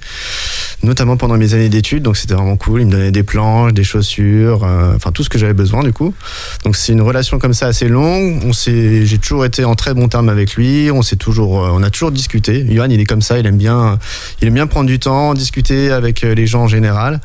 notamment 0.82 1.16
pendant 1.16 1.36
mes 1.36 1.54
années 1.54 1.68
d'études. 1.68 2.02
Donc 2.02 2.16
c'était 2.16 2.34
vraiment 2.34 2.56
cool. 2.56 2.80
Il 2.82 2.86
me 2.86 2.92
donnait 2.92 3.10
des 3.10 3.22
planches, 3.24 3.72
des 3.72 3.84
chaussures, 3.84 4.62
euh, 4.64 4.94
enfin 4.96 5.10
tout 5.12 5.22
ce 5.24 5.28
que 5.28 5.38
j'avais 5.38 5.54
besoin 5.54 5.82
du 5.82 5.92
coup. 5.92 6.14
Donc 6.64 6.76
c'est 6.76 6.92
une 6.92 7.02
relation 7.02 7.38
comme 7.38 7.52
ça 7.52 7.66
assez 7.66 7.88
longue. 7.88 8.40
On 8.46 8.52
s'est, 8.52 9.04
j'ai 9.04 9.18
toujours 9.18 9.44
été 9.44 9.64
en 9.64 9.74
très 9.74 9.92
bon 9.92 10.08
terme 10.08 10.28
avec 10.28 10.54
lui. 10.54 10.90
On 10.92 11.02
s'est 11.02 11.16
toujours, 11.16 11.64
euh, 11.64 11.70
on 11.72 11.82
a 11.82 11.90
toujours 11.90 12.12
discuté. 12.12 12.64
Johan, 12.70 12.88
il 12.90 13.00
est 13.00 13.04
comme 13.06 13.22
ça. 13.22 13.38
Il 13.38 13.46
aime 13.46 13.58
bien, 13.58 13.98
il 14.40 14.48
aime 14.48 14.54
bien 14.54 14.66
prendre 14.66 14.86
du 14.86 14.98
temps, 14.98 15.34
discuter 15.34 15.90
avec 15.90 16.22
les 16.22 16.46
gens 16.46 16.62
en 16.62 16.68
général. 16.68 17.20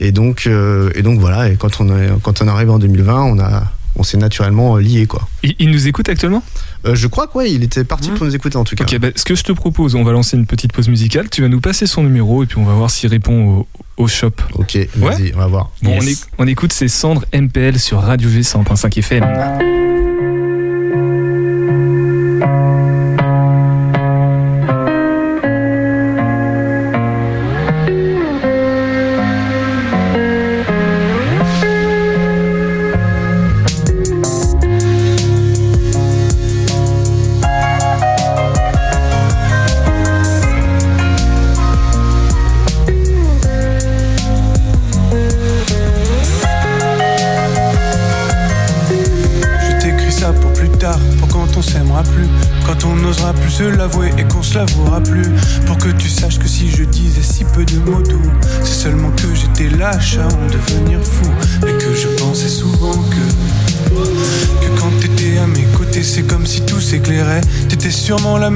Et 0.00 0.12
donc, 0.12 0.46
et 0.94 1.02
donc 1.02 1.18
voilà. 1.18 1.48
Et 1.48 1.56
quand 1.56 1.80
on 1.80 1.88
est, 1.88 2.08
quand 2.22 2.42
on 2.42 2.48
arrive 2.48 2.70
en 2.70 2.78
2020, 2.78 3.22
on 3.22 3.38
a, 3.38 3.64
on 3.96 4.02
s'est 4.02 4.16
naturellement 4.18 4.76
lié 4.76 5.06
quoi. 5.06 5.28
Il, 5.42 5.54
il 5.58 5.70
nous 5.70 5.86
écoute 5.86 6.08
actuellement? 6.08 6.42
Euh, 6.86 6.94
je 6.94 7.06
crois 7.06 7.26
que 7.26 7.38
ouais, 7.38 7.50
il 7.52 7.62
était 7.62 7.84
parti 7.84 8.10
pour 8.10 8.26
nous 8.26 8.34
écouter 8.34 8.56
en 8.56 8.64
tout 8.64 8.76
cas. 8.76 8.84
Ok, 8.84 8.98
bah, 8.98 9.08
ce 9.16 9.24
que 9.24 9.34
je 9.34 9.42
te 9.42 9.52
propose, 9.52 9.94
on 9.94 10.02
va 10.04 10.12
lancer 10.12 10.36
une 10.36 10.46
petite 10.46 10.72
pause 10.72 10.88
musicale. 10.88 11.30
Tu 11.30 11.42
vas 11.42 11.48
nous 11.48 11.60
passer 11.60 11.86
son 11.86 12.02
numéro 12.02 12.42
et 12.42 12.46
puis 12.46 12.58
on 12.58 12.64
va 12.64 12.74
voir 12.74 12.90
s'il 12.90 13.08
répond 13.10 13.58
au, 13.96 14.02
au 14.04 14.08
shop. 14.08 14.32
Ok, 14.54 14.76
vas-y, 14.96 15.32
on 15.34 15.38
va 15.38 15.46
voir. 15.46 15.70
Bon, 15.82 15.92
on, 15.98 16.00
Yes. 16.02 16.20
éc- 16.22 16.24
on 16.38 16.46
écoute 16.46 16.72
ses 16.72 16.88
cendres 16.88 17.24
MPL 17.32 17.78
sur 17.78 18.00
Radio 18.00 18.28
G 18.28 18.40
100.5 18.42 18.98
FM. 18.98 19.24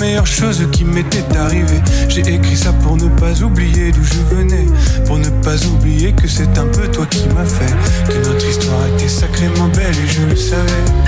Meilleure 0.09 0.27
chose 0.27 0.66
qui 0.73 0.85
m'était 0.85 1.37
arrivée. 1.37 1.83
J'ai 2.09 2.21
écrit 2.21 2.57
ça 2.57 2.73
pour 2.73 2.97
ne 2.97 3.09
pas 3.21 3.42
oublier 3.42 3.92
d'où 3.92 4.03
je 4.03 4.37
venais, 4.37 4.66
pour 5.05 5.18
ne 5.18 5.29
pas 5.42 5.62
oublier 5.66 6.12
que 6.12 6.27
c'est 6.27 6.57
un 6.57 6.66
peu 6.66 6.88
toi 6.88 7.05
qui 7.05 7.29
m'as 7.35 7.44
fait, 7.44 7.75
que 8.11 8.27
notre 8.27 8.49
histoire 8.49 8.87
était 8.94 9.09
sacrément 9.09 9.68
belle 9.68 9.94
et 9.94 10.09
je 10.09 10.23
le 10.23 10.37
savais. 10.37 11.08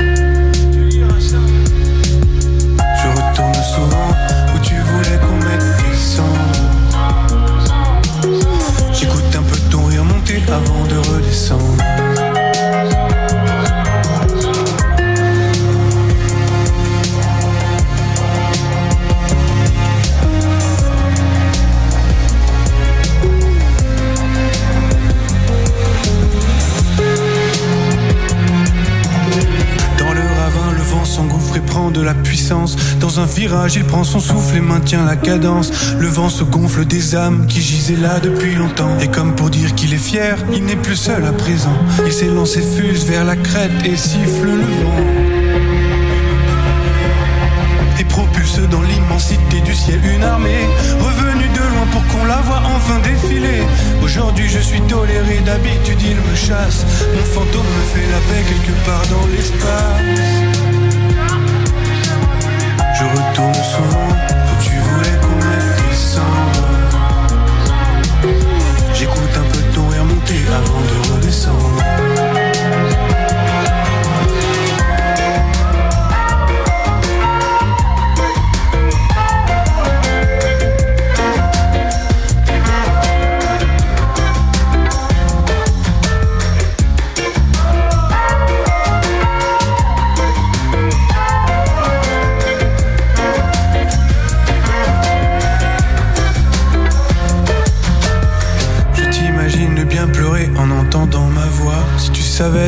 Il 33.74 33.84
prend 33.84 34.04
son 34.04 34.20
souffle 34.20 34.58
et 34.58 34.60
maintient 34.60 35.04
la 35.04 35.16
cadence. 35.16 35.72
Le 35.98 36.06
vent 36.06 36.28
se 36.28 36.44
gonfle 36.44 36.84
des 36.84 37.16
âmes 37.16 37.46
qui 37.48 37.60
gisaient 37.60 37.96
là 37.96 38.20
depuis 38.20 38.54
longtemps. 38.54 38.96
Et 39.00 39.08
comme 39.08 39.34
pour 39.34 39.50
dire 39.50 39.74
qu'il 39.74 39.92
est 39.92 39.98
fier, 39.98 40.36
il 40.52 40.64
n'est 40.64 40.76
plus 40.76 40.94
seul 40.94 41.24
à 41.24 41.32
présent. 41.32 41.74
Il 42.06 42.12
s'élance 42.12 42.56
et 42.56 42.62
fuse 42.62 43.04
vers 43.06 43.24
la 43.24 43.34
crête 43.34 43.72
et 43.84 43.96
siffle 43.96 44.46
le 44.46 44.60
vent. 44.60 45.00
Et 47.98 48.04
propulse 48.04 48.60
dans 48.70 48.82
l'immensité 48.82 49.60
du 49.64 49.74
ciel 49.74 50.00
une 50.14 50.22
armée 50.22 50.66
Revenue 51.00 51.48
de 51.48 51.74
loin 51.74 51.86
pour 51.90 52.06
qu'on 52.06 52.24
la 52.26 52.40
voie 52.42 52.62
enfin 52.76 53.00
défiler 53.00 53.62
Aujourd'hui 54.02 54.48
je 54.48 54.60
suis 54.60 54.80
toléré 54.82 55.40
d'habitude 55.44 56.00
il 56.00 56.16
me 56.16 56.34
chasse 56.34 56.86
Mon 57.14 57.24
fantôme 57.24 57.60
me 57.60 57.84
fait 57.92 58.10
la 58.10 58.18
paix 58.28 58.44
quelque 58.48 58.86
part 58.86 59.06
dans 59.08 59.26
l'espace 59.26 60.59
Je 63.00 63.06
retourne 63.06 63.54
souvent 63.54 64.08
où 64.10 64.62
tu 64.62 64.76
voulais 64.76 65.16
qu'on 65.22 65.94
cendres 65.94 66.68
J'écoute 68.92 69.36
un 69.36 69.50
peu 69.50 69.62
ton 69.74 69.88
rire 69.88 70.04
monter 70.04 70.42
avant 70.48 70.80
de 70.82 71.14
redescendre 71.14 72.09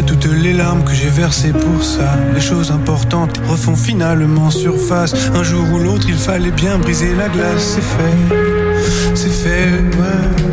toutes 0.02 0.26
les 0.26 0.52
larmes 0.52 0.84
que 0.84 0.92
j'ai 0.92 1.08
versées 1.08 1.52
pour 1.52 1.82
ça, 1.82 2.16
les 2.34 2.40
choses 2.40 2.70
importantes 2.70 3.40
refont 3.48 3.76
finalement 3.76 4.50
surface. 4.50 5.14
Un 5.34 5.42
jour 5.42 5.64
ou 5.72 5.78
l'autre, 5.78 6.06
il 6.08 6.16
fallait 6.16 6.50
bien 6.50 6.78
briser 6.78 7.14
la 7.14 7.28
glace. 7.28 7.76
C'est 7.76 7.82
fait, 7.82 9.14
c'est 9.14 9.30
fait, 9.30 9.70
ouais. 9.98 10.51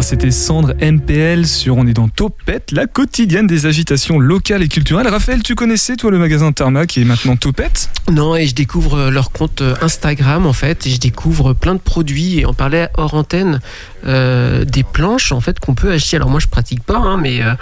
Alors 0.00 0.08
c'était 0.08 0.30
Cendre 0.30 0.72
MPL 0.80 1.46
sur 1.46 1.76
On 1.76 1.86
est 1.86 1.92
dans 1.92 2.08
Topette, 2.08 2.72
la 2.72 2.86
quotidienne 2.86 3.46
des 3.46 3.66
agitations 3.66 4.18
locales 4.18 4.62
et 4.62 4.68
culturelles. 4.68 5.06
Raphaël, 5.06 5.42
tu 5.42 5.54
connaissais 5.54 5.94
toi 5.96 6.10
le 6.10 6.16
magasin 6.16 6.52
Tarmac 6.52 6.88
qui 6.88 7.02
est 7.02 7.04
maintenant 7.04 7.36
Topette? 7.36 7.90
Non, 8.10 8.34
et 8.34 8.46
je 8.46 8.54
découvre 8.54 8.94
euh, 8.94 9.10
leur 9.10 9.30
compte 9.30 9.60
euh, 9.60 9.74
Instagram 9.82 10.46
en 10.46 10.54
fait, 10.54 10.86
et 10.86 10.90
je 10.90 10.98
découvre 10.98 11.52
plein 11.52 11.74
de 11.74 11.80
produits. 11.80 12.38
Et 12.38 12.46
on 12.46 12.54
parlait 12.54 12.88
hors 12.94 13.12
antenne 13.12 13.60
euh, 14.06 14.64
des 14.64 14.84
planches 14.84 15.32
en 15.32 15.42
fait 15.42 15.60
qu'on 15.60 15.74
peut 15.74 15.92
acheter. 15.92 16.16
Alors 16.16 16.30
moi 16.30 16.40
je 16.40 16.48
pratique 16.48 16.82
pas, 16.82 16.96
hein, 16.96 17.18
mais 17.18 17.42
euh, 17.42 17.52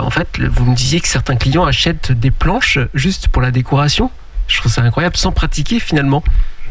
en 0.00 0.08
fait 0.08 0.40
vous 0.40 0.64
me 0.64 0.74
disiez 0.74 1.00
que 1.00 1.08
certains 1.08 1.36
clients 1.36 1.66
achètent 1.66 2.12
des 2.12 2.30
planches 2.30 2.78
juste 2.94 3.28
pour 3.28 3.42
la 3.42 3.50
décoration. 3.50 4.10
Je 4.48 4.58
trouve 4.58 4.72
ça 4.72 4.80
incroyable, 4.80 5.18
sans 5.18 5.32
pratiquer 5.32 5.80
finalement. 5.80 6.24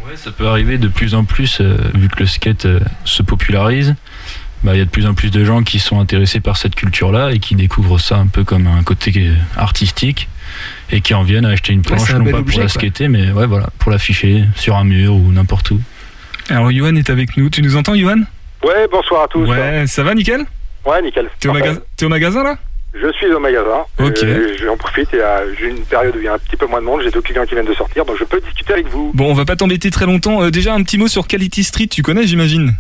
Ouais, 0.06 0.18
ça 0.18 0.32
peut 0.32 0.48
arriver 0.48 0.78
de 0.78 0.90
plus 0.90 1.16
en 1.16 1.24
plus, 1.24 1.62
euh, 1.62 1.78
vu 1.94 2.10
que 2.10 2.20
le 2.20 2.26
skate 2.26 2.66
euh, 2.66 2.80
se 3.06 3.24
popularise. 3.24 3.96
Bah, 4.64 4.74
Il 4.76 4.80
y 4.80 4.82
a 4.82 4.86
de 4.86 4.90
plus 4.90 5.06
en 5.06 5.14
plus 5.14 5.30
de 5.32 5.44
gens 5.44 5.64
qui 5.64 5.80
sont 5.80 6.00
intéressés 6.00 6.40
par 6.40 6.58
cette 6.58 6.76
culture-là 6.76 7.32
et 7.32 7.40
qui 7.40 7.56
découvrent 7.56 8.00
ça 8.00 8.18
un 8.18 8.28
peu 8.28 8.44
comme 8.44 8.68
un 8.68 8.84
côté 8.84 9.32
artistique 9.58 10.30
et 10.92 11.02
qui 11.02 11.14
en 11.14 11.24
viennent 11.24 11.46
à 11.46 11.50
acheter 11.50 11.74
une 11.74 11.82
planche, 11.82 12.12
un 12.14 12.20
non 12.20 12.32
pas 12.32 12.38
objet, 12.38 12.54
pour 12.54 12.62
la 12.64 12.70
skater, 12.70 13.08
mais 13.08 13.32
ouais, 13.32 13.48
voilà, 13.48 13.70
pour 13.80 13.92
l'afficher 13.92 14.44
sur 14.56 14.76
un 14.76 14.84
mur 14.84 15.14
ou 15.16 15.32
n'importe 15.32 15.72
où. 15.72 15.82
Alors 16.50 16.72
Johan 16.72 16.96
est 16.96 17.10
avec 17.10 17.36
nous, 17.38 17.50
tu 17.50 17.62
nous 17.62 17.76
entends 17.76 17.96
Johan 17.96 18.22
Ouais, 18.64 18.88
bonsoir 18.92 19.24
à 19.24 19.28
tous. 19.28 19.48
Ouais, 19.50 19.86
ça 19.88 20.04
va 20.04 20.14
nickel? 20.14 20.46
Ouais, 20.86 21.02
nickel. 21.02 21.30
T'es 21.40 21.50
au, 21.50 21.54
au 22.06 22.10
magasin 22.10 22.44
là? 22.44 22.58
Je 22.94 23.12
suis 23.14 23.26
au 23.34 23.40
magasin. 23.40 23.80
Ok. 24.00 24.20
Euh, 24.24 24.56
J'en 24.64 24.78
profite 24.78 25.12
et 25.16 25.20
j'ai 25.60 25.70
une 25.70 25.84
période 25.84 26.16
où 26.16 26.20
il 26.20 26.26
y 26.26 26.28
a 26.28 26.34
un 26.34 26.38
petit 26.38 26.56
peu 26.56 26.68
moins 26.68 26.80
de 26.80 26.86
monde. 26.86 27.02
J'ai 27.04 27.10
deux 27.10 27.22
clients 27.22 27.46
qui 27.46 27.56
viennent 27.56 27.66
de 27.66 27.74
sortir, 27.74 28.06
donc 28.06 28.18
je 28.20 28.24
peux 28.24 28.40
discuter 28.40 28.74
avec 28.74 28.88
vous. 28.90 29.12
Bon, 29.16 29.32
on 29.32 29.34
va 29.34 29.46
pas 29.46 29.56
t'embêter 29.56 29.90
très 29.90 30.06
longtemps. 30.06 30.44
Euh, 30.44 30.52
déjà 30.52 30.74
un 30.74 30.84
petit 30.84 30.98
mot 31.00 31.08
sur 31.08 31.26
Quality 31.28 31.64
Street, 31.64 31.88
tu 31.88 32.04
connais 32.04 32.28
j'imagine? 32.28 32.76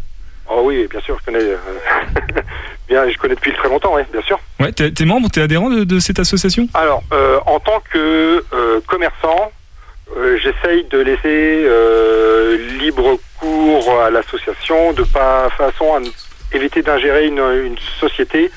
Oh 0.49 0.61
oui, 0.65 0.87
bien 0.89 0.99
sûr, 1.01 1.17
je 1.19 1.25
connais. 1.25 1.43
euh, 1.43 1.57
bien, 2.87 3.09
je 3.09 3.17
connais 3.17 3.35
depuis 3.35 3.53
très 3.53 3.69
longtemps, 3.69 3.95
oui, 3.95 4.01
bien 4.11 4.21
sûr. 4.21 4.39
Ouais, 4.59 4.71
t'es 4.71 4.91
t'es 4.91 5.05
membre, 5.05 5.29
t'es 5.29 5.41
adhérent 5.41 5.69
de, 5.69 5.83
de 5.83 5.99
cette 5.99 6.19
association? 6.19 6.67
Alors, 6.73 7.01
euh, 7.13 7.39
en 7.45 7.59
tant 7.59 7.81
que 7.91 8.43
euh, 8.53 8.79
commerçant, 8.87 9.51
euh, 10.17 10.37
j'essaye 10.37 10.83
de 10.85 10.99
laisser 10.99 11.65
euh, 11.65 12.57
libre 12.79 13.17
cours 13.39 14.01
à 14.01 14.09
l'association 14.09 14.93
de 14.93 15.03
pas 15.03 15.49
façon 15.57 15.95
à 15.95 15.99
éviter 16.55 16.81
d'ingérer 16.81 17.27
une, 17.27 17.39
une 17.39 17.77
société 17.99 18.51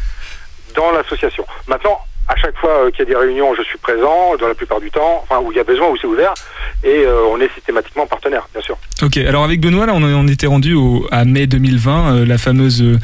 dans 0.75 0.91
l'association. 0.91 1.47
Maintenant, 1.67 1.99
à 2.29 2.37
chaque 2.37 2.57
fois 2.59 2.71
euh, 2.87 2.91
qu'il 2.91 3.01
y 3.01 3.03
a 3.03 3.05
des 3.07 3.17
réunions, 3.17 3.55
je 3.55 3.63
suis 3.63 3.79
présent, 3.79 4.37
dans 4.37 4.49
la 4.49 4.55
plupart 4.55 4.81
du 4.81 4.91
temps, 4.91 5.23
enfin 5.23 5.41
où 5.41 5.53
il 5.53 5.57
y 5.57 5.61
a 5.61 5.65
besoin, 5.65 5.89
où 5.89 5.97
c'est 5.97 6.07
ouvert, 6.07 6.35
et 6.83 7.05
euh, 7.05 7.25
on 7.31 7.41
est 7.41 7.53
systématiquement 7.55 8.07
partenaire, 8.07 8.49
bien 8.53 8.63
sûr. 8.63 8.77
Ok, 9.03 9.17
alors 9.19 9.45
avec 9.45 9.61
Benoît, 9.61 9.87
là, 9.87 9.93
on, 9.95 10.03
on 10.03 10.27
était 10.27 10.47
rendu 10.47 10.75
au, 10.75 11.07
à 11.11 11.25
mai 11.25 11.47
2020, 11.47 12.17
euh, 12.17 12.27
la 12.27 12.39
fameuse 12.39 12.83
euh, 12.83 12.99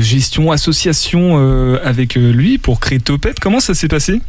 gestion 0.00 0.52
association 0.52 1.36
euh, 1.38 1.78
avec 1.84 2.14
lui 2.14 2.58
pour 2.58 2.80
créer 2.80 3.00
Topette. 3.00 3.40
Comment 3.40 3.60
ça 3.60 3.74
s'est 3.74 3.88
passé? 3.88 4.20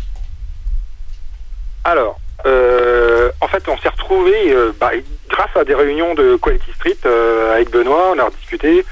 Alors, 1.85 2.19
euh, 2.45 3.29
en 3.39 3.47
fait, 3.47 3.63
on 3.69 3.77
s'est 3.77 3.89
retrouvé 3.89 4.33
bah, 4.79 4.91
grâce 5.29 5.55
à 5.55 5.63
des 5.63 5.73
réunions 5.73 6.15
de 6.15 6.35
Quality 6.35 6.71
Street 6.75 6.97
euh, 7.05 7.55
avec 7.55 7.71
Benoît. 7.71 8.13
On 8.15 8.19
a 8.19 8.29
discuté 8.31 8.85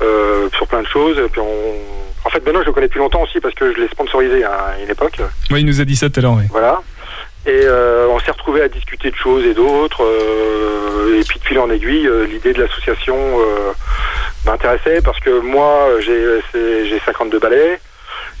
euh, 0.00 0.48
sur 0.50 0.66
plein 0.66 0.82
de 0.82 0.86
choses. 0.86 1.18
Et 1.18 1.28
puis 1.28 1.40
on... 1.40 1.74
En 2.24 2.28
fait, 2.30 2.40
Benoît, 2.44 2.60
je 2.62 2.66
le 2.66 2.72
connais 2.72 2.86
depuis 2.86 2.98
longtemps 2.98 3.22
aussi 3.22 3.40
parce 3.40 3.54
que 3.54 3.72
je 3.74 3.80
l'ai 3.80 3.88
sponsorisé 3.88 4.44
à 4.44 4.76
une 4.82 4.90
époque. 4.90 5.18
Ouais, 5.50 5.60
il 5.60 5.66
nous 5.66 5.80
a 5.80 5.84
dit 5.84 5.96
ça 5.96 6.08
tout 6.10 6.20
à 6.20 6.22
l'heure. 6.22 6.34
ouais. 6.34 6.46
Voilà. 6.50 6.80
Et 7.46 7.62
euh, 7.64 8.06
on 8.10 8.18
s'est 8.20 8.30
retrouvé 8.30 8.60
à 8.62 8.68
discuter 8.68 9.10
de 9.10 9.16
choses 9.16 9.44
et 9.46 9.54
d'autres. 9.54 10.02
euh, 10.04 11.18
et 11.18 11.24
puis 11.24 11.38
de 11.40 11.44
fil 11.44 11.58
en 11.58 11.70
aiguille, 11.70 12.06
euh, 12.06 12.26
l'idée 12.26 12.52
de 12.52 12.62
l'association 12.62 13.16
euh, 13.16 13.72
m'intéressait 14.46 15.00
parce 15.02 15.18
que 15.20 15.40
moi, 15.40 15.88
j'ai 16.04 16.40
c'est- 16.52 16.86
j'ai 16.86 17.00
52 17.06 17.38
balais. 17.38 17.80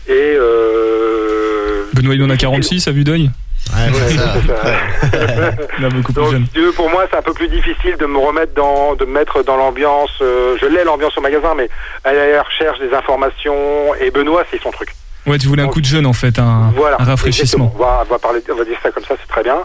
Et 0.08 0.36
euh, 0.38 1.84
Benoît, 1.94 2.14
il 2.14 2.22
en 2.22 2.30
a 2.30 2.36
46 2.36 2.88
à 2.88 2.92
vue 2.92 3.04
d'œil 3.04 3.30
Ouais, 3.76 4.16
ça. 4.16 5.88
Beaucoup 5.90 6.12
plus 6.12 6.22
Donc, 6.22 6.30
jeune. 6.32 6.46
pour 6.76 6.90
moi, 6.90 7.06
c'est 7.10 7.16
un 7.16 7.22
peu 7.22 7.32
plus 7.32 7.48
difficile 7.48 7.96
de 7.96 8.06
me 8.06 8.18
remettre 8.18 8.54
dans, 8.54 8.94
de 8.94 9.04
me 9.04 9.12
mettre 9.12 9.42
dans 9.42 9.56
l'ambiance. 9.56 10.10
euh, 10.20 10.56
je 10.60 10.66
l'ai 10.66 10.84
l'ambiance 10.84 11.16
au 11.16 11.20
magasin, 11.20 11.54
mais 11.56 11.68
à 12.04 12.12
la 12.12 12.42
recherche 12.42 12.78
des 12.80 12.92
informations. 12.94 13.94
Et 14.00 14.10
Benoît, 14.10 14.44
c'est 14.50 14.60
son 14.62 14.70
truc. 14.70 14.90
Ouais, 15.26 15.38
tu 15.38 15.48
voulais 15.48 15.62
un 15.62 15.68
coup 15.68 15.80
de 15.80 15.86
jeune 15.86 16.06
en 16.06 16.12
fait, 16.14 16.38
un, 16.38 16.72
Voilà. 16.74 16.96
un 17.00 17.04
rafraîchissement. 17.04 17.72
On 17.74 17.78
va, 17.78 18.04
on 18.06 18.12
va 18.12 18.18
parler, 18.18 18.40
on 18.50 18.54
va 18.56 18.64
dire 18.64 18.78
ça 18.82 18.90
comme 18.90 19.04
ça, 19.04 19.14
c'est 19.20 19.28
très 19.28 19.42
bien. 19.42 19.58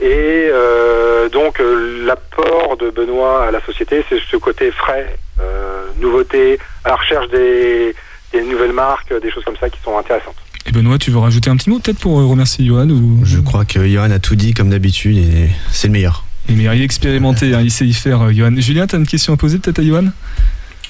Et 0.00 0.48
euh, 0.52 1.28
donc 1.28 1.60
euh, 1.60 2.04
l'apport 2.06 2.76
de 2.76 2.90
Benoît 2.90 3.46
à 3.46 3.50
la 3.50 3.60
société, 3.64 4.04
c'est 4.08 4.18
ce 4.30 4.36
côté 4.36 4.70
frais, 4.70 5.16
euh, 5.40 5.84
nouveauté, 5.98 6.58
à 6.84 6.90
la 6.90 6.96
recherche 6.96 7.28
des, 7.28 7.94
des 8.32 8.42
nouvelles 8.42 8.72
marques, 8.72 9.12
des 9.20 9.30
choses 9.30 9.44
comme 9.44 9.56
ça 9.56 9.70
qui 9.70 9.80
sont 9.82 9.96
intéressantes. 9.96 10.36
Et 10.66 10.72
Benoît, 10.72 10.98
tu 10.98 11.10
veux 11.10 11.18
rajouter 11.18 11.50
un 11.50 11.56
petit 11.56 11.70
mot 11.70 11.78
peut-être 11.78 11.98
pour 11.98 12.20
euh, 12.20 12.26
remercier 12.26 12.64
Johan 12.64 12.88
ou... 12.88 13.20
Je 13.24 13.38
crois 13.40 13.64
que 13.64 13.86
Johan 13.86 14.10
a 14.10 14.18
tout 14.18 14.36
dit 14.36 14.54
comme 14.54 14.70
d'habitude 14.70 15.16
et 15.16 15.50
c'est 15.70 15.88
le 15.88 15.92
meilleur. 15.92 16.24
Il 16.48 16.60
est 16.60 16.76
il 16.76 16.80
est 16.80 16.84
expérimenté, 16.84 17.54
hein, 17.54 17.60
il 17.62 17.70
sait 17.70 17.86
y 17.86 17.94
faire, 17.94 18.22
euh, 18.22 18.32
Johan. 18.32 18.54
Julien, 18.56 18.86
t'as 18.86 18.98
une 18.98 19.06
question 19.06 19.32
à 19.32 19.36
poser 19.36 19.58
peut-être 19.58 19.80
à 19.80 19.84
Johan? 19.84 20.06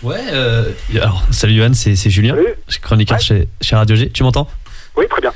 Ouais, 0.02 0.20
euh, 0.32 0.70
alors, 0.94 1.24
salut 1.30 1.56
Johan, 1.56 1.74
c'est 1.74 1.94
c'est 1.94 2.10
Julien, 2.10 2.34
je 2.66 2.72
suis 2.72 2.80
chroniqueur 2.80 3.20
chez, 3.20 3.48
chez 3.60 3.76
Radio 3.76 3.94
G. 3.94 4.10
Tu 4.10 4.22
m'entends? 4.24 4.48
Oui, 4.96 5.04
très 5.08 5.20
bien. 5.20 5.32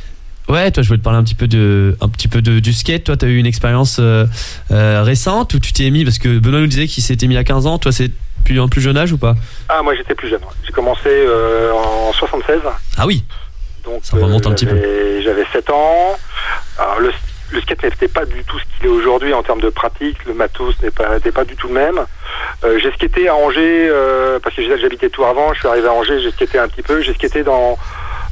Ouais, 0.49 0.71
toi, 0.71 0.83
je 0.83 0.89
voulais 0.89 0.99
te 0.99 1.05
parler 1.05 1.19
un 1.19 1.25
petit 1.25 1.35
peu 1.35 1.49
de, 1.49 1.97
un 2.01 2.09
petit 2.09 2.29
peu 2.29 2.41
de, 2.41 2.61
du 2.61 2.73
skate. 2.73 3.05
Toi, 3.05 3.17
t'as 3.17 3.27
eu 3.27 3.37
une 3.37 3.47
expérience 3.47 3.97
euh, 3.99 4.27
euh, 4.71 5.03
récente 5.03 5.55
où 5.55 5.59
tu 5.59 5.73
t'es 5.73 5.91
mis, 5.91 6.05
parce 6.05 6.19
que 6.19 6.39
Benoît 6.39 6.61
nous 6.61 6.69
disait 6.69 6.87
qu'il 6.87 7.03
s'était 7.03 7.27
mis 7.27 7.37
à 7.37 7.43
15 7.43 7.67
ans. 7.67 7.79
Toi, 7.79 7.91
c'est 7.91 8.13
plus 8.45 8.61
un 8.61 8.69
plus 8.69 8.81
jeune 8.81 8.97
âge 8.97 9.13
ou 9.13 9.19
pas? 9.19 9.35
Ah, 9.69 9.83
moi 9.83 9.97
j'étais 9.97 10.15
plus 10.15 10.29
jeune. 10.29 10.41
J'ai 10.65 10.73
commencé 10.73 11.09
euh, 11.09 11.73
en 11.73 12.13
76. 12.13 12.61
Ah 12.97 13.07
oui 13.07 13.25
Donc, 13.87 14.01
Ça 14.03 14.17
remonte 14.17 14.47
un 14.47 14.53
petit 14.53 14.67
peu. 14.67 14.77
j'avais- 14.77 15.23
J'avais 15.23 15.45
7 15.53 15.71
ans. 15.71 16.17
Alors, 16.79 17.01
le, 17.01 17.11
le 17.53 17.61
skate 17.63 17.83
n'était 17.85 18.09
pas 18.09 18.25
du 18.25 18.43
tout 18.45 18.59
ce 18.59 18.65
qu'il 18.77 18.87
est 18.87 18.93
aujourd'hui 18.93 19.33
en 19.33 19.43
termes 19.43 19.61
de 19.61 19.71
pratique. 19.71 20.19
Le 20.27 20.35
matos 20.35 20.75
pas, 20.95 21.15
n'était 21.15 21.33
pas 21.33 21.45
du 21.45 21.57
tout 21.57 21.69
le 21.69 21.75
même. 21.75 22.01
Euh, 22.65 22.79
j'ai 22.83 22.91
skaté 22.93 23.29
à 23.29 23.35
Angers, 23.35 23.89
euh, 23.91 24.39
parce 24.43 24.55
que 24.57 24.63
j'habitais 24.79 25.09
tout 25.09 25.25
avant. 25.25 25.53
Je 25.55 25.61
suis 25.61 25.69
arrivé 25.69 25.87
à 25.89 25.93
Angers, 25.93 26.21
j'ai 26.21 26.31
skaté 26.33 26.59
un 26.59 26.69
petit 26.69 26.83
peu. 26.83 27.01
J'ai 27.03 27.15
skaté 27.15 27.43
dans, 27.43 27.79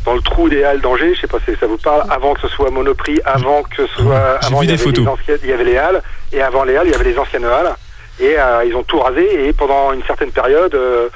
dans 0.05 0.15
le 0.15 0.21
trou 0.21 0.49
des 0.49 0.63
Halles 0.65 0.81
d'Angers. 0.81 1.15
Je 1.15 1.21
sais 1.23 1.27
pas 1.27 1.39
si 1.49 1.55
ça 1.59 1.67
vous 1.67 1.79
parle. 1.79 2.05
Avant 2.11 2.35
que 2.35 2.41
ce 2.43 2.49
soit 2.49 2.71
Monoprix, 2.71 3.21
avant 3.25 3.63
que 3.63 3.77
ce 3.77 3.87
soit. 3.95 4.39
J'ai 4.43 4.47
avant, 4.49 4.61
vu 4.61 4.67
des 4.67 4.77
photos. 4.79 5.07
anciennes- 5.07 5.39
il 5.45 5.51
y 5.51 5.53
avait 5.53 5.65
les 5.65 5.77
Halles. 5.77 6.03
Et 6.33 6.43
avant 6.43 6.65
les 6.65 6.77
Halles, 6.77 6.87
il 6.89 6.93
y 6.93 6.95
avait 6.97 7.11
les 7.11 7.19
anciennes 7.19 7.45
Halles. 7.45 7.75
Et 8.21 8.35
euh, 8.39 8.65
ils 8.67 8.75
ont 8.77 8.83
tout 8.85 8.99
rasé. 9.01 9.47
Et 9.49 9.53
pendant 9.53 9.93
une 9.93 10.03
certaine 10.05 10.31
période, 10.33 10.75
euh, 10.75 11.09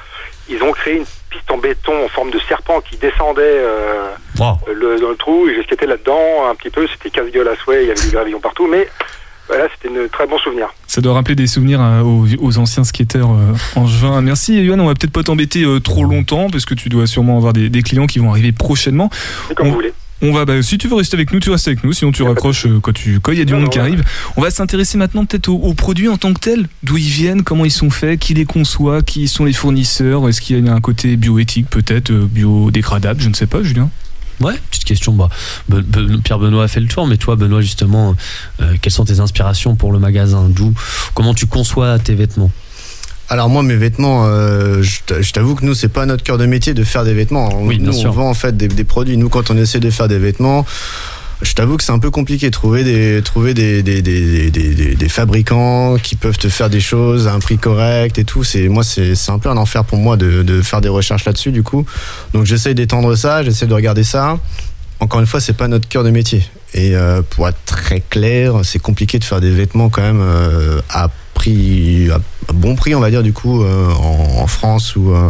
ils 0.49 0.61
ont 0.63 0.71
créé 0.71 0.95
une 0.97 1.05
piste 1.29 1.49
en 1.51 1.57
béton 1.57 2.05
en 2.05 2.07
forme 2.09 2.31
de 2.31 2.39
serpent 2.47 2.81
qui 2.81 2.97
descendait 2.97 3.41
euh, 3.43 4.07
le, 4.73 4.99
dans 4.99 5.09
le 5.09 5.15
trou. 5.15 5.47
Et 5.47 5.55
j'ai 5.55 5.63
skaté 5.63 5.85
là-dedans 5.85 6.49
un 6.49 6.55
petit 6.55 6.69
peu. 6.69 6.87
C'était 6.87 7.09
casse-gueule 7.09 7.47
à 7.47 7.55
souhait. 7.55 7.83
Il 7.83 7.87
y 7.87 7.91
avait 7.91 8.01
du 8.01 8.09
gravillon 8.09 8.39
partout. 8.39 8.67
Mais 8.67 8.87
voilà, 9.47 9.67
c'était 9.73 9.93
un 9.97 10.07
très 10.07 10.27
bon 10.27 10.37
souvenir. 10.37 10.67
Ça 10.85 11.01
doit 11.01 11.13
rappeler 11.13 11.35
des 11.35 11.47
souvenirs 11.47 11.81
euh, 11.81 12.01
aux, 12.01 12.25
aux 12.39 12.57
anciens 12.59 12.83
skateurs 12.83 13.31
euh, 13.31 13.53
angevins. 13.75 14.21
Merci 14.21 14.63
Johan, 14.65 14.79
on 14.79 14.85
va 14.85 14.93
peut-être 14.93 15.11
pas 15.11 15.23
t'embêter 15.23 15.63
euh, 15.63 15.79
trop 15.79 16.03
longtemps 16.03 16.49
parce 16.51 16.65
que 16.65 16.75
tu 16.75 16.89
dois 16.89 17.07
sûrement 17.07 17.37
avoir 17.37 17.53
des, 17.53 17.69
des 17.69 17.81
clients 17.81 18.05
qui 18.05 18.19
vont 18.19 18.29
arriver 18.29 18.51
prochainement. 18.51 19.09
C'est 19.47 19.55
comme 19.55 19.67
on, 19.67 19.69
vous 19.71 19.75
voulez. 19.75 19.93
On 20.21 20.33
va, 20.33 20.43
bah, 20.43 20.61
si 20.61 20.77
tu 20.77 20.87
veux 20.89 20.95
rester 20.95 21.15
avec 21.15 21.31
nous, 21.31 21.39
tu 21.39 21.49
restes 21.49 21.67
avec 21.69 21.83
nous. 21.83 21.93
Sinon, 21.93 22.11
tu 22.11 22.23
raccroches 22.23 22.65
euh, 22.65 22.79
quand 22.81 22.91
tu, 22.93 23.19
quand 23.21 23.31
il 23.31 23.37
y 23.39 23.41
a 23.41 23.45
du 23.45 23.53
Non, 23.53 23.59
monde 23.59 23.65
non, 23.67 23.69
qui 23.71 23.77
ouais. 23.79 23.85
arrive. 23.85 24.03
On 24.35 24.41
va 24.41 24.51
s'intéresser 24.51 24.97
maintenant 24.97 25.23
peut-être 25.25 25.47
aux, 25.47 25.55
aux 25.55 25.73
produits 25.73 26.09
en 26.09 26.17
tant 26.17 26.33
que 26.33 26.39
tels, 26.39 26.67
d'où 26.83 26.97
ils 26.97 27.07
viennent, 27.09 27.43
comment 27.43 27.63
ils 27.63 27.71
sont 27.71 27.89
faits, 27.89 28.19
qui 28.19 28.33
les 28.33 28.43
conçoit, 28.45 29.01
qui 29.01 29.27
sont 29.29 29.45
les 29.45 29.53
fournisseurs. 29.53 30.27
Est-ce 30.27 30.41
qu'il 30.41 30.65
y 30.65 30.69
a 30.69 30.73
un 30.73 30.81
côté 30.81 31.15
bioéthique 31.15 31.69
peut-être, 31.69 32.11
euh, 32.11 32.27
biodégradable, 32.29 33.21
je 33.21 33.29
ne 33.29 33.33
sais 33.33 33.47
pas, 33.47 33.63
Julien. 33.63 33.89
Ouais, 34.41 34.55
petite 34.71 34.85
question. 34.85 35.13
Bah, 35.13 35.29
Be- 35.69 35.81
Be- 35.83 36.21
Pierre 36.21 36.39
Benoît 36.39 36.63
a 36.63 36.67
fait 36.69 36.79
le 36.79 36.87
tour, 36.87 37.07
mais 37.07 37.17
toi, 37.17 37.35
Benoît, 37.35 37.61
justement, 37.61 38.15
euh, 38.61 38.75
quelles 38.81 38.93
sont 38.93 39.05
tes 39.05 39.19
inspirations 39.19 39.75
pour 39.75 39.91
le 39.91 39.99
magasin? 39.99 40.47
D'où 40.49 40.73
Comment 41.13 41.33
tu 41.33 41.45
conçois 41.45 41.97
tes 41.99 42.15
vêtements? 42.15 42.51
Alors 43.31 43.47
moi 43.49 43.61
mes 43.61 43.75
vêtements, 43.75 44.25
euh, 44.25 44.81
je 44.81 45.31
t'avoue 45.31 45.53
que 45.55 45.63
nous 45.63 45.75
c'est 45.75 45.87
pas 45.87 46.05
notre 46.07 46.23
cœur 46.23 46.37
de 46.39 46.45
métier 46.47 46.73
de 46.73 46.83
faire 46.83 47.03
des 47.03 47.13
vêtements. 47.13 47.49
Oui, 47.61 47.77
bien 47.77 47.87
nous 47.87 47.93
sûr. 47.93 48.09
on 48.09 48.13
vend 48.13 48.29
en 48.29 48.33
fait 48.33 48.57
des, 48.57 48.67
des 48.67 48.83
produits. 48.83 49.17
Nous 49.17 49.29
quand 49.29 49.51
on 49.51 49.57
essaie 49.57 49.79
de 49.79 49.89
faire 49.91 50.07
des 50.07 50.17
vêtements, 50.17 50.65
je 51.43 51.53
t'avoue 51.53 51.77
que 51.77 51.83
c'est 51.83 51.91
un 51.91 51.99
peu 51.99 52.09
compliqué 52.09 52.49
trouver 52.49 52.83
des 52.83 53.21
trouver 53.23 53.53
des 53.53 53.83
des, 53.83 54.01
des, 54.01 54.49
des, 54.49 54.95
des- 54.95 55.09
fabricants 55.09 55.97
qui 56.01 56.15
peuvent 56.15 56.37
te 56.39 56.49
faire 56.49 56.69
des 56.71 56.81
choses 56.81 57.27
à 57.27 57.33
un 57.33 57.39
prix 57.39 57.57
correct 57.59 58.17
et 58.17 58.23
tout. 58.25 58.43
C'est 58.43 58.67
moi 58.67 58.83
c'est 58.83 59.13
un 59.29 59.37
peu 59.37 59.49
un 59.49 59.57
enfer 59.57 59.83
pour 59.85 59.99
moi 59.99 60.17
de, 60.17 60.41
de 60.41 60.61
faire 60.63 60.81
des 60.81 60.89
recherches 60.89 61.25
là-dessus 61.25 61.51
du 61.51 61.61
coup. 61.61 61.85
Donc 62.33 62.45
j'essaie 62.45 62.73
d'étendre 62.73 63.15
ça, 63.15 63.43
j'essaie 63.43 63.67
de 63.67 63.73
regarder 63.75 64.03
ça. 64.03 64.39
Encore 65.01 65.21
une 65.21 65.27
fois, 65.27 65.39
c'est 65.39 65.53
pas 65.55 65.69
notre 65.69 65.87
cœur 65.87 66.03
de 66.03 66.09
métier. 66.09 66.43
Et 66.73 66.93
euh, 66.93 67.21
pour 67.21 67.47
être 67.47 67.59
très 67.65 68.01
clair, 68.01 68.55
c'est 68.63 68.79
compliqué 68.79 69.17
de 69.17 69.23
faire 69.23 69.39
des 69.39 69.49
vêtements 69.49 69.87
quand 69.89 70.01
même 70.01 70.19
euh, 70.21 70.81
à 70.89 71.07
prix, 71.39 72.09
à 72.11 72.19
bon 72.53 72.75
prix, 72.75 72.93
on 72.95 72.99
va 72.99 73.09
dire 73.09 73.23
du 73.23 73.33
coup, 73.33 73.63
euh, 73.63 73.89
en, 73.93 74.41
en 74.43 74.47
France 74.47 74.95
ou, 74.95 75.11
euh, 75.13 75.29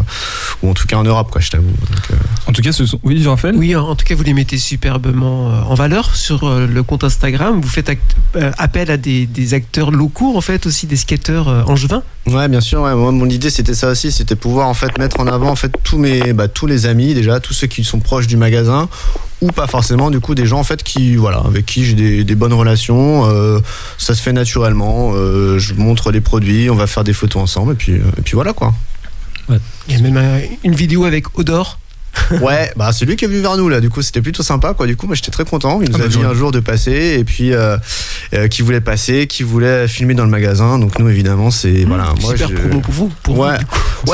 ou 0.64 0.70
en 0.70 0.74
tout 0.74 0.88
cas 0.88 0.98
en 0.98 1.04
Europe, 1.04 1.30
quoi. 1.32 1.40
Je 1.40 1.50
t'avoue. 1.52 1.68
Euh, 2.12 2.16
En 2.48 2.52
tout 2.52 2.62
cas, 2.62 2.72
ce 2.72 2.86
sont. 2.86 3.00
Oui, 3.04 3.26
Raphaël? 3.26 3.56
Oui, 3.56 3.76
en 3.76 3.96
tout 3.96 4.06
cas, 4.06 4.16
vous 4.16 4.24
les 4.24 4.34
mettez 4.34 4.58
superbement 4.58 5.48
en 5.70 5.76
valeur 5.76 6.16
sur 6.16 6.50
le 6.50 6.84
compte 6.84 7.04
Instagram. 7.04 7.62
Vous 7.62 7.70
faites 7.70 7.90
act- 7.90 8.16
euh, 8.36 8.52
appel 8.58 8.90
à 8.92 8.98
des, 8.98 9.26
des 9.28 9.54
acteurs 9.54 9.92
locaux, 9.92 10.36
en 10.36 10.42
fait, 10.42 10.66
aussi 10.66 10.88
des 10.88 10.96
skateurs 10.98 11.48
euh, 11.48 11.64
angevins? 11.64 12.04
Ouais, 12.28 12.48
bien 12.48 12.62
sûr. 12.62 12.82
Ouais. 12.82 12.96
Moi, 12.96 13.12
mon 13.12 13.30
idée, 13.30 13.50
c'était 13.50 13.74
ça 13.76 13.90
aussi, 13.90 14.12
c'était 14.12 14.36
pouvoir 14.36 14.68
en 14.68 14.74
fait 14.74 14.98
mettre 14.98 15.20
en 15.20 15.28
avant 15.28 15.50
en 15.50 15.56
fait 15.56 15.72
tous 15.84 15.98
mes, 15.98 16.34
bah, 16.34 16.48
tous 16.48 16.66
les 16.68 16.86
amis 16.86 17.14
déjà, 17.14 17.40
tous 17.40 17.54
ceux 17.54 17.68
qui 17.68 17.84
sont 17.84 18.00
proches 18.00 18.28
du 18.28 18.38
magasin, 18.38 18.88
ou 19.42 19.52
pas 19.52 19.68
forcément. 19.68 20.12
Du 20.12 20.20
coup, 20.20 20.36
des 20.36 20.46
gens 20.46 20.60
en 20.60 20.64
fait 20.64 20.84
qui, 20.84 21.16
voilà, 21.16 21.38
avec 21.46 21.66
qui 21.66 21.86
j'ai 21.86 21.94
des, 21.94 22.24
des 22.24 22.36
bonnes 22.36 22.54
relations. 22.54 23.26
euh, 23.30 23.60
ça 23.98 24.14
se 24.16 24.22
fait 24.22 24.34
naturellement. 24.34 25.12
euh, 25.14 25.60
je 25.60 25.74
montre 25.74 26.12
les 26.12 26.22
produits, 26.22 26.70
on 26.70 26.76
va 26.76 26.88
faire 26.88 27.04
des 27.04 27.14
photos 27.14 27.42
ensemble, 27.44 27.74
et 27.74 27.76
puis, 27.76 27.94
euh, 27.94 28.02
et 28.18 28.22
puis 28.22 28.34
voilà 28.36 28.54
quoi. 28.54 28.74
Il 29.88 29.96
y 29.96 29.98
a 29.98 30.02
même 30.02 30.42
une 30.64 30.76
vidéo 30.76 31.06
avec 31.06 31.38
Odor. 31.40 31.80
Ouais, 32.42 32.72
bah 32.76 32.92
c'est 32.94 33.06
lui 33.06 33.16
qui 33.16 33.26
est 33.26 33.28
venu 33.28 33.40
vers 33.42 33.58
nous 33.58 33.70
là. 33.70 33.80
Du 33.82 33.90
coup, 33.90 34.02
c'était 34.02 34.22
plutôt 34.22 34.44
sympa 34.44 34.74
quoi. 34.74 34.86
Du 34.88 34.96
coup, 34.96 35.08
moi 35.08 35.16
j'étais 35.16 35.32
très 35.32 35.46
content. 35.46 35.80
Il 35.82 35.90
nous 35.90 35.96
Ah 35.96 36.00
bah, 36.00 36.04
a 36.06 36.08
dit 36.08 36.14
j'aurais- 36.16 36.28
un 36.28 36.34
jour 36.34 36.52
de 36.52 36.60
passer 36.60 37.18
et 37.20 37.24
puis 37.24 37.54
euh, 37.54 37.78
euh, 38.34 38.48
qui 38.48 38.62
voulait 38.62 38.82
passer, 38.82 39.28
qui 39.28 39.44
voulait 39.44 39.88
filmer 39.88 40.14
dans 40.14 40.24
le 40.26 40.30
magasin. 40.30 40.78
Donc 40.80 41.00
nous 41.00 41.10
évidemment, 41.10 41.52
c'est 41.52 41.84
voilà. 41.86 42.14
Moi, 42.22 42.32
Super 42.34 42.50
je- 42.50 42.54
promo 42.56 42.80
pour 42.82 42.94
vous. 42.94 43.12
Pour 43.24 43.38
ouais, 43.40 43.58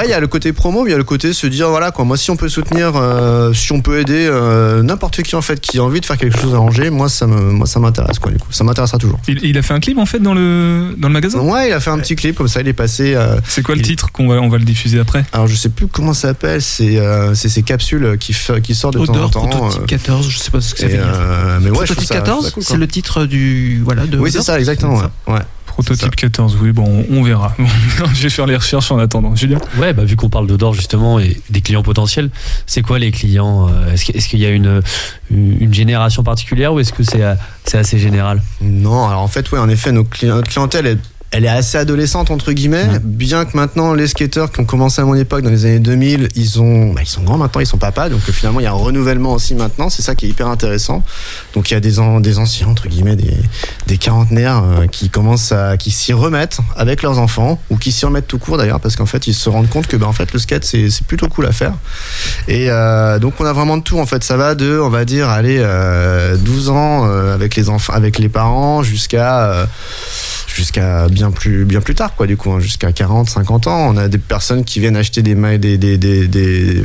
il 0.06 0.10
y 0.10 0.14
a 0.14 0.20
le 0.20 0.28
côté 0.28 0.54
promo, 0.54 0.84
mais 0.84 0.90
il 0.90 0.92
y 0.92 0.96
a 0.96 0.98
le 0.98 1.04
côté 1.04 1.34
se 1.34 1.48
dire 1.48 1.70
voilà 1.70 1.92
quoi. 1.92 2.06
Moi, 2.06 2.18
si 2.18 2.32
on 2.32 2.38
peut 2.38 2.50
soutenir, 2.50 2.94
euh, 2.96 3.54
si 3.54 3.72
on 3.74 3.82
peut 3.82 4.00
aider 4.00 4.30
n'importe 4.84 5.22
qui 5.24 5.36
en 5.36 5.42
fait 5.42 5.60
qui 5.60 5.78
a 5.78 5.84
envie 5.84 6.02
de 6.02 6.06
faire 6.06 6.18
quelque 6.18 6.40
chose 6.40 6.54
à 6.54 6.60
Angers, 6.60 6.90
moi 6.90 7.10
ça 7.10 7.28
me, 7.28 7.40
moi 7.52 7.68
ça 7.68 7.80
m'intéresse 7.80 8.20
quoi. 8.20 8.32
Du 8.32 8.38
coup, 8.38 8.52
ça 8.52 8.64
m'intéressera 8.64 8.98
toujours. 8.98 9.20
Il, 9.28 9.40
il 9.44 9.58
a 9.58 9.62
fait 9.62 9.74
un 9.74 9.80
clip 9.80 9.98
en 9.98 10.06
fait 10.06 10.20
dans 10.20 10.34
le, 10.34 10.96
dans 10.98 11.08
le 11.08 11.14
magasin? 11.14 11.40
Ouais, 11.40 11.70
il 11.70 11.74
a 11.74 11.80
fait 11.80 11.90
un 11.92 12.00
petit 12.00 12.16
clip 12.16 12.36
comme 12.38 12.48
ça. 12.48 12.62
Il 12.62 12.68
est 12.68 12.74
passé. 12.74 13.16
C'est 13.48 13.62
quoi 13.64 13.76
le 13.76 13.82
titre 13.82 14.12
qu'on 14.12 14.28
va, 14.28 14.36
on 14.36 14.50
va 14.50 14.58
le 14.58 14.64
diffuser 14.66 15.00
après? 15.00 15.26
Alors 15.34 15.48
je 15.48 15.56
sais 15.56 15.70
plus 15.70 15.88
comment 15.88 16.14
ça 16.14 16.30
s'appelle. 16.30 16.62
C'est 16.62 17.00
c'est 17.34 17.50
ces 17.50 17.64
capsules 17.64 17.95
qui 18.20 18.32
f- 18.34 18.62
qui 18.62 18.76
sortent 18.76 18.98
de 18.98 19.06
temps 19.06 19.14
en 19.26 19.30
temps. 19.30 19.48
Prototype 19.48 19.82
euh, 19.84 19.86
14, 19.86 20.30
je 20.30 20.38
sais 20.38 20.52
pas 20.52 20.62
ce 20.62 20.74
que 20.74 20.80
ça 20.82 20.88
veut 20.88 20.94
dire. 20.94 21.04
euh, 21.06 21.60
mais 21.62 21.70
ouais, 21.72 21.86
je 21.86 21.94
trouve 21.94 22.06
Prototype 22.06 22.08
ça- 22.08 22.16
je 22.16 22.20
trouve 22.20 22.26
14, 22.26 22.46
ça 22.46 22.52
cool, 22.52 22.64
c'est 22.64 22.78
le 22.78 22.88
titre 22.88 23.26
du. 23.26 23.82
Voilà, 23.84 24.06
de 24.08 24.18
Oui, 24.18 24.32
c'est 24.32 24.42
ça, 24.42 24.58
exactement. 24.60 24.98
Ouais. 24.98 25.34
ouais. 25.34 25.40
Prototype 25.66 26.16
14, 26.16 26.58
oui, 26.62 26.72
bon, 26.72 27.06
on, 27.12 27.18
on 27.18 27.22
verra. 27.24 27.54
Je 28.14 28.24
vais 28.24 28.30
faire 28.30 28.46
les 28.46 28.56
recherches 28.56 28.92
en 28.92 28.98
attendant. 28.98 29.36
Julien 29.36 29.58
Ouais, 29.78 29.92
bah, 29.92 30.06
vu 30.06 30.16
qu'on 30.16 30.30
parle 30.30 30.48
d'Odor 30.48 30.74
justement 30.74 31.20
et 31.20 31.38
des 31.50 31.60
clients 31.60 31.84
potentiels, 31.84 32.30
c'est 32.66 32.82
quoi 32.82 32.98
les 32.98 33.12
clients 33.12 33.68
euh, 33.70 33.92
Est-ce 33.94 34.30
qu'il 34.30 34.40
y 34.40 34.46
a 34.46 34.52
une, 34.52 34.82
une 35.30 35.74
génération 35.74 36.24
particulière 36.24 36.74
ou 36.74 36.80
est-ce 36.80 36.94
que 36.94 37.04
c'est 37.04 37.24
euh, 37.24 37.36
c'est 37.66 37.78
assez 37.78 38.00
général? 38.00 38.42
Non, 38.62 39.06
alors 39.10 39.22
en 39.22 39.28
fait, 39.28 39.52
oui, 39.52 39.60
en 39.60 39.68
effet, 39.68 39.92
nos 39.92 40.08
notre 40.24 40.48
clientèle 40.50 40.86
est 40.88 40.98
elle 41.36 41.44
est 41.44 41.50
assez 41.50 41.78
adolescente 41.78 42.32
entre 42.32 42.54
guillemets, 42.54 42.86
bien 43.04 43.44
que 43.44 43.58
maintenant 43.58 43.94
les 43.94 44.08
skateurs 44.08 44.52
qui 44.54 44.62
ont 44.62 44.66
commencé 44.66 45.02
à 45.02 45.06
mon 45.06 45.16
époque 45.16 45.42
dans 45.42 45.50
les 45.50 45.66
années 45.66 45.80
2000, 45.80 46.30
ils 46.36 46.62
ont, 46.62 46.94
bah, 46.94 47.02
ils 47.04 47.08
sont 47.08 47.24
grands 47.24 47.38
maintenant, 47.38 47.60
ils 47.60 47.68
sont 47.68 47.78
papas, 47.78 48.08
donc 48.08 48.22
euh, 48.30 48.32
finalement 48.32 48.62
il 48.62 48.64
y 48.64 48.68
a 48.68 48.72
un 48.72 48.74
renouvellement 48.74 49.34
aussi 49.34 49.54
maintenant, 49.54 49.90
c'est 49.90 50.02
ça 50.02 50.16
qui 50.16 50.28
est 50.28 50.30
hyper 50.30 50.48
intéressant. 50.48 51.04
Donc 51.54 51.70
il 51.70 51.74
y 51.74 51.78
a 51.78 51.82
des, 51.82 52.00
an- 52.00 52.22
des 52.22 52.40
anciens 52.40 52.68
entre 52.68 52.88
guillemets, 52.88 53.18
des, 53.18 53.34
des 53.88 53.98
quarantenaires 53.98 54.64
euh, 54.64 54.88
qui 54.88 55.10
commencent 55.10 55.52
à, 55.52 55.76
qui 55.76 55.92
s'y 55.92 56.14
remettent 56.14 56.60
avec 56.78 57.02
leurs 57.02 57.20
enfants 57.20 57.60
ou 57.70 57.76
qui 57.78 57.92
s'y 57.92 58.06
remettent 58.06 58.28
tout 58.28 58.40
court 58.40 58.58
d'ailleurs 58.58 58.80
parce 58.80 58.96
qu'en 58.96 59.06
fait 59.06 59.28
ils 59.28 59.34
se 59.34 59.50
rendent 59.50 59.70
compte 59.70 59.88
que 59.88 59.98
ben 59.98 60.08
en 60.08 60.14
fait 60.14 60.32
le 60.32 60.40
skate 60.40 60.64
c'est 60.64 60.90
c'est 60.90 61.06
plutôt 61.06 61.28
cool 61.28 61.48
à 61.48 61.52
faire. 61.52 61.74
Et 62.48 62.68
euh, 62.70 63.20
donc 63.20 63.34
on 63.40 63.46
a 63.46 63.52
vraiment 63.52 63.76
de 63.76 63.84
tout 63.84 64.00
en 64.00 64.06
fait, 64.06 64.24
ça 64.24 64.38
va 64.38 64.56
de, 64.56 64.80
on 64.80 64.90
va 64.90 65.04
dire, 65.04 65.28
aller 65.30 65.58
euh, 65.60 66.38
12 66.38 66.70
ans 66.70 67.04
avec 67.34 67.56
les 67.58 67.68
enfants, 67.70 67.92
avec 67.94 68.20
les 68.20 68.30
parents 68.30 68.84
jusqu'à 68.84 69.68
jusqu'à 70.48 71.10
bien 71.10 71.25
plus 71.32 71.66
bien 71.66 71.82
plus 71.82 71.96
tard 71.96 72.16
quoi 72.16 72.28
du 72.28 72.38
coup 72.38 72.52
hein, 72.52 72.60
jusqu'à 72.60 72.92
40 72.92 73.30
50 73.30 73.68
ans 73.68 73.90
on 73.94 73.98
a 73.98 74.08
des 74.08 74.18
personnes 74.18 74.64
qui 74.64 74.80
viennent 74.80 74.96
acheter 74.98 75.22
des 75.22 75.36
des 75.58 75.78
des 75.78 75.98
des 75.98 76.28
des, 76.28 76.84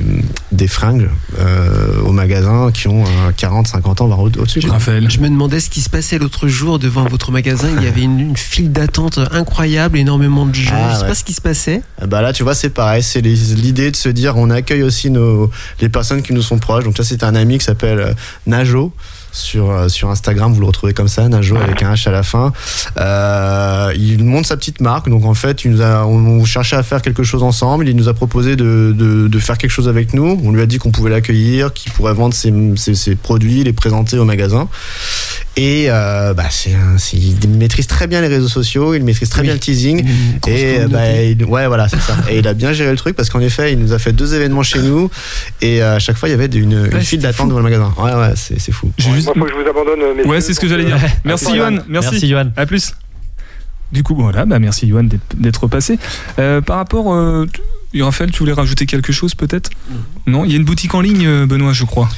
des 0.53 0.69
fringues 0.69 1.09
euh, 1.39 2.01
au 2.03 2.13
magasin 2.13 2.71
qui 2.73 2.89
ont 2.89 3.05
euh, 3.05 3.31
40 3.37 3.67
50 3.69 4.01
ans 4.01 4.07
voire 4.07 4.21
au- 4.21 4.27
au-dessus 4.27 4.61
quoi. 4.61 4.79
Je 5.09 5.19
me 5.21 5.29
demandais 5.29 5.61
ce 5.61 5.71
qui 5.71 5.81
se 5.81 5.91
passait 5.91 6.19
l'autre 6.19 6.49
jour 6.49 6.79
devant 6.79 7.05
votre 7.07 7.31
magasin. 7.33 7.69
Il 7.79 7.83
y 7.85 7.89
avait 7.89 8.03
une, 8.03 8.21
une 8.21 8.37
file 8.37 8.73
d'attente 8.73 9.19
incroyable, 9.33 9.99
énormément 9.99 10.47
de 10.47 10.55
gens. 10.55 10.71
Ah, 10.75 10.91
je 10.91 10.97
sais 10.97 11.03
ouais. 11.03 11.09
pas 11.09 11.15
ce 11.15 11.25
qui 11.25 11.33
se 11.33 11.41
passait. 11.41 11.83
Ah 12.01 12.07
Bah 12.07 12.23
là, 12.23 12.33
tu 12.33 12.43
vois, 12.43 12.55
c'est 12.55 12.71
pareil. 12.71 13.03
C'est 13.03 13.21
l'idée 13.21 13.91
de 13.91 13.97
se 13.97 14.09
dire, 14.09 14.37
on 14.37 14.51
accueille 14.51 14.83
aussi 14.83 15.11
nos, 15.11 15.51
les 15.81 15.89
personnes 15.89 16.23
qui 16.23 16.33
nous 16.33 16.43
sont 16.43 16.59
proches. 16.59 16.85
Donc 16.85 16.97
ça, 16.97 17.05
c'est 17.05 17.23
un 17.25 17.35
ami 17.35 17.59
qui 17.59 17.65
s'appelle 17.65 17.99
euh, 18.01 18.13
Najo. 18.47 18.93
Sur, 19.33 19.71
euh, 19.71 19.89
sur 19.89 20.11
Instagram, 20.11 20.53
vous 20.53 20.61
le 20.61 20.67
retrouvez 20.67 20.93
comme 20.93 21.07
ça, 21.09 21.29
Najo 21.29 21.57
avec 21.57 21.83
un 21.83 21.95
H 21.95 22.09
à 22.09 22.11
la 22.11 22.23
fin. 22.23 22.53
Euh, 22.99 23.93
il 23.97 24.25
monte 24.25 24.47
sa 24.47 24.57
petite 24.57 24.81
marque, 24.81 25.09
donc 25.09 25.25
en 25.25 25.35
fait, 25.35 25.65
il 25.65 25.71
nous 25.71 25.83
a, 25.83 26.05
on, 26.05 26.17
on 26.41 26.45
cherchait 26.45 26.77
à 26.77 26.83
faire 26.83 27.01
quelque 27.01 27.23
chose 27.23 27.43
ensemble. 27.43 27.89
Il 27.89 27.97
nous 27.97 28.09
a 28.09 28.15
proposé 28.15 28.57
de, 28.57 28.93
de, 28.97 29.29
de 29.29 29.39
faire 29.39 29.57
quelque 29.59 29.71
chose 29.71 29.89
avec 29.89 30.15
nous. 30.15 30.41
On 30.45 30.51
lui 30.53 30.61
a 30.63 30.67
dit 30.67 30.79
qu'on 30.79 30.91
pouvait 30.91 31.11
l'accueillir, 31.11 31.73
qu'il 31.73 31.93
pourrait 31.93 32.15
vendre 32.15 32.35
ses, 32.35 32.53
ses, 32.77 32.95
ses 32.95 33.15
produits, 33.15 33.63
les 33.63 33.73
présenter 33.73 34.19
au 34.19 34.25
magasin. 34.25 34.69
Et 35.57 35.87
euh, 35.89 36.33
bah, 36.33 36.45
c'est 36.51 36.71
il 37.13 37.49
maîtrise 37.51 37.87
très 37.87 38.07
bien 38.07 38.21
les 38.21 38.29
réseaux 38.29 38.49
sociaux, 38.49 38.95
il 38.95 39.05
maîtrise 39.05 39.29
très 39.29 39.43
bien 39.43 39.53
le 39.53 39.59
teasing. 39.59 40.07
Et 40.49 40.79
bah, 40.89 41.13
il- 41.23 41.45
ouais, 41.45 41.67
voilà, 41.67 41.89
c'est 41.89 42.01
ça. 42.01 42.17
Et 42.31 42.39
il 42.39 42.49
a 42.49 42.55
bien 42.55 42.73
géré 42.73 42.91
le 42.91 42.97
truc 42.97 43.15
parce 43.17 43.29
qu'en 43.31 43.41
effet, 43.41 43.73
il 43.73 43.79
nous 43.79 43.93
a 43.93 43.99
fait 43.99 44.13
deux 44.13 44.35
événements 44.35 44.63
chez 44.63 44.81
nous 44.81 45.11
et 45.61 45.83
euh, 45.83 45.97
à 45.97 45.99
chaque 45.99 46.17
fois, 46.17 46.29
il 46.29 46.33
y 46.33 46.35
avait 46.35 46.47
une, 46.47 46.89
une 46.93 47.01
file 47.01 47.21
d'attente 47.21 47.49
devant 47.49 47.59
le 47.61 47.65
magasin. 47.65 47.93
Ouais, 47.99 48.13
ouais, 48.15 48.33
c'est 48.37 48.59
c'est 48.61 48.73
fou. 49.27 49.33
Moi, 49.37 49.49
faut 49.49 49.55
que 49.55 49.59
je 49.61 49.65
vous 49.65 49.71
abandonne. 49.71 50.01
euh, 50.01 50.15
messieurs. 50.15 50.31
Ouais, 50.31 50.41
c'est 50.41 50.55
ce 50.55 50.61
que 50.61 50.69
j'allais 50.69 50.85
dire. 50.85 50.99
Merci, 51.01 51.17
Merci, 51.25 51.57
Johan. 51.57 51.71
Merci. 51.89 52.11
Merci, 52.13 52.29
Johan. 52.29 52.51
À 52.57 52.67
plus. 52.67 52.95
Du 53.93 54.03
coup, 54.05 54.15
voilà, 54.15 54.45
bah 54.47 54.59
merci, 54.61 54.89
Johan, 54.89 55.05
d'être- 55.05 55.67
passé. 55.67 55.99
Euh, 56.39 56.61
par 56.61 56.77
rapport. 56.77 57.13
Euh, 57.13 57.47
Raphaël, 58.01 58.31
tu 58.31 58.39
voulais 58.39 58.53
rajouter 58.53 58.87
quelque 58.87 59.13
chose 59.13 59.35
peut-être? 59.35 59.69
Non, 60.29 60.45
il 60.45 60.53
y 60.53 60.55
a 60.55 60.57
une 60.59 60.65
boutique 60.65 60.95
en 60.95 61.01
ligne, 61.01 61.27
euh, 61.27 61.47
Benoît, 61.47 61.73
je 61.73 61.85
crois. 61.85 62.09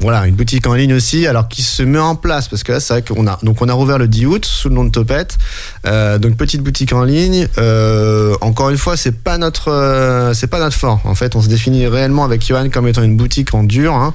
Voilà, 0.00 0.26
une 0.26 0.34
boutique 0.34 0.66
en 0.66 0.74
ligne 0.74 0.94
aussi, 0.94 1.26
alors 1.26 1.46
qui 1.48 1.62
se 1.62 1.82
met 1.82 1.98
en 1.98 2.16
place 2.16 2.48
parce 2.48 2.64
que 2.64 2.72
là, 2.72 2.80
c'est 2.80 2.92
vrai 2.92 3.02
qu'on 3.02 3.26
a 3.26 3.38
donc 3.42 3.62
on 3.62 3.68
a 3.68 3.72
rouvert 3.72 3.98
le 3.98 4.08
10 4.08 4.26
août 4.26 4.44
sous 4.44 4.68
le 4.68 4.74
nom 4.74 4.84
de 4.84 4.90
Topette. 4.90 5.38
Euh, 5.86 6.18
donc 6.18 6.36
petite 6.36 6.60
boutique 6.62 6.92
en 6.92 7.04
ligne. 7.04 7.46
Euh, 7.58 8.34
encore 8.40 8.70
une 8.70 8.78
fois, 8.78 8.96
c'est 8.96 9.22
pas 9.22 9.38
notre 9.38 9.70
euh, 9.70 10.34
c'est 10.34 10.48
pas 10.48 10.58
notre 10.58 10.76
fort. 10.76 11.00
En 11.04 11.14
fait, 11.14 11.36
on 11.36 11.42
se 11.42 11.48
définit 11.48 11.86
réellement 11.86 12.24
avec 12.24 12.44
Johan 12.44 12.68
comme 12.68 12.88
étant 12.88 13.02
une 13.02 13.16
boutique 13.16 13.54
en 13.54 13.62
dur. 13.62 13.94
hein. 13.94 14.14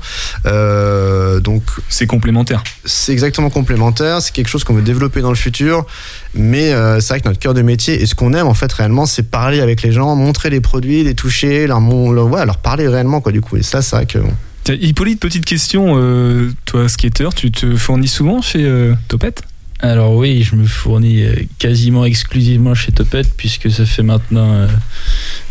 Donc 1.40 1.64
c'est 1.90 2.08
complémentaire. 2.08 2.64
C'est 2.86 3.14
exactement 3.14 3.50
complémentaire. 3.50 4.22
C'est 4.22 4.34
quelque 4.34 4.50
chose 4.50 4.64
qu'on 4.64 4.74
veut 4.74 4.82
développer 4.82 5.22
dans 5.22 5.30
le 5.30 5.36
futur. 5.36 5.86
Mais 6.34 6.72
c'est 7.00 7.08
vrai 7.10 7.22
que 7.22 7.28
notre 7.28 7.40
cœur 7.40 7.54
de 7.54 7.62
métier 7.62 8.02
et 8.02 8.06
ce 8.06 8.16
qu'on 8.16 8.34
aime 8.34 8.48
en 8.48 8.54
fait 8.54 8.72
réellement, 8.74 9.06
c'est 9.06 9.24
parler 9.24 9.62
avec 9.62 9.82
les 9.84 9.92
gens, 9.92 10.16
montrer 10.16 10.50
les 10.50 10.62
produits, 10.62 11.04
les 11.04 11.16
toucher, 11.16 11.68
leur, 11.68 11.80
leur, 11.80 12.28
ouais, 12.28 12.46
leur 12.46 12.58
parler 12.58 12.88
réellement 12.88 13.22
quoi. 13.22 13.32
Du 13.32 13.42
coup, 13.42 13.58
et 13.58 13.64
ça, 13.64 13.82
c'est 13.82 13.96
vrai 13.96 14.06
que 14.06 14.20
bon. 14.20 14.34
Hippolyte, 14.74 15.20
petite 15.20 15.46
question. 15.46 15.96
euh, 15.98 16.52
toi, 16.66 16.90
skater, 16.90 17.30
tu 17.36 17.52
te 17.52 17.76
fournis 17.76 18.08
souvent 18.08 18.42
chez 18.42 18.66
euh, 18.66 18.94
Topette? 19.08 19.44
Alors 19.80 20.16
oui, 20.16 20.42
je 20.44 20.56
me 20.56 20.66
fournis 20.66 21.24
euh, 21.24 21.34
quasiment 21.60 22.04
exclusivement 22.06 22.74
chez 22.74 22.92
Topette 22.92 23.34
puisque 23.38 23.70
ça 23.70 23.86
fait 23.86 24.02
maintenant 24.02 24.68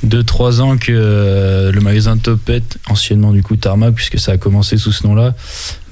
2-3 0.04 0.60
ans 0.60 0.76
que 0.76 0.90
euh, 0.90 1.70
le 1.72 1.80
magasin 1.80 2.16
Topette, 2.16 2.78
anciennement 2.88 3.32
du 3.32 3.42
coup 3.42 3.56
Tarmac 3.56 3.94
puisque 3.94 4.18
ça 4.18 4.32
a 4.32 4.36
commencé 4.36 4.76
sous 4.78 4.92
ce 4.92 5.06
nom-là, 5.06 5.34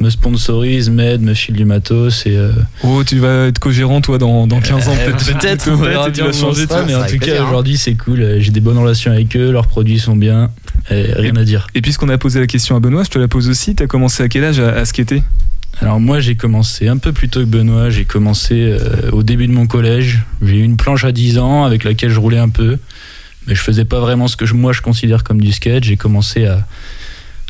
me 0.00 0.10
sponsorise, 0.10 0.90
m'aide, 0.90 1.22
me 1.22 1.34
file 1.34 1.54
du 1.54 1.64
matos 1.64 2.26
et... 2.26 2.36
euh, 2.36 2.50
Oh, 2.82 3.02
tu 3.04 3.18
vas 3.18 3.46
être 3.46 3.58
co-gérant, 3.58 4.00
toi, 4.00 4.18
dans, 4.18 4.46
dans 4.46 4.60
15 4.60 4.88
ans, 4.88 4.92
euh, 4.98 5.12
peut-être. 5.12 5.38
Peut-être, 5.38 5.70
on 5.70 5.76
verra 5.76 6.08
et 6.08 6.12
tu 6.12 6.22
vas 6.22 6.32
changer 6.32 6.66
ça 6.66 6.80
tout. 6.80 6.86
mais 6.86 6.94
en 6.94 7.06
tout 7.06 7.14
hein. 7.14 7.18
cas 7.18 7.44
aujourd'hui 7.44 7.76
c'est 7.76 7.94
cool, 7.94 8.20
euh, 8.20 8.40
j'ai 8.40 8.50
des 8.50 8.60
bonnes 8.60 8.78
relations 8.78 9.12
avec 9.12 9.36
eux, 9.36 9.50
leurs 9.52 9.68
produits 9.68 9.98
sont 10.00 10.16
bien, 10.16 10.50
et 10.90 11.12
rien 11.14 11.36
à 11.36 11.44
dire. 11.44 11.66
Et 11.74 11.80
puisqu'on 11.80 12.08
a 12.08 12.18
posé 12.18 12.40
la 12.40 12.46
question 12.46 12.76
à 12.76 12.80
Benoît, 12.80 13.04
je 13.04 13.10
te 13.10 13.18
la 13.18 13.28
pose 13.28 13.48
aussi. 13.48 13.74
T'as 13.74 13.86
commencé 13.86 14.22
à 14.22 14.28
quel 14.28 14.44
âge 14.44 14.58
à, 14.58 14.70
à 14.74 14.84
skater? 14.84 15.22
Alors 15.80 16.00
moi 16.00 16.20
j'ai 16.20 16.34
commencé 16.36 16.88
un 16.88 16.96
peu 16.98 17.12
plus 17.12 17.28
tôt 17.28 17.40
que 17.40 17.44
Benoît, 17.46 17.90
j'ai 17.90 18.04
commencé 18.04 18.54
euh, 18.62 19.10
au 19.10 19.22
début 19.22 19.46
de 19.46 19.52
mon 19.52 19.66
collège, 19.66 20.22
j'ai 20.42 20.58
eu 20.58 20.62
une 20.62 20.76
planche 20.76 21.04
à 21.04 21.12
10 21.12 21.38
ans 21.38 21.64
avec 21.64 21.84
laquelle 21.84 22.10
je 22.10 22.18
roulais 22.20 22.38
un 22.38 22.48
peu, 22.48 22.78
mais 23.46 23.54
je 23.54 23.60
faisais 23.60 23.84
pas 23.84 24.00
vraiment 24.00 24.28
ce 24.28 24.36
que 24.36 24.46
je- 24.46 24.54
moi 24.54 24.72
je 24.72 24.80
considère 24.80 25.24
comme 25.24 25.40
du 25.40 25.52
skate, 25.52 25.84
j'ai 25.84 25.96
commencé 25.96 26.46
à, 26.46 26.66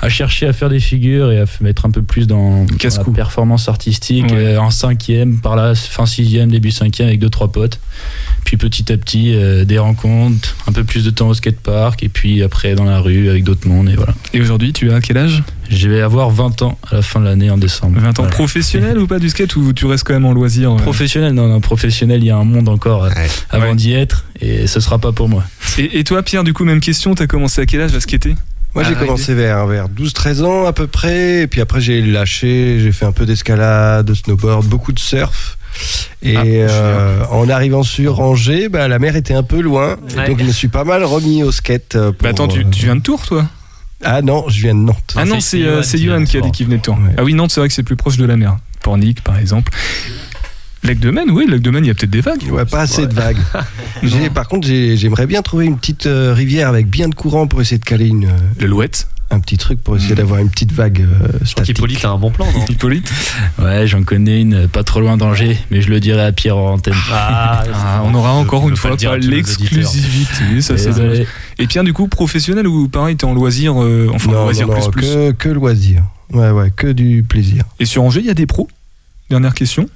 à 0.04 0.08
chercher 0.08 0.46
à 0.46 0.52
faire 0.52 0.68
des 0.68 0.80
figures 0.80 1.30
et 1.32 1.40
à 1.40 1.44
mettre 1.60 1.86
un 1.86 1.90
peu 1.90 2.02
plus 2.02 2.26
dans, 2.26 2.64
dans 2.64 2.76
la 2.82 3.04
performance 3.14 3.68
artistique 3.68 4.26
Ouais. 4.30 4.36
euh, 4.36 4.60
en 4.60 4.70
cinquième, 4.70 5.38
par 5.40 5.56
là 5.56 5.74
fin 5.74 6.06
sixième, 6.06 6.50
début 6.50 6.70
cinquième 6.70 7.08
avec 7.08 7.20
deux 7.20 7.30
trois 7.30 7.50
potes. 7.50 7.80
Puis 8.44 8.56
petit 8.56 8.92
à 8.92 8.96
petit 8.96 9.34
euh, 9.34 9.64
des 9.64 9.78
rencontres, 9.78 10.54
un 10.66 10.72
peu 10.72 10.84
plus 10.84 11.04
de 11.04 11.10
temps 11.10 11.28
au 11.28 11.34
skatepark 11.34 12.02
et 12.02 12.08
puis 12.08 12.42
après 12.42 12.74
dans 12.74 12.84
la 12.84 13.00
rue 13.00 13.28
avec 13.30 13.44
d'autres 13.44 13.66
mondes 13.68 13.88
et 13.88 13.94
voilà. 13.96 14.14
Et 14.32 14.40
aujourd'hui, 14.40 14.72
tu 14.72 14.92
as 14.92 15.00
quel 15.00 15.16
âge? 15.18 15.42
Je 15.70 15.88
vais 15.88 16.02
avoir 16.02 16.28
20 16.30 16.60
ans 16.62 16.78
à 16.90 16.96
la 16.96 17.02
fin 17.02 17.20
de 17.20 17.24
l'année 17.24 17.48
en 17.50 17.56
décembre. 17.56 17.98
20 17.98 18.08
ans 18.10 18.12
Voilà. 18.18 18.30
professionnel 18.30 18.98
ou 18.98 19.06
pas 19.06 19.18
du 19.18 19.30
skate 19.30 19.56
ou 19.56 19.72
tu 19.72 19.86
restes 19.86 20.04
quand 20.04 20.12
même 20.12 20.26
en 20.26 20.32
loisir 20.34 20.72
euh? 20.72 20.76
Professionnel, 20.76 21.32
non, 21.32 21.48
non, 21.48 21.60
professionnel, 21.60 22.22
il 22.22 22.26
y 22.26 22.30
a 22.30 22.36
un 22.36 22.44
monde 22.44 22.68
encore 22.68 23.08
avant 23.50 23.74
d'y 23.74 23.92
être 23.94 24.26
et 24.40 24.66
ce 24.66 24.78
sera 24.80 24.98
pas 24.98 25.12
pour 25.12 25.28
moi. 25.30 25.42
et, 25.78 25.98
et 25.98 26.04
toi, 26.04 26.22
Pierre, 26.22 26.44
du 26.44 26.52
coup, 26.52 26.64
même 26.64 26.80
question. 26.80 27.14
T'as 27.14 27.26
commencé 27.26 27.62
à 27.62 27.66
quel 27.66 27.80
âge 27.80 27.94
à 27.94 28.00
skater? 28.00 28.34
Moi, 28.74 28.82
j'ai 28.84 28.94
Ah, 28.96 29.00
commencé 29.04 29.34
vers, 29.34 29.66
vers 29.66 29.88
12-13 29.88 30.42
ans 30.44 30.66
à 30.66 30.72
peu 30.72 30.86
près. 30.86 31.42
Et 31.42 31.46
puis 31.46 31.60
après, 31.60 31.80
j'ai 31.80 32.00
lâché. 32.02 32.78
J'ai 32.80 32.92
fait 32.92 33.04
un 33.06 33.12
peu 33.12 33.24
d'escalade, 33.26 34.04
de 34.06 34.14
snowboard, 34.14 34.66
beaucoup 34.66 34.92
de 34.92 34.98
surf. 34.98 35.58
Et 36.22 36.36
euh, 36.38 37.24
en 37.30 37.48
arrivant 37.48 37.82
sur 37.82 38.20
Angers, 38.20 38.68
bah, 38.68 38.86
la 38.88 38.98
mer 38.98 39.16
était 39.16 39.34
un 39.34 39.42
peu 39.42 39.60
loin. 39.60 39.96
Et 40.12 40.28
donc, 40.28 40.38
je 40.40 40.44
me 40.44 40.52
suis 40.52 40.68
pas 40.68 40.84
mal 40.84 41.04
remis 41.04 41.42
au 41.42 41.52
skate. 41.52 41.96
euh, 41.96 42.12
pour, 42.12 42.22
Bah 42.22 42.28
attends, 42.30 42.48
tu, 42.48 42.60
euh, 42.60 42.64
tu 42.70 42.84
viens 42.86 42.96
de 42.96 43.00
Tours, 43.02 43.24
toi? 43.26 43.44
Ah 44.02 44.22
non, 44.22 44.44
je 44.48 44.60
viens 44.60 44.74
de 44.74 44.80
Nantes. 44.80 45.14
Ah 45.16 45.24
non, 45.24 45.40
c'est 45.40 45.62
euh, 45.62 45.82
c'est 45.82 45.98
Johan 45.98 46.24
qui 46.24 46.36
a 46.36 46.40
dit 46.40 46.50
qu'il 46.50 46.66
venait 46.66 46.76
de 46.78 46.82
Tours. 46.82 46.98
Ah 47.16 47.24
oui, 47.24 47.32
Nantes, 47.34 47.50
c'est 47.52 47.60
vrai 47.60 47.68
que 47.68 47.74
c'est 47.74 47.82
plus 47.82 47.96
proche 47.96 48.16
de 48.16 48.24
la 48.26 48.36
mer. 48.36 48.56
Pornic, 48.82 49.22
par 49.22 49.38
exemple. 49.38 49.72
Lac 50.84 50.98
de 50.98 51.10
Maine, 51.10 51.30
oui, 51.30 51.46
Lac 51.48 51.60
de 51.60 51.70
Maine, 51.70 51.84
il 51.84 51.88
y 51.88 51.90
a 51.90 51.94
peut-être 51.94 52.10
des 52.10 52.20
vagues. 52.20 52.42
Ouais, 52.50 52.64
pas 52.66 52.82
assez 52.82 53.06
de 53.06 53.14
vagues. 53.14 53.38
J'ai- 54.02 54.28
par 54.30 54.46
contre, 54.48 54.66
j'ai- 54.68 54.96
j'aimerais 54.98 55.26
bien 55.26 55.40
trouver 55.42 55.64
une 55.64 55.78
petite 55.78 56.06
euh, 56.06 56.34
rivière 56.34 56.68
avec 56.68 56.88
bien 56.88 57.08
de 57.08 57.14
courant 57.14 57.46
pour 57.46 57.60
essayer 57.62 57.78
de 57.78 57.84
caler 57.84 58.06
une. 58.08 58.28
L'alouette 58.60 59.08
Un 59.30 59.40
petit 59.40 59.56
truc 59.56 59.82
pour 59.82 59.96
essayer 59.96 60.14
d'avoir 60.14 60.40
une 60.40 60.50
petite 60.50 60.72
vague 60.72 61.00
euh, 61.00 61.28
statique. 61.44 61.78
Hippolyte 61.78 62.04
a 62.04 62.10
un 62.10 62.18
bon 62.18 62.30
plan, 62.30 62.46
non 62.52 62.64
Hippolyte 62.68 63.10
Ouais, 63.58 63.86
j'en 63.86 64.02
connais 64.02 64.42
une 64.42 64.54
euh, 64.54 64.68
pas 64.68 64.84
trop 64.84 65.00
loin 65.00 65.16
d'Angers, 65.16 65.56
mais 65.70 65.80
je 65.80 65.88
le 65.88 66.00
dirai 66.00 66.20
à 66.22 66.32
Pierre 66.32 66.58
en 66.58 66.74
antenne. 66.74 66.92
Ah, 67.10 68.02
on 68.04 68.12
aura 68.14 68.32
encore 68.34 68.68
une 68.68 68.76
fois 68.76 68.94
pas 68.96 69.16
l'exclusivité, 69.16 70.60
ça 70.60 70.76
c'est. 70.76 71.26
Et 71.58 71.66
Pierre, 71.66 71.84
du 71.84 71.94
coup, 71.94 72.08
professionnel 72.08 72.66
ou 72.66 72.88
pareil, 72.88 73.16
t'es 73.16 73.24
en 73.24 73.32
loisir, 73.32 73.82
euh, 73.82 74.10
enfin 74.12 74.32
Non, 74.32 74.44
loisir 74.44 74.66
non, 74.68 74.74
non, 74.74 74.90
plus 74.90 75.00
plus. 75.00 75.06
Que, 75.06 75.30
que 75.32 75.48
loisir. 75.48 76.02
Ouais, 76.32 76.50
ouais, 76.50 76.70
que 76.74 76.88
du 76.88 77.22
plaisir. 77.22 77.64
Et 77.80 77.86
sur 77.86 78.02
Angers, 78.02 78.20
il 78.20 78.26
y 78.26 78.30
a 78.30 78.34
des 78.34 78.46
pros? 78.46 78.68
Dernière 79.30 79.54
question, 79.54 79.88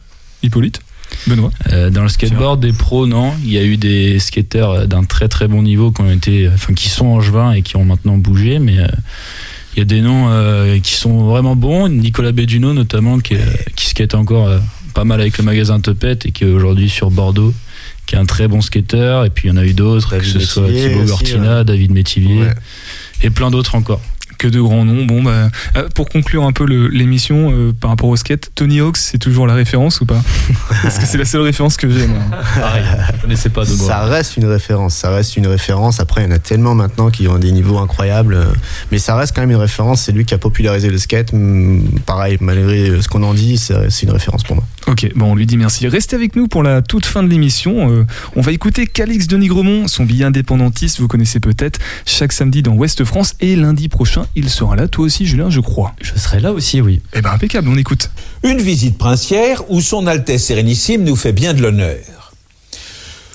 Hippolyte 0.43 0.80
Benoît 1.26 1.51
Euh, 1.72 1.91
dans 1.91 2.03
le 2.03 2.09
skateboard, 2.09 2.61
des 2.61 2.72
pros, 2.72 3.07
non. 3.07 3.32
Il 3.43 3.51
y 3.53 3.59
a 3.59 3.64
eu 3.64 3.76
des 3.76 4.18
skateurs 4.18 4.70
euh, 4.72 4.86
d'un 4.86 5.05
très 5.05 5.28
très 5.28 5.49
bon 5.49 5.62
niveau 5.62 5.91
qui 5.91 6.03
ont 6.03 6.11
été, 6.11 6.49
enfin, 6.53 6.74
qui 6.74 6.89
sont 6.91 7.07
angevins 7.07 7.53
et 7.53 7.62
qui 7.62 7.76
ont 7.76 7.84
maintenant 7.84 8.18
bougé, 8.18 8.59
mais 8.59 8.78
euh, 8.78 8.86
il 9.74 9.78
y 9.78 9.82
a 9.82 9.84
des 9.84 10.01
noms 10.03 10.26
euh, 10.28 10.78
qui 10.80 10.95
sont 10.95 11.24
vraiment 11.28 11.57
bons. 11.57 11.89
Nicolas 11.89 12.32
Béduno 12.32 12.72
notamment, 12.74 13.18
qui, 13.20 13.36
skate 13.76 14.14
encore 14.14 14.49
euh, 14.49 14.59
pas 14.95 15.05
mal 15.05 15.20
avec 15.20 15.39
le 15.39 15.45
magasin 15.45 15.80
Topette 15.80 16.26
et 16.26 16.32
qui 16.32 16.45
est 16.45 16.49
aujourd'hui 16.51 16.91
sur 16.91 17.11
Bordeaux, 17.11 17.55
qui 18.07 18.14
est 18.14 18.18
un 18.18 18.26
très 18.26 18.47
bon 18.49 18.61
skateur. 18.61 19.24
Et 19.24 19.30
puis 19.30 19.49
il 19.49 19.51
y 19.51 19.55
en 19.55 19.57
a 19.57 19.64
eu 19.64 19.72
d'autres, 19.74 20.18
que 20.18 20.24
ce 20.24 20.41
soit 20.41 20.68
Thibaut 20.68 21.05
Gortina, 21.05 21.59
ouais. 21.59 21.64
David 21.64 21.93
Métivier 21.93 22.43
Ouais. 22.43 22.55
et 23.22 23.30
plein 23.30 23.51
d'autres 23.51 23.74
encore. 23.76 24.01
Que 24.39 24.47
de 24.47 24.61
grands 24.61 24.84
noms. 24.84 25.05
Bon, 25.05 25.22
bah, 25.22 25.51
euh, 25.76 25.89
pour 25.97 26.09
conclure 26.09 26.45
un 26.45 26.53
peu 26.53 26.64
l'émission 26.64 27.51
euh, 27.51 27.72
par 27.72 27.91
rapport 27.91 28.09
au 28.09 28.14
skate, 28.14 28.53
Tony 28.55 28.78
Hawks, 28.78 28.97
c'est 28.97 29.18
toujours 29.18 29.49
la 29.49 29.55
référence 29.55 30.01
ou 30.01 30.07
pas? 30.07 30.22
Parce 30.82 30.99
que 30.99 31.07
c'est 31.07 31.18
la 31.18 31.24
seule 31.24 31.41
référence 31.41 31.76
que 31.76 31.91
j'ai, 31.91 32.07
moi. 32.07 32.20
Pareil, 32.55 32.84
je 33.16 33.20
connaissais 33.20 33.49
pas 33.49 33.64
de 33.64 33.72
moi. 33.72 33.86
Ça 33.89 34.05
reste 34.05 34.36
une 34.36 34.47
référence, 34.47 34.95
ça 34.95 35.11
reste 35.11 35.36
une 35.36 35.49
référence. 35.49 35.99
Après, 35.99 36.22
il 36.22 36.28
y 36.28 36.32
en 36.32 36.36
a 36.36 36.39
tellement 36.39 36.76
maintenant 36.76 37.11
qui 37.11 37.26
ont 37.26 37.39
des 37.39 37.51
niveaux 37.51 37.78
incroyables, 37.78 38.34
euh, 38.34 38.45
mais 38.93 38.99
ça 38.99 39.16
reste 39.16 39.34
quand 39.34 39.41
même 39.41 39.51
une 39.51 39.57
référence. 39.57 40.03
C'est 40.03 40.12
lui 40.12 40.24
qui 40.24 40.34
a 40.34 40.39
popularisé 40.39 40.89
le 40.89 40.99
skate. 40.99 41.32
Pareil, 42.07 42.39
malgré 42.41 43.03
ce 43.03 43.09
qu'on 43.09 43.24
en 43.24 43.34
dit, 43.34 43.59
c'est 43.59 44.03
une 44.03 44.12
référence 44.12 44.45
pour 44.45 44.55
moi. 44.55 44.64
Ok, 44.89 45.07
bon, 45.14 45.32
on 45.32 45.34
lui 45.34 45.45
dit 45.45 45.59
merci. 45.59 45.86
Restez 45.86 46.16
avec 46.16 46.34
nous 46.34 46.49
pour 46.49 46.62
la 46.62 46.80
toute 46.80 47.05
fin 47.05 47.22
de 47.22 47.28
l'émission. 47.28 47.91
Euh, 47.91 48.07
on 48.36 48.41
va 48.41 48.53
écouter 48.53 48.86
Calix 48.86 49.26
de 49.26 49.36
Nigremont, 49.36 49.86
son 49.86 50.05
billet 50.05 50.24
indépendantiste, 50.24 50.99
vous 50.99 51.09
connaissez 51.09 51.41
peut-être, 51.41 51.78
chaque 52.07 52.32
samedi 52.32 52.62
dans 52.62 52.72
Ouest 52.72 53.05
France. 53.05 53.34
Et 53.41 53.55
lundi 53.55 53.91
prochain, 53.91 54.24
il 54.34 54.49
sera 54.49 54.76
là, 54.76 54.89
toi 54.89 55.05
aussi, 55.05 55.26
Julien, 55.26 55.51
je 55.51 55.61
crois. 55.61 55.95
Je 56.01 56.18
serai 56.18 56.41
là 56.41 56.55
aussi, 56.55 56.80
oui. 56.80 57.03
Eh 57.12 57.20
ben, 57.20 57.32
impeccable, 57.32 57.68
on 57.68 57.76
écoute. 57.76 58.11
Une 58.43 58.62
visite 58.62 58.97
princière 58.97 59.70
où 59.70 59.82
son 59.82 60.07
Altesse 60.07 60.47
Sérénissime 60.47 61.05
nous 61.05 61.16
fait 61.16 61.32
bien 61.32 61.53
de 61.53 61.61
l'honneur. 61.61 62.32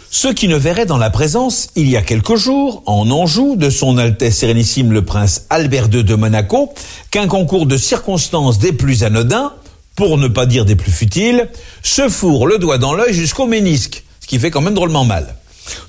Ceux 0.09 0.33
qui 0.33 0.47
ne 0.47 0.55
verraient 0.55 0.87
dans 0.87 0.97
la 0.97 1.11
présence, 1.11 1.69
il 1.75 1.87
y 1.87 1.97
a 1.97 2.01
quelques 2.01 2.35
jours, 2.35 2.81
en 2.87 3.11
Anjou, 3.11 3.55
de 3.57 3.69
son 3.69 3.99
Altesse 3.99 4.37
Sérénissime 4.37 4.91
le 4.91 5.05
Prince 5.05 5.45
Albert 5.51 5.89
II 5.93 6.03
de 6.03 6.15
Monaco, 6.15 6.73
qu'un 7.11 7.27
concours 7.27 7.67
de 7.67 7.77
circonstances 7.77 8.57
des 8.57 8.73
plus 8.73 9.03
anodins, 9.03 9.53
pour 9.95 10.17
ne 10.17 10.27
pas 10.27 10.45
dire 10.45 10.65
des 10.65 10.75
plus 10.75 10.91
futiles, 10.91 11.49
se 11.81 12.09
fourre 12.09 12.47
le 12.47 12.57
doigt 12.57 12.77
dans 12.77 12.93
l'œil 12.93 13.13
jusqu'au 13.13 13.45
ménisque, 13.45 14.03
ce 14.19 14.27
qui 14.27 14.39
fait 14.39 14.51
quand 14.51 14.61
même 14.61 14.73
drôlement 14.73 15.05
mal. 15.05 15.35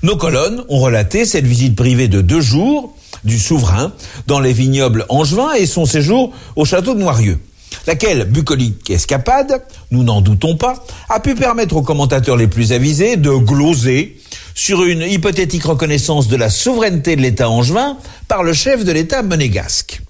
Nos 0.03 0.15
colonnes 0.15 0.63
ont 0.69 0.79
relaté 0.79 1.25
cette 1.25 1.47
visite 1.47 1.75
privée 1.75 2.07
de 2.07 2.21
deux 2.21 2.41
jours 2.41 2.95
du 3.23 3.39
souverain 3.39 3.93
dans 4.27 4.39
les 4.39 4.53
vignobles 4.53 5.05
angevins 5.09 5.53
et 5.53 5.65
son 5.65 5.85
séjour 5.85 6.33
au 6.55 6.65
château 6.65 6.93
de 6.93 6.99
Noirieux 6.99 7.39
laquelle 7.87 8.25
bucolique 8.25 8.89
escapade, 8.89 9.61
nous 9.91 10.03
n'en 10.03 10.21
doutons 10.21 10.57
pas, 10.57 10.83
a 11.09 11.19
pu 11.19 11.35
permettre 11.35 11.75
aux 11.75 11.81
commentateurs 11.81 12.37
les 12.37 12.47
plus 12.47 12.71
avisés 12.71 13.17
de 13.17 13.31
gloser 13.31 14.17
sur 14.53 14.83
une 14.83 15.01
hypothétique 15.01 15.65
reconnaissance 15.65 16.27
de 16.27 16.35
la 16.35 16.49
souveraineté 16.49 17.15
de 17.15 17.21
l'État 17.21 17.49
angevin 17.49 17.97
par 18.27 18.43
le 18.43 18.53
chef 18.53 18.83
de 18.83 18.91
l'État 18.91 19.21
monégasque. 19.21 20.01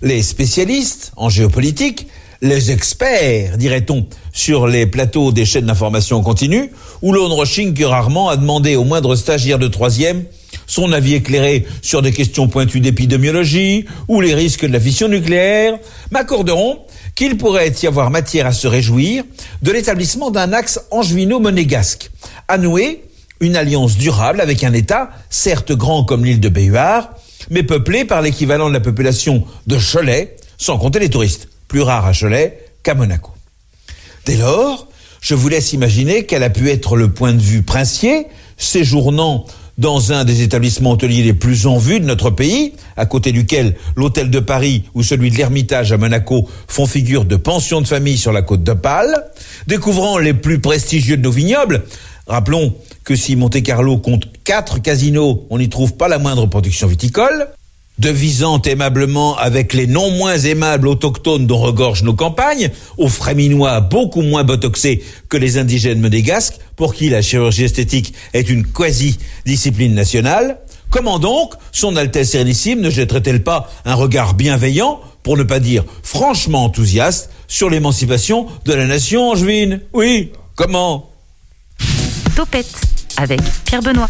Les 0.00 0.22
spécialistes 0.22 1.12
en 1.16 1.28
géopolitique, 1.28 2.06
les 2.42 2.72
experts, 2.72 3.56
dirait-on, 3.56 4.04
sur 4.32 4.66
les 4.66 4.86
plateaux 4.86 5.30
des 5.30 5.46
chaînes 5.46 5.66
d'information 5.66 6.22
continue, 6.22 6.72
où 7.00 7.12
l'on 7.12 7.28
ne 7.28 7.72
que 7.72 7.84
rarement 7.84 8.28
à 8.28 8.36
demander 8.36 8.74
au 8.74 8.82
moindre 8.82 9.14
stagiaire 9.14 9.60
de 9.60 9.68
troisième 9.68 10.24
son 10.66 10.92
avis 10.92 11.14
éclairé 11.14 11.66
sur 11.82 12.02
des 12.02 12.12
questions 12.12 12.48
pointues 12.48 12.80
d'épidémiologie 12.80 13.84
ou 14.08 14.20
les 14.20 14.34
risques 14.34 14.66
de 14.66 14.72
la 14.72 14.80
fission 14.80 15.08
nucléaire, 15.08 15.78
m'accorderont 16.10 16.80
qu'il 17.14 17.36
pourrait 17.36 17.72
y 17.82 17.86
avoir 17.86 18.10
matière 18.10 18.46
à 18.46 18.52
se 18.52 18.66
réjouir 18.66 19.24
de 19.62 19.70
l'établissement 19.70 20.30
d'un 20.30 20.52
axe 20.52 20.80
angevino-monégasque, 20.90 22.10
à 22.48 22.58
nouer 22.58 23.04
une 23.40 23.56
alliance 23.56 23.96
durable 23.96 24.40
avec 24.40 24.64
un 24.64 24.72
État, 24.72 25.10
certes 25.30 25.72
grand 25.72 26.04
comme 26.04 26.24
l'île 26.24 26.40
de 26.40 26.48
Béhuard, 26.48 27.10
mais 27.50 27.62
peuplé 27.62 28.04
par 28.04 28.22
l'équivalent 28.22 28.68
de 28.68 28.74
la 28.74 28.80
population 28.80 29.44
de 29.66 29.78
Cholet, 29.78 30.36
sans 30.58 30.78
compter 30.78 31.00
les 31.00 31.10
touristes, 31.10 31.48
plus 31.72 31.80
rares 31.80 32.04
à 32.04 32.12
Cholet 32.12 32.58
qu'à 32.82 32.92
Monaco. 32.92 33.30
Dès 34.26 34.36
lors, 34.36 34.88
je 35.22 35.34
vous 35.34 35.48
laisse 35.48 35.72
imaginer 35.72 36.26
quel 36.26 36.42
a 36.42 36.50
pu 36.50 36.68
être 36.68 36.96
le 36.96 37.10
point 37.10 37.32
de 37.32 37.40
vue 37.40 37.62
princier, 37.62 38.26
séjournant 38.58 39.46
dans 39.78 40.12
un 40.12 40.26
des 40.26 40.42
établissements 40.42 40.90
hôteliers 40.90 41.22
les 41.22 41.32
plus 41.32 41.66
en 41.66 41.78
vue 41.78 41.98
de 41.98 42.04
notre 42.04 42.28
pays, 42.28 42.74
à 42.98 43.06
côté 43.06 43.32
duquel 43.32 43.74
l'hôtel 43.96 44.28
de 44.28 44.38
Paris 44.38 44.84
ou 44.92 45.02
celui 45.02 45.30
de 45.30 45.36
l'Ermitage 45.38 45.92
à 45.92 45.96
Monaco 45.96 46.46
font 46.68 46.84
figure 46.84 47.24
de 47.24 47.36
pension 47.36 47.80
de 47.80 47.86
famille 47.86 48.18
sur 48.18 48.32
la 48.32 48.42
côte 48.42 48.62
d'Opale, 48.62 49.30
découvrant 49.66 50.18
les 50.18 50.34
plus 50.34 50.60
prestigieux 50.60 51.16
de 51.16 51.22
nos 51.22 51.30
vignobles. 51.30 51.84
Rappelons 52.26 52.74
que 53.02 53.16
si 53.16 53.34
Monte 53.34 53.62
Carlo 53.62 53.96
compte 53.96 54.28
quatre 54.44 54.78
casinos, 54.78 55.46
on 55.48 55.56
n'y 55.56 55.70
trouve 55.70 55.94
pas 55.94 56.08
la 56.08 56.18
moindre 56.18 56.44
production 56.44 56.86
viticole 56.86 57.48
devisant 58.02 58.60
aimablement 58.62 59.38
avec 59.38 59.72
les 59.72 59.86
non 59.86 60.10
moins 60.10 60.36
aimables 60.36 60.88
autochtones 60.88 61.46
dont 61.46 61.58
regorgent 61.58 62.02
nos 62.02 62.14
campagnes, 62.14 62.70
aux 62.98 63.08
fréminois 63.08 63.80
beaucoup 63.80 64.22
moins 64.22 64.42
botoxés 64.42 65.04
que 65.28 65.36
les 65.36 65.56
indigènes 65.56 66.00
monégasques, 66.00 66.56
pour 66.74 66.94
qui 66.94 67.08
la 67.08 67.22
chirurgie 67.22 67.62
esthétique 67.62 68.12
est 68.34 68.50
une 68.50 68.66
quasi-discipline 68.66 69.94
nationale, 69.94 70.58
comment 70.90 71.20
donc 71.20 71.54
son 71.70 71.94
Altesse 71.94 72.32
Sérénissime 72.32 72.80
ne 72.80 72.90
jetterait-elle 72.90 73.44
pas 73.44 73.70
un 73.84 73.94
regard 73.94 74.34
bienveillant, 74.34 75.00
pour 75.22 75.36
ne 75.36 75.44
pas 75.44 75.60
dire 75.60 75.84
franchement 76.02 76.64
enthousiaste, 76.64 77.30
sur 77.46 77.70
l'émancipation 77.70 78.48
de 78.64 78.72
la 78.72 78.86
nation 78.86 79.30
angevine? 79.30 79.80
Oui, 79.92 80.32
comment? 80.56 81.08
Topette 82.34 82.74
avec 83.16 83.40
Pierre 83.64 83.82
Benoît. 83.82 84.08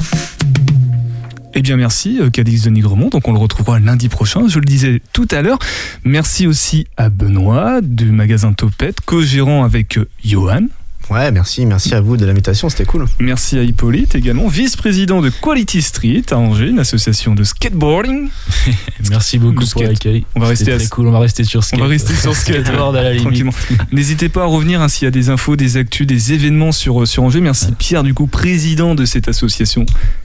Eh 1.55 1.61
bien 1.61 1.76
merci 1.76 2.18
euh, 2.20 2.30
Cadix 2.30 2.62
de 2.62 2.70
Nigremont, 2.70 3.09
donc 3.09 3.28
on 3.28 3.32
le 3.32 3.38
retrouvera 3.38 3.78
lundi 3.78 4.09
prochain, 4.09 4.48
je 4.48 4.59
le 4.59 4.64
disais 4.64 5.03
tout 5.12 5.28
à 5.30 5.42
l'heure. 5.42 5.59
Merci 6.03 6.46
aussi 6.46 6.86
à 6.96 7.11
Benoît 7.11 7.80
du 7.82 8.07
magasin 8.07 8.55
Topette, 8.55 9.03
co-gérant 9.03 9.62
avec 9.62 9.98
euh, 9.98 10.09
Johan. 10.24 10.62
Ouais, 11.11 11.30
merci, 11.30 11.66
merci 11.66 11.94
à 11.94 12.00
vous 12.00 12.16
de 12.16 12.24
l'invitation, 12.24 12.70
c'était 12.70 12.86
cool. 12.86 13.05
Merci 13.18 13.59
à 13.59 13.64
Hippolyte 13.64 14.14
également, 14.14 14.48
vice-président 14.48 15.20
de 15.20 15.28
Quality 15.28 15.82
Street 15.82 16.22
à 16.30 16.38
Angers, 16.38 16.68
une 16.68 16.78
association 16.78 17.34
de 17.34 17.44
skateboarding. 17.44 18.30
merci 19.11 19.38
beaucoup 19.38 19.66
pour 19.66 19.82
l'accueil. 19.82 20.24
On 20.34 20.40
va 20.40 20.46
rester 20.46 20.74
très 20.74 20.86
cool, 20.86 21.09
on 21.09 21.11
va 21.11 21.18
rester 21.18 21.44
sur 21.44 21.64
skate. 21.64 21.80
On 21.80 21.82
va 21.82 21.88
rester 21.88 22.14
sur 22.14 22.34
skate 22.34 22.66
à 22.68 23.03
la 23.03 23.16
tranquillement. 23.16 23.53
N'hésitez 23.92 24.30
pas 24.30 24.44
à 24.44 24.46
revenir 24.46 24.80
hein, 24.80 24.88
s'il 24.88 25.05
y 25.05 25.09
a 25.09 25.11
des 25.11 25.28
infos, 25.28 25.57
des 25.57 25.76
actus, 25.76 26.07
des 26.07 26.32
événements 26.32 26.72
sur, 26.72 27.07
sur 27.07 27.24
Angers. 27.24 27.42
Merci 27.42 27.72
Pierre 27.72 28.05
du 28.05 28.14
coup, 28.14 28.26
président 28.26 28.94
de 28.94 29.05
cette 29.05 29.28
association 29.28 29.84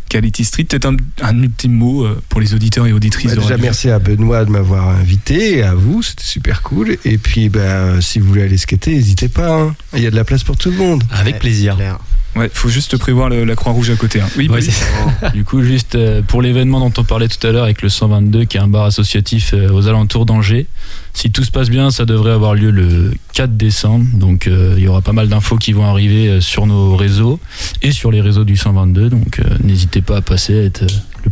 Quality 0.10 0.44
Street. 0.44 0.64
Peut-être 0.66 0.86
un, 0.86 0.98
un, 1.22 1.42
ultime 1.42 1.74
mot 1.74 2.06
euh, 2.06 2.22
pour 2.30 2.42
les 2.42 2.54
auditeurs 2.54 2.86
et 2.88 2.94
auditrices. 2.94 3.36
Bah, 3.36 3.42
déjà, 3.42 3.58
merci 3.58 3.90
à 3.90 4.00
Benoît 4.00 4.46
de 4.46 4.52
m'avoir 4.52 4.90
invité, 4.90 5.58
et 5.58 5.64
à 5.64 5.74
vous, 5.76 6.02
c'était 6.04 6.24
super 6.24 6.62
cool. 6.62 6.98
Et 7.06 7.18
puis, 7.18 7.50
bah, 7.50 8.02
si 8.02 8.20
vous 8.20 8.28
voulez 8.28 8.44
aller 8.44 8.58
skater, 8.58 8.92
n'hésitez 8.92 9.30
pas. 9.30 9.62
Hein. 9.62 9.76
Il 9.94 10.02
y 10.02 10.08
a 10.08 10.12
de 10.12 10.16
la 10.16 10.24
place 10.24 10.44
pour 10.44 10.58
tout 10.58 10.72
le 10.72 10.78
monde. 10.78 11.04
Avec 11.12 11.40
plaisir. 11.40 11.78
Ouais, 12.38 12.50
faut 12.54 12.70
juste 12.70 12.98
prévoir 12.98 13.30
la 13.30 13.56
Croix-Rouge 13.56 13.90
à 13.90 13.96
côté. 13.96 14.22
Hein. 14.22 14.28
Oui, 14.38 14.50
Du 15.34 15.44
coup, 15.44 15.64
juste 15.64 15.96
euh, 15.96 16.22
pour 16.22 16.42
l'événement 16.42 16.80
dont 16.80 16.94
on 16.98 17.04
parlait 17.04 17.28
tout 17.28 17.46
à 17.48 17.52
l'heure 17.52 17.64
avec 17.64 17.82
le 17.82 17.90
122, 17.90 18.46
qui 18.46 18.58
est 18.58 18.60
un 18.60 18.68
bar 18.68 18.86
associatif 18.86 19.54
euh, 19.54 19.72
aux 19.72 19.88
alentours 19.88 20.26
d'Angers, 20.26 20.68
si 21.14 21.32
tout 21.32 21.44
se 21.44 21.50
passe 21.50 21.70
bien, 21.70 21.90
ça 21.90 22.06
devrait 22.06 22.32
avoir 22.32 22.54
lieu 22.54 22.70
le 22.70 23.14
4 23.34 23.58
décembre. 23.58 24.06
Donc, 24.14 24.48
euh, 24.48 24.76
il 24.78 24.84
y 24.84 24.88
aura 24.88 25.02
pas 25.02 25.14
mal 25.14 25.30
d'infos 25.30 25.58
qui 25.58 25.74
vont 25.74 25.86
arriver 25.86 26.40
sur 26.42 26.68
nos 26.68 26.96
réseaux 26.96 27.40
et 27.82 27.92
sur 27.92 28.12
les 28.12 28.22
réseaux 28.22 28.44
du 28.44 28.56
122. 28.56 29.10
Donc, 29.10 29.42
n'hésitez 29.64 30.02
pas 30.02 30.18
à 30.18 30.22
passer, 30.22 30.60
à 30.60 30.64
être 30.64 30.86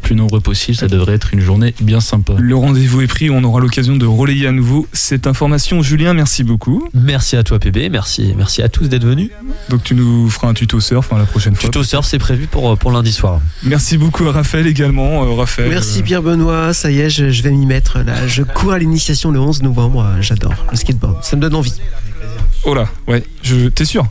plus 0.06 0.16
nombreux 0.16 0.40
possible. 0.40 0.78
Ça 0.78 0.88
devrait 0.88 1.16
être 1.16 1.34
une 1.34 1.40
journée 1.40 1.74
bien 1.82 2.00
sympa. 2.00 2.34
Le 2.38 2.56
rendez-vous 2.56 3.02
est 3.02 3.08
pris. 3.08 3.32
On 3.32 3.44
aura 3.44 3.60
l'occasion 3.60 3.98
de 3.98 4.06
relayer 4.06 4.46
à 4.46 4.52
nouveau 4.52 4.88
cette 4.94 5.26
information. 5.26 5.82
Julien, 5.82 6.14
merci 6.14 6.44
beaucoup. 6.44 6.88
Merci 6.94 7.36
à 7.36 7.44
toi, 7.44 7.58
PB. 7.58 7.90
Merci, 7.90 8.36
merci 8.38 8.62
à 8.62 8.70
tous 8.70 8.88
d'être 8.88 9.04
venus. 9.04 9.32
Donc, 9.70 9.84
tu 9.84 9.96
nous 9.96 10.30
feras 10.30 10.48
un 10.50 10.54
tuto 10.54 10.80
surf 10.80 11.12
hein, 11.12 11.18
la 11.18 11.26
prochaine 11.26 11.56
fois. 11.56 11.70
Tuto 11.70 11.84
surf, 11.84 12.06
c'est 12.06 12.20
prévu 12.20 12.46
pour, 12.46 12.78
pour 12.78 12.92
lundi 12.92 13.12
soir. 13.12 13.42
Merci 13.64 13.98
beaucoup 13.98 14.28
à 14.28 14.32
Raphaël 14.32 14.68
également. 14.68 15.24
Euh, 15.24 15.34
Raphaël, 15.34 15.70
merci 15.70 16.04
Pierre 16.04 16.22
Benoît. 16.22 16.76
Ça 16.76 16.92
y 16.92 17.00
est, 17.00 17.10
je, 17.10 17.32
je 17.32 17.42
vais 17.42 17.50
m'y 17.52 17.66
mettre. 17.66 17.98
Là. 18.00 18.28
Je 18.28 18.44
cours 18.44 18.74
à 18.74 18.78
l'initiation 18.78 19.32
le 19.32 19.40
11 19.40 19.64
novembre. 19.64 20.08
J'adore 20.22 20.54
le 20.70 20.78
skateboard. 20.78 21.24
Ça 21.24 21.36
me 21.36 21.42
donne 21.42 21.56
envie. 21.56 21.74
Oh 22.64 22.76
là, 22.76 22.88
ouais. 23.08 23.24
T'es 23.74 23.86
sûr? 23.86 24.06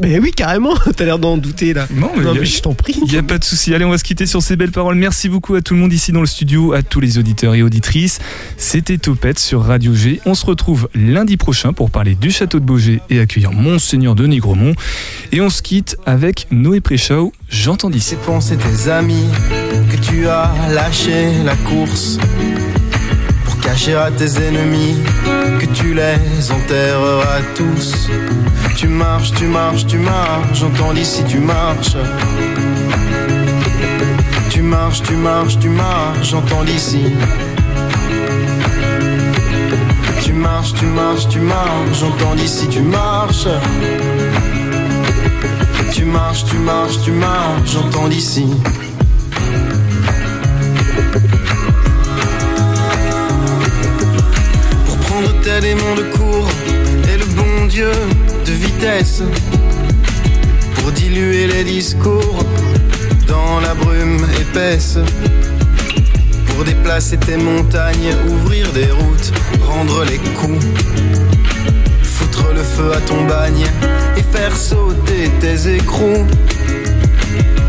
Mais 0.00 0.18
oui, 0.18 0.32
carrément, 0.32 0.74
t'as 0.96 1.04
l'air 1.04 1.18
d'en 1.18 1.36
douter 1.36 1.74
là. 1.74 1.86
Non, 1.92 2.10
mais, 2.16 2.44
je 2.44 2.62
t'en 2.62 2.74
prie. 2.74 2.96
Il 3.04 3.12
n'y 3.12 3.18
a 3.18 3.22
pas 3.22 3.38
de 3.38 3.44
souci. 3.44 3.74
Allez, 3.74 3.84
on 3.84 3.90
va 3.90 3.98
se 3.98 4.04
quitter 4.04 4.26
sur 4.26 4.42
ces 4.42 4.56
belles 4.56 4.72
paroles. 4.72 4.94
Merci 4.94 5.28
beaucoup 5.28 5.54
à 5.54 5.60
tout 5.60 5.74
le 5.74 5.80
monde 5.80 5.92
ici 5.92 6.10
dans 6.12 6.20
le 6.20 6.26
studio, 6.26 6.72
à 6.72 6.82
tous 6.82 7.00
les 7.00 7.18
auditeurs 7.18 7.54
et 7.54 7.62
auditrices. 7.62 8.18
C'était 8.56 8.98
Topette 8.98 9.38
sur 9.38 9.62
Radio 9.62 9.94
G. 9.94 10.20
On 10.24 10.34
se 10.34 10.46
retrouve 10.46 10.88
lundi 10.94 11.36
prochain 11.36 11.72
pour 11.72 11.90
parler 11.90 12.14
du 12.14 12.30
château 12.30 12.60
de 12.60 12.64
Beaugé 12.64 13.00
et 13.10 13.20
accueillir 13.20 13.52
Monseigneur 13.52 14.14
de 14.14 14.26
Nigremont. 14.26 14.74
Et 15.32 15.40
on 15.40 15.50
se 15.50 15.62
quitte 15.62 15.96
avec 16.06 16.46
Noé 16.50 16.80
Préchau. 16.80 17.32
J'entends 17.48 17.90
d'ici. 17.90 18.10
C'est 18.10 18.22
penser 18.22 18.56
tes 18.56 18.90
amis 18.90 19.26
que 19.90 19.96
tu 19.96 20.26
as 20.26 20.50
lâché 20.72 21.42
la 21.44 21.54
course 21.56 22.18
cacher 23.70 23.94
à 23.94 24.10
tes 24.10 24.42
ennemis 24.42 24.96
que 25.60 25.66
tu 25.66 25.94
les 25.94 26.50
enterreras 26.50 27.40
tous. 27.54 28.08
Tu 28.76 28.88
marches, 28.88 29.32
tu 29.32 29.46
marches, 29.46 29.86
tu 29.86 29.96
marches, 29.96 30.58
j'entends 30.58 30.92
d'ici 30.92 31.22
tu 31.28 31.38
marches. 31.38 31.96
Tu 34.50 34.62
marches, 34.62 35.02
tu 35.02 35.14
marches, 35.14 35.58
tu 35.60 35.68
marches, 35.68 36.30
j'entends 36.30 36.64
d'ici. 36.64 37.04
Tu 40.24 40.32
marches, 40.32 40.74
tu 40.74 40.86
marches, 40.86 41.28
tu 41.28 41.38
marches, 41.38 41.98
j'entends 42.00 42.34
d'ici 42.34 42.66
tu 42.68 42.80
marches. 42.80 43.46
Tu 45.92 46.04
marches, 46.04 46.44
tu 46.44 46.56
marches, 46.56 47.02
tu 47.04 47.12
marches, 47.12 47.70
j'entends 47.72 48.08
d'ici. 48.08 48.46
Tel 55.50 55.64
aimant 55.64 55.96
de 55.96 56.02
cours 56.16 56.48
et 57.12 57.16
le 57.18 57.24
bon 57.24 57.66
Dieu 57.66 57.90
de 58.46 58.52
vitesse 58.52 59.22
pour 60.74 60.92
diluer 60.92 61.46
les 61.48 61.64
discours 61.64 62.44
dans 63.26 63.58
la 63.60 63.74
brume 63.74 64.24
épaisse. 64.40 64.98
Pour 66.46 66.64
déplacer 66.64 67.16
tes 67.16 67.36
montagnes, 67.36 68.14
ouvrir 68.28 68.70
des 68.72 68.90
routes, 68.90 69.32
rendre 69.66 70.04
les 70.04 70.18
coups 70.38 70.64
Mettre 72.30 72.52
le 72.54 72.62
feu 72.62 72.92
à 72.92 73.00
ton 73.00 73.24
bagne 73.24 73.66
et 74.16 74.22
faire 74.22 74.56
sauter 74.56 75.28
tes 75.40 75.74
écrous. 75.74 76.26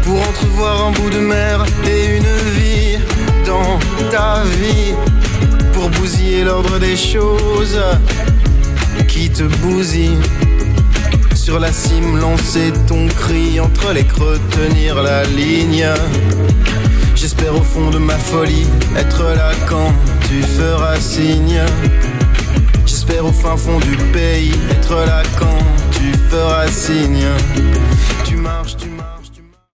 Pour 0.03 0.21
entrevoir 0.21 0.87
un 0.87 0.91
bout 0.91 1.09
de 1.09 1.19
mer 1.19 1.65
et 1.85 2.17
une 2.17 2.51
vie 2.55 2.99
dans 3.43 3.79
ta 4.11 4.43
vie. 4.43 5.20
Pour 5.81 5.89
bousiller 5.89 6.43
l'ordre 6.43 6.77
des 6.77 6.95
choses 6.95 7.81
qui 9.07 9.31
te 9.31 9.41
bousillent. 9.41 10.19
Sur 11.33 11.59
la 11.59 11.71
cime, 11.71 12.19
lancer 12.19 12.71
ton 12.85 13.07
cri 13.07 13.59
entre 13.59 13.91
les 13.91 14.03
creux, 14.03 14.39
tenir 14.51 15.01
la 15.01 15.23
ligne. 15.23 15.87
J'espère 17.15 17.55
au 17.55 17.63
fond 17.63 17.89
de 17.89 17.97
ma 17.97 18.13
folie 18.13 18.67
être 18.95 19.23
là 19.23 19.53
quand 19.67 19.91
tu 20.29 20.43
feras 20.43 20.99
signe. 20.99 21.63
J'espère 22.85 23.25
au 23.25 23.31
fin 23.31 23.57
fond 23.57 23.79
du 23.79 23.97
pays 24.13 24.53
être 24.69 24.93
là 25.07 25.23
quand 25.39 25.65
tu 25.93 26.13
feras 26.29 26.67
signe. 26.67 27.25